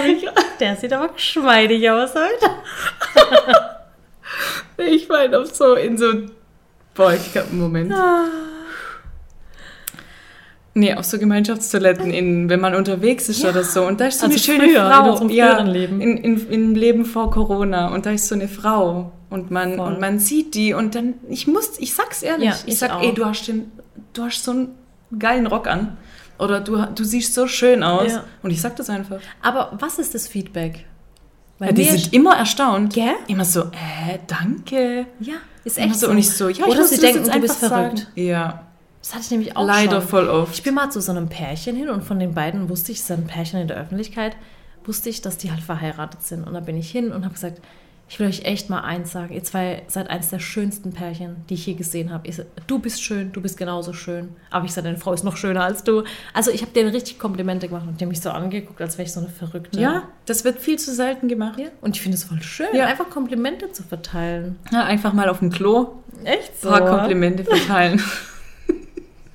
[0.02, 0.28] Sorry, ich.
[0.58, 2.50] Der sieht aber geschmeidig aus heute.
[4.78, 6.06] Ich meine, auf so in so.
[6.94, 7.92] Boah, ich glaube, Moment.
[10.72, 13.84] Nee, auf so Gemeinschaftstoiletten, in, wenn man unterwegs ist oder so.
[13.84, 15.10] Und da ist so Also eine schöne früher, in Frau.
[15.10, 16.00] unserem ja, Leben.
[16.00, 17.92] In, in, Im Leben vor Corona.
[17.92, 19.12] Und da ist so eine Frau.
[19.28, 19.86] Und man, Voll.
[19.88, 20.72] und man sieht die.
[20.72, 22.48] Und dann, ich muss, ich sag's ehrlich.
[22.48, 23.02] Ja, ich ich sag, auch.
[23.02, 23.70] ey, du hast, den,
[24.12, 24.68] du hast so einen
[25.18, 25.96] geilen Rock an.
[26.40, 28.12] Oder du, du siehst so schön aus.
[28.12, 28.24] Ja.
[28.42, 29.18] Und ich sag das einfach.
[29.42, 30.86] Aber was ist das Feedback?
[31.58, 32.94] Weil Ja, die sind immer erstaunt.
[32.94, 33.14] Gell?
[33.28, 35.06] Immer so, äh, danke.
[35.20, 35.34] Ja,
[35.64, 36.06] ist echt so.
[36.06, 36.12] so.
[36.12, 37.98] Und ich so, ja, ich Oder muss sie das denken, jetzt du bist verrückt.
[37.98, 38.06] Sagen.
[38.14, 38.64] Ja,
[39.02, 40.08] Das hatte ich nämlich auch leider schon.
[40.08, 40.54] voll oft.
[40.54, 43.04] Ich bin mal zu so einem Pärchen hin und von den beiden wusste ich, es
[43.04, 44.36] ist ein Pärchen in der Öffentlichkeit,
[44.84, 46.44] wusste ich, dass die halt verheiratet sind.
[46.46, 47.60] Und da bin ich hin und habe gesagt,
[48.10, 49.32] ich will euch echt mal eins sagen.
[49.32, 52.26] Ihr zwei seid eins der schönsten Pärchen, die ich je gesehen habe.
[52.26, 54.30] Ihr Du bist schön, du bist genauso schön.
[54.50, 56.02] Aber ich sage, deine Frau ist noch schöner als du.
[56.34, 59.06] Also ich habe denen richtig Komplimente gemacht und die haben mich so angeguckt, als wäre
[59.06, 59.80] ich so eine Verrückte.
[59.80, 61.60] Ja, das wird viel zu selten gemacht.
[61.60, 61.68] Ja.
[61.82, 62.86] Und ich finde es voll schön, Ja.
[62.86, 64.58] einfach Komplimente zu verteilen.
[64.72, 68.02] Ja, einfach mal auf dem Klo Echt ein paar Komplimente verteilen.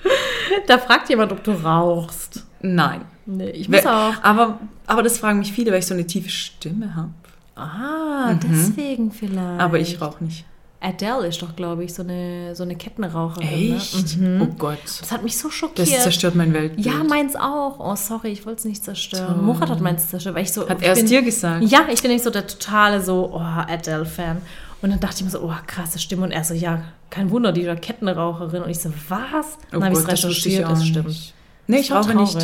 [0.67, 2.45] Da fragt jemand, ob du rauchst.
[2.61, 3.01] Nein.
[3.25, 4.13] Nee, ich muss auch.
[4.21, 7.09] Aber, aber das fragen mich viele, weil ich so eine tiefe Stimme habe.
[7.55, 9.61] Ah, deswegen vielleicht.
[9.61, 10.45] Aber ich rauche nicht.
[10.81, 13.75] Adele ist doch, glaube ich, so eine, so eine Kettenraucherin.
[13.75, 14.17] Echt?
[14.19, 14.27] Ne?
[14.27, 14.41] Mhm.
[14.41, 14.77] Oh Gott.
[14.99, 15.87] Das hat mich so Das schockiert.
[16.01, 16.85] zerstört mein Weltbild.
[16.85, 17.79] ja, meins auch.
[17.79, 19.35] Oh, sorry, ich wollte es nicht zerstören.
[19.35, 19.43] Toll.
[19.43, 20.67] Murat hat meins zerstört, weil ich so.
[20.69, 21.63] Hat er es dir gesagt?
[21.63, 24.41] Ja, ich bin nicht so der totale so, oh, Adele-Fan.
[24.81, 26.23] Und dann dachte ich mir so, oh, krasse Stimme.
[26.23, 28.61] Und er so, ja, kein Wunder, die war Kettenraucherin.
[28.61, 29.57] Und ich so, was?
[29.73, 30.89] Oh dann habe ich es das recherchiert, das nicht.
[30.89, 31.33] stimmt.
[31.67, 32.37] Nee, Das ich rauche nicht.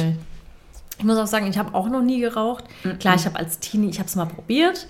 [0.97, 2.63] Ich muss auch sagen, ich habe auch noch nie geraucht.
[2.99, 4.87] Klar, ich habe als Teenie, ich habe es mal probiert,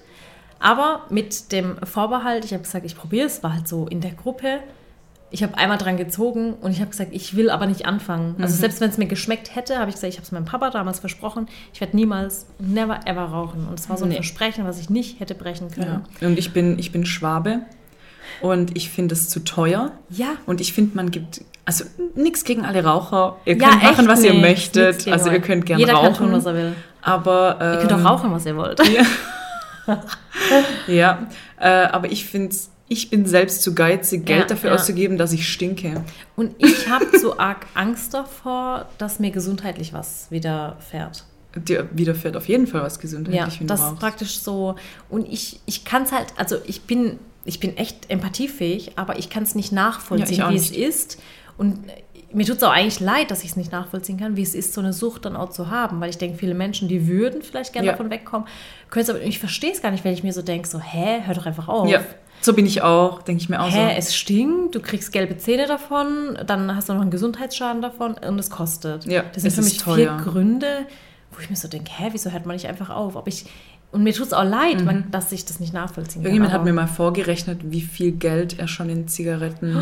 [0.61, 4.11] aber mit dem Vorbehalt, ich habe gesagt, ich probiere es, war halt so in der
[4.11, 4.59] Gruppe.
[5.33, 8.35] Ich habe einmal dran gezogen und ich habe gesagt, ich will aber nicht anfangen.
[8.41, 10.69] Also selbst wenn es mir geschmeckt hätte, habe ich gesagt, ich habe es meinem Papa
[10.71, 13.65] damals versprochen, ich werde niemals, never ever rauchen.
[13.69, 14.15] Und es war so ein Nee.
[14.15, 16.03] Versprechen, was ich nicht hätte brechen können.
[16.19, 16.27] Ja.
[16.27, 17.61] Und ich bin, ich bin Schwabe
[18.41, 19.93] und ich finde es zu teuer.
[20.09, 20.33] Ja.
[20.47, 21.85] Und ich finde, man gibt, also
[22.15, 23.37] nichts gegen alle Raucher.
[23.45, 24.41] Ihr Ja, könnt machen, was ihr nicht.
[24.41, 24.87] möchtet.
[24.89, 26.07] Nichts gegen Also ihr könnt gerne Jeder rauchen.
[26.13, 26.73] kann tun, was er will.
[27.01, 28.79] aber ähm, Ihr könnt auch rauchen, was ihr wollt.
[28.85, 29.03] Ja,
[30.87, 31.03] äh,
[31.63, 32.55] aber ich finde,
[32.87, 34.75] ich bin selbst zu geizig, Geld Ja, dafür ja.
[34.75, 36.03] auszugeben, dass ich stinke.
[36.35, 41.23] Und ich habe so arg Angst davor, dass mir gesundheitlich was widerfährt.
[41.55, 44.75] Dir widerfährt auf jeden Fall was gesundheitlich, Ja, das ist praktisch so.
[45.09, 49.29] Und ich, ich kann es halt, also ich bin, ich bin echt empathiefähig, aber ich
[49.29, 51.17] kann es nicht nachvollziehen, Ja, wie es ist.
[51.57, 51.79] Und
[52.33, 54.73] mir tut es auch eigentlich leid, dass ich es nicht nachvollziehen kann, wie es ist,
[54.73, 55.99] so eine Sucht dann auch zu haben.
[56.01, 57.91] Weil ich denke, viele Menschen, die würden vielleicht gerne Ja.
[57.93, 58.47] davon wegkommen,
[58.89, 61.21] können es aber, ich verstehe es gar nicht, wenn ich mir so denke, so, hä,
[61.25, 61.89] hör doch einfach auf.
[61.89, 62.01] Ja,
[62.41, 63.97] so bin ich auch, denke ich mir auch Hä, so.
[63.97, 68.39] es stinkt, du kriegst gelbe Zähne davon, dann hast du noch einen Gesundheitsschaden davon und
[68.39, 69.05] es kostet.
[69.05, 70.87] Ja, das sind für mich vier Gründe,
[71.33, 73.15] wo ich mir so denke, hä, wieso hört man nicht einfach auf?
[73.15, 73.45] Ob ich,
[73.91, 76.31] und mir tut es auch leid, man, dass ich das nicht nachvollziehen kann.
[76.31, 76.37] Mhm.
[76.37, 79.75] Irgendjemand hat mir mal vorgerechnet, wie viel Geld er schon in Zigaretten.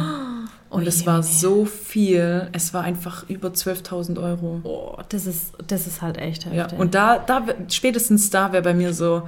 [0.69, 2.47] Und Oh es je, war so viel.
[2.51, 4.59] Es war einfach über 12.000 Euro.
[4.63, 6.79] Oh, das ist, das ist halt echt Ja, heftig.
[6.79, 9.27] und da, da, spätestens da wäre bei mir so,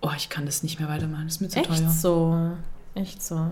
[0.00, 1.90] oh, ich kann das nicht mehr weitermachen, das ist mir zu echt teuer.
[1.90, 2.50] so.
[2.94, 3.50] Echt so.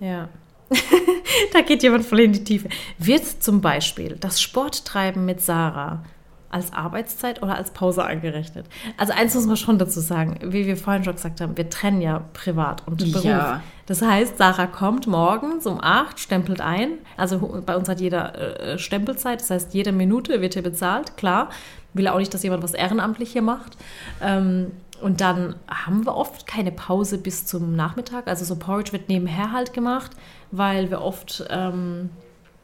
[0.00, 0.28] Ja.
[1.52, 2.68] da geht jemand voll in die Tiefe.
[2.98, 6.04] Wird zum Beispiel das Sporttreiben mit Sarah
[6.50, 8.66] als Arbeitszeit oder als Pause angerechnet?
[8.96, 12.00] Also eins muss man schon dazu sagen, wie wir vorhin schon gesagt haben, wir trennen
[12.00, 13.24] ja privat und Beruf.
[13.24, 13.62] Ja.
[13.86, 16.92] Das heißt, Sarah kommt morgens um 8, stempelt ein.
[17.16, 18.34] Also bei uns hat jeder
[18.72, 21.50] äh, Stempelzeit, das heißt, jede Minute wird hier bezahlt, klar.
[21.92, 23.76] Will auch nicht, dass jemand was ehrenamtlich hier macht.
[24.22, 24.70] Ähm,
[25.00, 28.28] und dann haben wir oft keine Pause bis zum Nachmittag.
[28.28, 30.10] Also so Porridge wird nebenher halt gemacht,
[30.50, 32.10] weil wir oft ähm,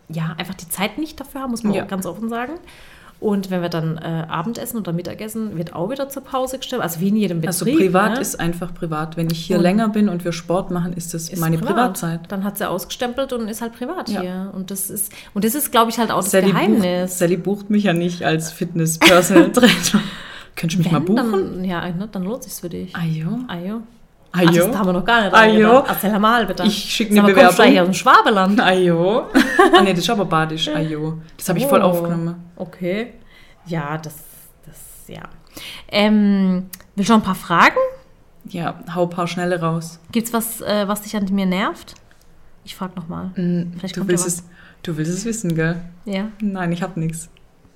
[0.08, 1.84] ja einfach die Zeit nicht dafür haben, muss man Ja.
[1.84, 2.52] auch ganz offen sagen.
[3.18, 6.82] Und wenn wir dann äh, Abendessen oder Mittagessen, wird auch wieder zur Pause gestellt.
[6.82, 7.48] Also wie in jedem Betrieb.
[7.48, 8.20] Also privat ne?
[8.20, 9.16] ist einfach privat.
[9.16, 11.74] Wenn ich hier Und- länger bin und wir Sport machen, ist das Ist meine privat.
[11.76, 12.20] Privatzeit.
[12.28, 14.20] Dann hat sie ausgestempelt und ist halt privat Ja.
[14.20, 14.50] hier.
[14.54, 17.10] Und das ist, und das ist, glaube ich, halt auch das Sally Geheimnis.
[17.10, 20.02] bucht, Sally bucht mich ja nicht als Fitness-Personal-Trainer.
[20.56, 21.32] Könntest du mich mal Wenn, buchen?
[21.54, 22.94] dann, ja, ne, dann lohnt sich's für dich.
[22.96, 23.38] Ajo.
[23.48, 23.80] Ajo.
[24.36, 24.74] Ach, das Ajo.
[24.78, 25.68] haben wir noch gar nicht Ajo.
[25.78, 25.84] angedacht.
[26.02, 26.62] Erzähl mal bitte.
[26.64, 27.72] Ich schicke eine mal, kommst du Bewerbung.
[27.72, 28.60] hier aus dem Schwabeland?
[28.60, 29.20] Ajo.
[29.74, 30.68] ah, nee, das ist aber badisch.
[30.74, 31.18] Ajo.
[31.36, 32.36] Das habe ich voll Oh, aufgenommen.
[32.56, 33.14] Okay.
[33.66, 34.14] Ja, das,
[34.66, 34.78] das,
[35.08, 35.22] ja.
[35.88, 37.78] Ähm, willst du noch ein paar Fragen?
[38.48, 39.98] Ja, hau ein paar schnelle raus.
[40.12, 41.94] Gibt's was, äh, was dich an mir nervt?
[42.64, 43.26] Ich frag nochmal.
[43.36, 44.44] Mm, Vielleicht Du kommt willst, es,
[44.82, 45.80] du willst es wissen, gell?
[46.04, 46.28] Ja.
[46.40, 47.28] Nein, ich habe nichts.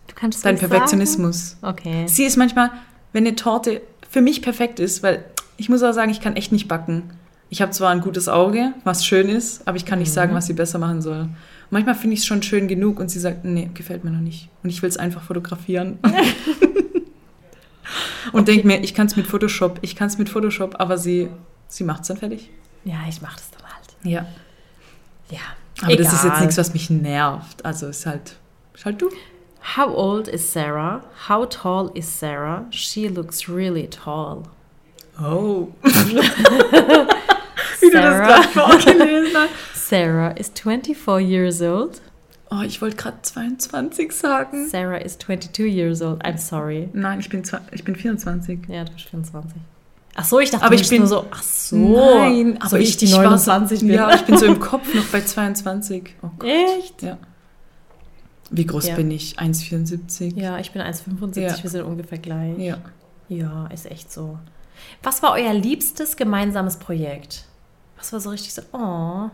[0.09, 1.57] Du kannst es Dein Perfektionismus.
[1.61, 1.73] Sagen?
[1.79, 2.07] Okay.
[2.09, 2.71] Sie ist manchmal,
[3.13, 5.25] wenn eine Torte für mich perfekt ist, weil
[5.61, 7.11] ich muss auch sagen, ich kann echt nicht backen.
[7.51, 10.15] Ich habe zwar ein gutes Auge, was schön ist, aber ich kann nicht Mhm.
[10.15, 11.21] sagen, was sie besser machen soll.
[11.21, 11.35] Und
[11.71, 14.49] manchmal finde ich es schon schön genug und sie sagt, nee, gefällt mir noch nicht.
[14.63, 15.99] Und ich will es einfach fotografieren.
[18.33, 21.29] und denk mir, ich kann es mit Photoshop, ich kann es mit Photoshop, aber sie,
[21.69, 22.51] sie macht es dann fertig.
[22.85, 23.89] Ja, ich mach das dann halt.
[24.05, 24.27] Ja.
[25.31, 25.41] Ja.
[25.83, 26.41] Aber das ist jetzt Egal.
[26.41, 27.65] nichts, was mich nervt.
[27.65, 28.37] Also ist halt,
[28.75, 29.09] ist halt du.
[29.77, 31.03] How old is Sarah?
[31.29, 32.65] How tall is Sarah?
[32.71, 34.43] She looks really tall.
[35.23, 35.69] Oh.
[35.83, 35.91] Wie
[37.91, 38.27] du das Sarah.
[38.27, 39.89] gerade vorgelesen hast.
[39.89, 42.01] Sarah is 24 years old.
[42.51, 44.69] Oh, ich wollte gerade 22 sagen.
[44.69, 46.23] Sarah is 22 years old.
[46.25, 46.89] I'm sorry.
[46.93, 47.43] Nein, ich bin,
[47.73, 48.61] ich bin 24.
[48.69, 49.53] Ja, du bist 24.
[50.17, 51.77] Ach so, ich dachte, Aber ich bin- nur so, ach so.
[51.77, 53.95] Nein, so ich, die 29 war, bin.
[53.97, 56.15] Ja, ich bin so im Kopf noch bei 22.
[56.23, 56.49] Oh Gott.
[56.51, 57.03] Echt?
[57.03, 57.17] Ja.
[58.51, 58.97] Wie groß Ja.
[58.97, 59.39] bin ich?
[59.39, 60.37] 1,74?
[60.37, 61.63] Ja, ich bin 1,75, Ja.
[61.63, 62.59] wir sind ungefähr gleich.
[62.59, 62.79] Ja.
[63.29, 64.39] Ja, ist echt so.
[65.03, 67.45] Was war euer liebstes gemeinsames Projekt?
[67.99, 69.31] Was war so richtig so, oh,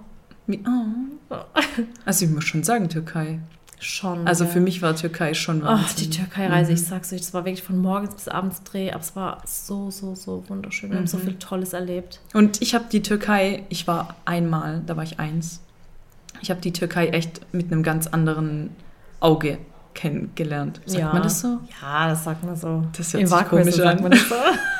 [0.49, 0.55] oh.
[2.05, 3.41] Also ich muss schon sagen, Türkei.
[3.79, 4.27] schon.
[4.27, 4.51] Also ja.
[4.51, 6.11] für mich war Türkei schon Ach, Wahnsinn.
[6.11, 6.77] die Türkei-Reise, Mhm.
[6.77, 9.91] ich sag's euch, das war wirklich von morgens bis abends Dreh, aber es war so,
[9.91, 10.91] so, so wunderschön.
[10.91, 11.09] Wir haben Mhm.
[11.09, 12.21] so viel Tolles erlebt.
[12.35, 15.61] Und ich habe die Türkei, ich war einmal, da war ich eins.
[16.41, 18.71] Ich habe die Türkei echt mit einem ganz anderen
[19.21, 19.59] Auge
[19.95, 20.81] kennengelernt.
[20.87, 21.13] Sagt ja.
[21.13, 21.59] man das so?
[21.81, 22.85] Ja, das sagt man so.
[22.97, 24.03] Das hört Im sich Vakuum komisch sagt an.
[24.03, 24.35] man das so.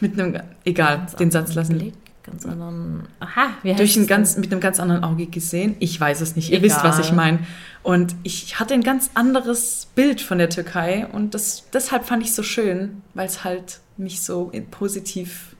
[0.00, 1.78] Mit einem, egal, den Satz lassen.
[1.78, 3.02] Blick, ganz anderen.
[3.20, 5.76] Aha, wie heißt Durch ein ganz, mit einem ganz anderen Auge gesehen.
[5.78, 6.50] Ich weiß es nicht.
[6.50, 6.70] Ihr Egal.
[6.70, 7.40] wisst, was ich meine.
[7.82, 12.30] Und ich hatte ein ganz anderes Bild von der Türkei und das, deshalb fand ich
[12.30, 15.54] es so schön, weil es halt mich so positiv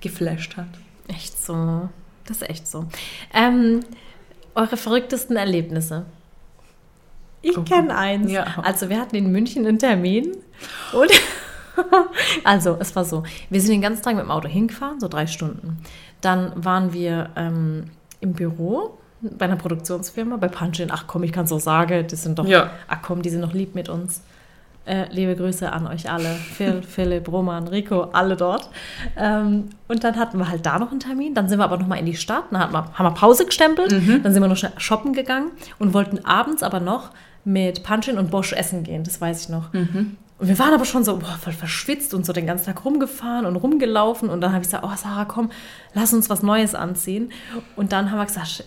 [0.00, 0.68] geflasht hat.
[1.08, 1.88] Echt so.
[2.26, 2.86] Das ist echt so.
[3.32, 3.80] Ähm,
[4.54, 6.06] eure verrücktesten Erlebnisse.
[7.42, 7.62] Ich Oh.
[7.62, 8.30] kenne eins.
[8.32, 8.44] Ja.
[8.62, 10.32] Also wir hatten in München einen Termin
[10.92, 11.10] und
[12.44, 15.26] also es war so, wir sind den ganzen Tag mit dem Auto hingefahren, so drei
[15.26, 15.78] Stunden.
[16.20, 17.84] Dann waren wir ähm,
[18.20, 20.90] im Büro bei einer Produktionsfirma, bei Punchin.
[20.92, 22.70] Ach komm, ich kann es auch sagen, das sind doch, Ja.
[22.88, 24.22] ach komm, die sind noch lieb mit uns.
[24.84, 26.28] Äh, liebe Grüße an euch alle.
[26.28, 28.70] Phil, Philipp, Roman, Rico, alle dort.
[29.16, 31.34] Ähm, und dann hatten wir halt da noch einen Termin.
[31.34, 32.44] Dann sind wir aber noch mal in die Stadt.
[32.52, 33.90] Dann hatten wir, haben wir Pause gestempelt.
[34.22, 35.50] Dann sind wir noch shoppen gegangen
[35.80, 37.10] und wollten abends aber noch
[37.44, 39.02] mit Punchin und Bosch essen gehen.
[39.02, 39.72] Das weiß ich noch.
[40.38, 43.46] Und wir waren aber schon so boah, voll verschwitzt und so den ganzen Tag rumgefahren
[43.46, 44.28] und rumgelaufen.
[44.28, 45.50] Und dann habe ich gesagt, oh Sarah, komm,
[45.94, 47.32] lass uns was Neues anziehen.
[47.74, 48.64] Und dann haben wir gesagt,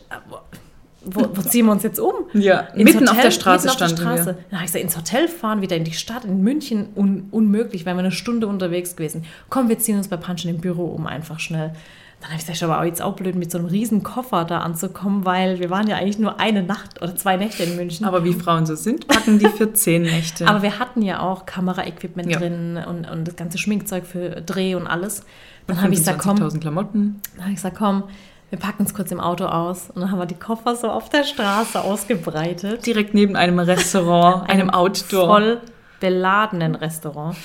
[1.02, 2.14] wo, wo ziehen wir uns jetzt um?
[2.34, 4.26] Ja, Ins mitten auf Hotel, der Straße mitten auf der standen Straße.
[4.26, 4.44] wir.
[4.50, 7.86] Dann habe ich gesagt, ins Hotel fahren, wieder in die Stadt, in München, un unmöglich,
[7.86, 9.24] wären wir eine Stunde unterwegs gewesen.
[9.50, 11.74] Komm, wir ziehen uns bei Punchen im Büro um, einfach schnell.
[12.22, 15.24] Dann habe ich gesagt, aber jetzt auch blöd, mit so einem riesen Koffer da anzukommen,
[15.24, 18.06] weil wir waren ja eigentlich nur eine Nacht oder zwei Nächte in München.
[18.06, 20.46] Aber wie Frauen so sind, packen die für zehn Nächte.
[20.46, 22.40] Aber wir hatten ja auch Kameraequipment Ja.
[22.40, 25.24] drin und, und das ganze Schminkzeug für Dreh und alles.
[25.68, 27.22] Dann habe ich gesagt, komm, 25.000 Klamotten.
[27.36, 28.04] dann habe ich gesagt, komm,
[28.50, 29.90] wir packen uns kurz im Auto aus.
[29.94, 32.86] Und dann haben wir die Koffer so auf der Straße ausgebreitet.
[32.86, 35.28] Direkt neben einem Restaurant, einem Outdoor.
[35.28, 35.62] voll
[36.00, 37.36] beladenen Restaurant.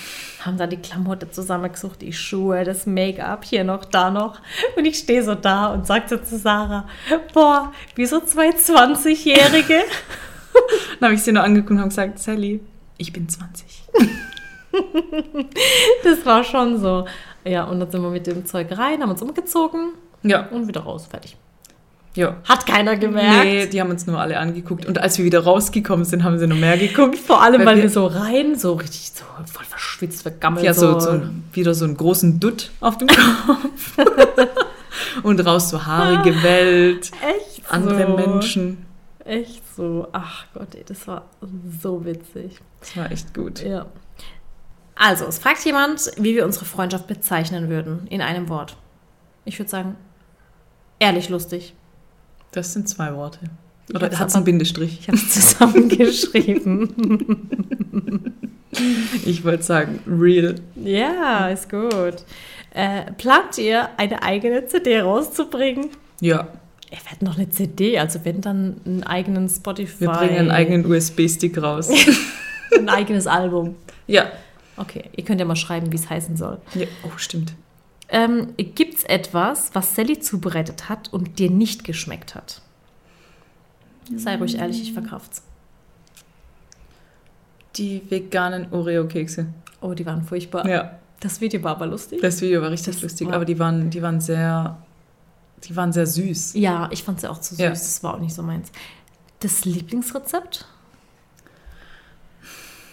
[0.41, 4.41] Haben da die Klamotte zusammengesucht, die Schuhe, das Make-up, hier noch, da noch.
[4.77, 6.87] Und ich stehe so da und sagte zu Sarah,
[7.33, 9.83] boah, wie so zwei 20-Jährige.
[11.01, 12.61] Dann habe ich sie nur angeguckt und gesagt, Sally,
[12.99, 13.85] ich bin 20.
[16.03, 17.07] Das war schon so.
[17.45, 19.93] Ja, und dann sind wir mit dem Zeug rein, haben uns umgezogen
[20.25, 21.37] Ja, und wieder raus, fertig.
[22.15, 22.37] Ja.
[22.45, 23.45] Hat keiner gemerkt.
[23.45, 24.87] Nee, die haben uns nur alle angeguckt.
[24.87, 27.19] Und als wir wieder rausgekommen sind, haben sie noch mehr geguckt.
[27.19, 30.65] Vor allem, Weil weil, wir- so rein, so richtig so voll verschwitzt, vergammelt.
[30.65, 33.97] Ja, so, so wieder so einen großen Dutt auf dem Kopf.
[35.23, 38.17] und raus so haarige Welt, echt andere so.
[38.17, 38.87] Menschen.
[39.25, 40.07] Echt so.
[40.13, 41.25] Ach Gott, ey, das war
[41.83, 42.59] so witzig.
[42.81, 43.63] Das war echt gut.
[43.63, 43.87] Ja.
[44.97, 48.77] Also, es fragt jemand, wie wir unsere Freundschaft bezeichnen würden, in einem Wort.
[49.45, 49.97] Ich würde sagen,
[51.01, 51.75] ehrlich lustig.
[52.55, 53.41] Das sind zwei Worte.
[53.93, 55.01] Oder hat es einen Bindestrich?
[55.01, 56.89] Ich habe es zusammengeschrieben.
[59.25, 60.57] Ich wollte sagen, real.
[60.75, 62.25] ja, ist gut.
[62.75, 65.91] Äh, plant ihr, eine eigene CD rauszubringen?
[66.21, 66.49] Ja,
[66.91, 70.01] Ihr werdet noch eine CD, also wenn dann einen eigenen Spotify.
[70.01, 71.89] wir bringen einen eigenen USB-Stick raus.
[72.77, 73.77] ein eigenes Album.
[74.09, 74.27] ja.
[74.77, 76.59] Okay, ihr könnt ja mal schreiben, wie es heißen soll.
[76.75, 76.87] ja.
[77.05, 77.53] Oh, stimmt.
[78.09, 82.61] Ähm, Gibt es etwas, was Sally zubereitet hat und dir nicht geschmeckt hat?
[84.15, 85.43] Sei ruhig ehrlich, ich verkraft's.
[87.77, 89.47] Die veganen Oreo-Kekse.
[89.81, 90.69] Oh, die waren furchtbar.
[90.69, 92.21] Ja, Das Video war aber lustig.
[92.21, 94.79] das Video war richtig Das lustig, war- aber die waren, die waren sehr,
[95.65, 96.55] die waren sehr süß.
[96.55, 97.59] ja, ich fand sie auch zu süß.
[97.61, 97.71] Ja.
[97.71, 98.71] Das war auch nicht so meins.
[99.41, 100.67] Das Lieblingsrezept?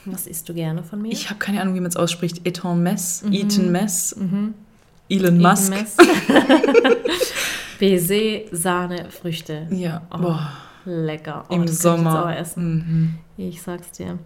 [0.06, 1.12] Was isst du gerne von mir?
[1.12, 2.46] Ich habe keine Ahnung, wie man es ausspricht.
[2.48, 3.34] Eton Mess, Mhm.
[3.34, 4.56] Eton Mess, mhm.
[5.12, 5.70] Elon Musk.
[5.70, 5.98] Mess.
[7.80, 9.68] Baiser, Sahne, Früchte.
[9.72, 10.52] Ja, Oh, boah,
[10.86, 11.46] Lecker.
[11.50, 12.12] Oh, im ich Sommer.
[12.20, 13.18] aber essen.
[13.38, 13.46] Mhm.
[13.46, 14.20] Ich sag's dir.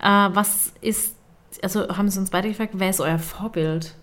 [0.00, 1.16] Äh, was ist,
[1.62, 3.94] also haben sie uns beide gefragt, wer ist euer Vorbild?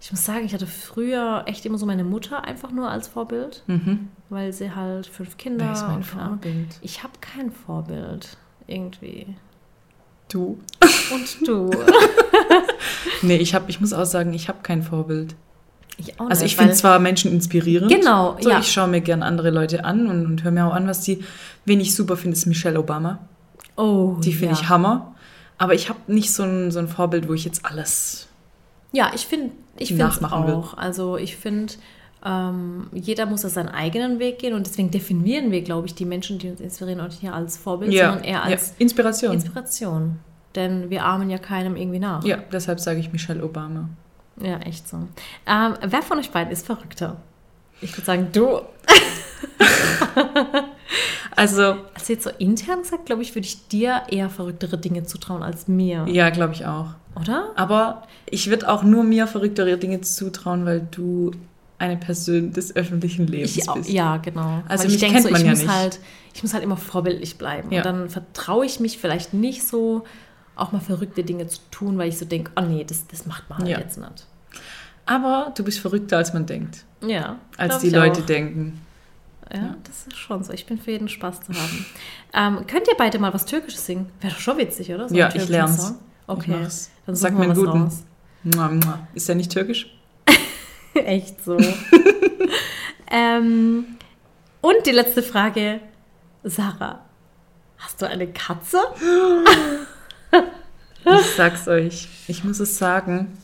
[0.00, 3.62] Ich muss sagen, ich hatte früher echt immer so meine Mutter einfach nur als Vorbild,
[3.66, 4.08] Mhm.
[4.28, 6.02] weil sie halt fünf Kinder Wer ist mein.
[6.02, 6.78] Vorbild?
[6.82, 9.26] Ich habe kein Vorbild irgendwie.
[10.30, 10.58] Du?
[11.12, 11.70] Und du?
[13.22, 15.34] Nee, ich, hab, ich muss auch sagen, ich habe kein Vorbild.
[15.98, 17.90] Ich auch Also nicht, ich finde zwar Menschen inspirierend.
[17.90, 18.60] Genau, So, ja.
[18.60, 21.24] Ich schaue mir gern andere Leute an und, und höre mir auch an, was die.
[21.64, 23.18] Wen ich super finde, ist Michelle Obama.
[23.76, 24.60] Oh, Die finde ja.
[24.60, 25.14] ich Hammer.
[25.58, 28.28] Aber ich habe nicht so ein, so ein Vorbild, wo ich jetzt alles.
[28.92, 30.54] Ja, ich finde ich finde Nachmachen will.
[30.54, 30.76] auch.
[30.76, 31.72] Also ich finde,
[32.24, 36.04] ähm, jeder muss ja seinen eigenen Weg gehen und deswegen definieren wir, glaube ich, die
[36.04, 38.74] Menschen, die uns inspirieren, auch nicht hier als Vorbild, sondern eher als ja.
[38.78, 39.32] Inspiration.
[39.32, 40.18] Inspiration.
[40.54, 42.24] Denn wir ahmen ja keinem irgendwie nach.
[42.24, 43.88] ja, deshalb sage ich Michelle Obama.
[44.40, 44.96] Ja, echt so.
[45.46, 47.16] Ähm, wer von euch beiden ist verrückter?
[47.80, 48.60] Ich würde sagen, du.
[51.38, 51.62] Also,
[51.94, 55.68] Also jetzt so intern gesagt, glaube ich, würde ich dir eher verrücktere Dinge zutrauen als
[55.68, 56.06] mir.
[56.08, 56.94] ja, glaube ich auch.
[57.20, 57.50] Oder?
[57.56, 61.32] Aber ich würde auch nur mir verrücktere Dinge zutrauen, weil du
[61.78, 63.90] eine Person des öffentlichen Lebens Ich, au- bist.
[63.90, 64.62] ja, genau.
[64.68, 65.70] Also Weil ich denke so, ich ja muss nicht.
[65.70, 66.00] halt,
[66.32, 67.70] ich muss halt immer vorbildlich bleiben.
[67.70, 67.78] Ja.
[67.80, 70.04] Und dann vertraue ich mich vielleicht nicht so,
[70.56, 73.48] auch mal verrückte Dinge zu tun, weil ich so denke, oh nee, das, das macht
[73.48, 73.78] man halt Ja.
[73.78, 74.26] jetzt nicht.
[75.04, 76.84] Aber du bist verrückter, als man denkt.
[77.00, 77.38] Ja.
[77.56, 78.26] Als die ich Leute auch.
[78.26, 78.80] denken.
[79.54, 80.52] Ja, das ist schon so.
[80.52, 81.86] Ich bin für jeden Spaß zu haben.
[82.32, 84.10] ähm, könnt ihr beide mal was Türkisches singen?
[84.20, 85.06] Wäre doch schon witzig, oder?
[85.12, 85.46] Ja, einen ich.
[85.80, 85.96] Song?
[86.00, 86.90] Ich Okay, mach's.
[87.06, 87.82] dann Sag mir einen guten.
[87.82, 88.02] raus.
[89.14, 89.96] Ist der nicht türkisch?
[90.94, 91.56] Echt so.
[93.10, 93.84] ähm,
[94.60, 95.80] und die letzte Frage.
[96.42, 97.00] Sarah,
[97.78, 98.78] hast du eine Katze?
[101.04, 102.08] Ich sag's euch.
[102.26, 103.36] Ich muss es sagen.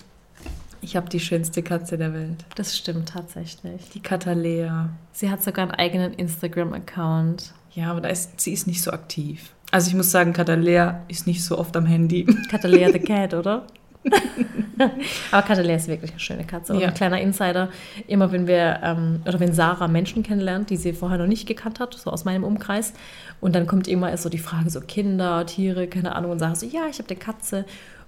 [0.81, 2.45] Ich habe die schönste Katze der Welt.
[2.57, 3.89] Das stimmt tatsächlich.
[3.91, 4.91] Die Katalea.
[5.13, 7.53] Sie hat sogar einen eigenen Instagram-Account.
[7.75, 9.53] Ja, aber da ist, sie ist nicht so aktiv.
[9.71, 12.25] Also ich muss sagen, Katalea ist nicht so oft am Handy.
[12.51, 13.67] Catalea the Cat, oder?
[15.31, 16.73] Aber Catalea ist wirklich eine schöne Katze.
[16.73, 16.89] Und Ja.
[16.89, 17.69] ein kleiner Insider,
[18.07, 21.79] immer wenn wir, ähm, oder wenn Sarah Menschen kennenlernt, die sie vorher noch nicht gekannt
[21.81, 22.93] hat, so aus meinem Umkreis,
[23.41, 26.55] und dann kommt immer erst so die Frage, so Kinder, Tiere, keine Ahnung, und Sarah
[26.55, 27.65] so, ja, ich habe eine Katze.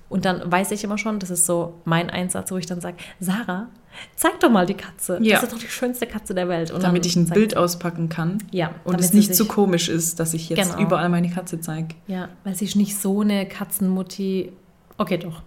[0.09, 2.97] Und dann weiß ich immer schon, das ist so mein Einsatz, wo ich dann sage,
[3.21, 3.69] Sarah,
[4.17, 5.19] zeig doch mal die Katze.
[5.23, 5.35] Ja.
[5.37, 6.71] Das ist doch die schönste Katze der Welt.
[6.71, 8.39] Und damit ich ein Bild auspacken kann.
[8.51, 10.83] Ja, Und es nicht sich- so komisch ist, dass ich jetzt Genau.
[10.87, 11.95] überall meine Katze zeige.
[12.07, 14.53] Ja, weil sie ist nicht so eine Katzenmutti.
[14.99, 15.43] Okay, doch.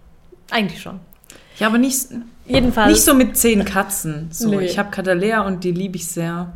[0.52, 1.00] Eigentlich schon.
[1.60, 2.08] Ja, aber nicht,
[2.45, 2.91] Jedenfalls.
[2.93, 4.30] nicht so mit zehn Katzen.
[4.32, 4.66] So, Nee.
[4.66, 6.54] Ich habe Katalea und die liebe ich sehr.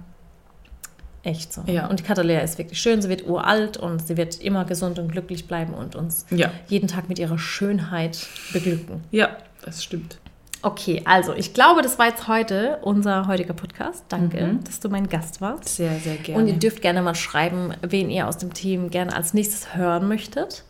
[1.23, 1.61] Echt so.
[1.67, 1.87] Ja.
[1.87, 3.01] Und die Katalea ist wirklich schön.
[3.01, 6.87] Sie wird uralt und sie wird immer gesund und glücklich bleiben und uns Ja, jeden
[6.87, 9.03] Tag mit ihrer Schönheit beglücken.
[9.11, 9.29] ja,
[9.63, 10.17] das stimmt.
[10.63, 14.03] Okay, also ich glaube, das war jetzt heute unser heutiger Podcast.
[14.09, 14.63] Danke, Mhm.
[14.63, 15.67] dass du mein Gast warst.
[15.69, 16.39] Sehr, sehr gerne.
[16.41, 20.07] Und ihr dürft gerne mal schreiben, wen ihr aus dem Team gerne als nächstes hören
[20.07, 20.63] möchtet.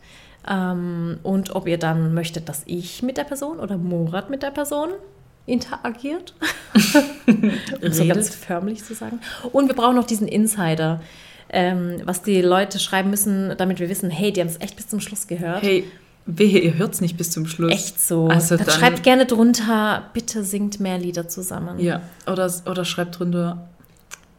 [0.48, 4.50] Ähm, und ob ihr dann möchtet, dass ich mit der Person oder Murat mit der
[4.50, 4.90] Person
[5.46, 6.34] interagiert.
[7.82, 9.20] um so ganz förmlich zu sagen.
[9.52, 11.00] Und wir brauchen noch diesen Insider,
[11.48, 14.88] ähm, was die Leute schreiben müssen, damit wir wissen, hey, die haben es echt bis
[14.88, 15.62] zum Schluss gehört.
[15.62, 15.84] Hey,
[16.26, 17.72] wehe, ihr hört's nicht bis zum Schluss.
[17.72, 18.28] Echt so.
[18.28, 21.78] Also dann, dann- schreibt gerne drunter, bitte singt mehr Lieder zusammen.
[21.78, 23.68] Ja, oder, oder schreibt drunter,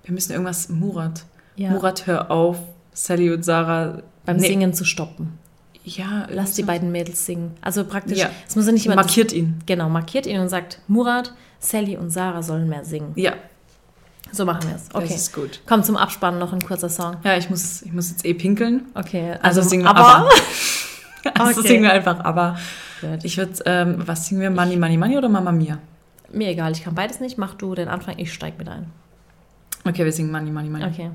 [0.04, 1.24] wir müssen irgendwas, Murat.
[1.56, 1.70] Ja.
[1.70, 2.58] Murat, hör auf,
[2.94, 4.02] Sally und Sarah.
[4.26, 5.38] Beim Nee, Singen zu stoppen.
[5.86, 7.52] Ja, Lass die beiden Mädels singen.
[7.62, 8.30] Also praktisch, Ja.
[8.48, 9.60] es muss ja nicht immer Markiert ihn.
[9.66, 13.12] Genau, markiert ihn und sagt, Murat, Sally und Sarah sollen mehr singen.
[13.16, 13.34] Ja,
[14.32, 14.88] So machen wir es.
[14.90, 15.14] das Okay.
[15.14, 15.60] ist gut.
[15.66, 17.18] Komm zum Abspannen noch ein kurzer Song.
[17.24, 18.84] Ja, ich muss, ich muss jetzt eh pinkeln.
[18.96, 20.06] Okay, Also, singen wir aber.
[20.16, 20.30] aber.
[21.40, 21.68] Also Okay.
[21.70, 22.58] singen wir einfach aber.
[23.24, 24.50] Ich würde, ähm, was singen wir?
[24.50, 25.80] Money, Money, Money oder Mama Mia?
[26.32, 27.38] Mir egal, ich kann beides nicht.
[27.38, 28.88] Mach du den Anfang, ich steig mit ein.
[29.86, 30.86] Okay, wir singen Money, Money, Money.
[30.86, 31.12] Okay.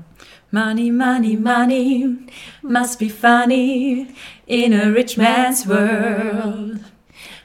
[0.51, 2.19] Money, money, money
[2.61, 4.13] must be funny
[4.45, 6.79] in a rich man's world.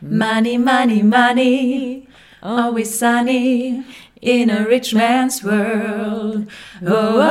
[0.02, 2.06] Money, money, money,
[2.42, 3.84] always sunny
[4.20, 6.46] in a rich man's world.
[6.82, 7.22] Oh, oh,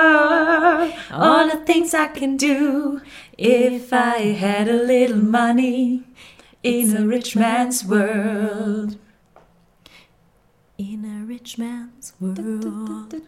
[0.00, 1.20] oh, oh.
[1.20, 3.02] all the things I can do
[3.36, 6.04] if I had a little money
[6.62, 8.96] in a rich man's world
[10.78, 13.12] in a rich man's world.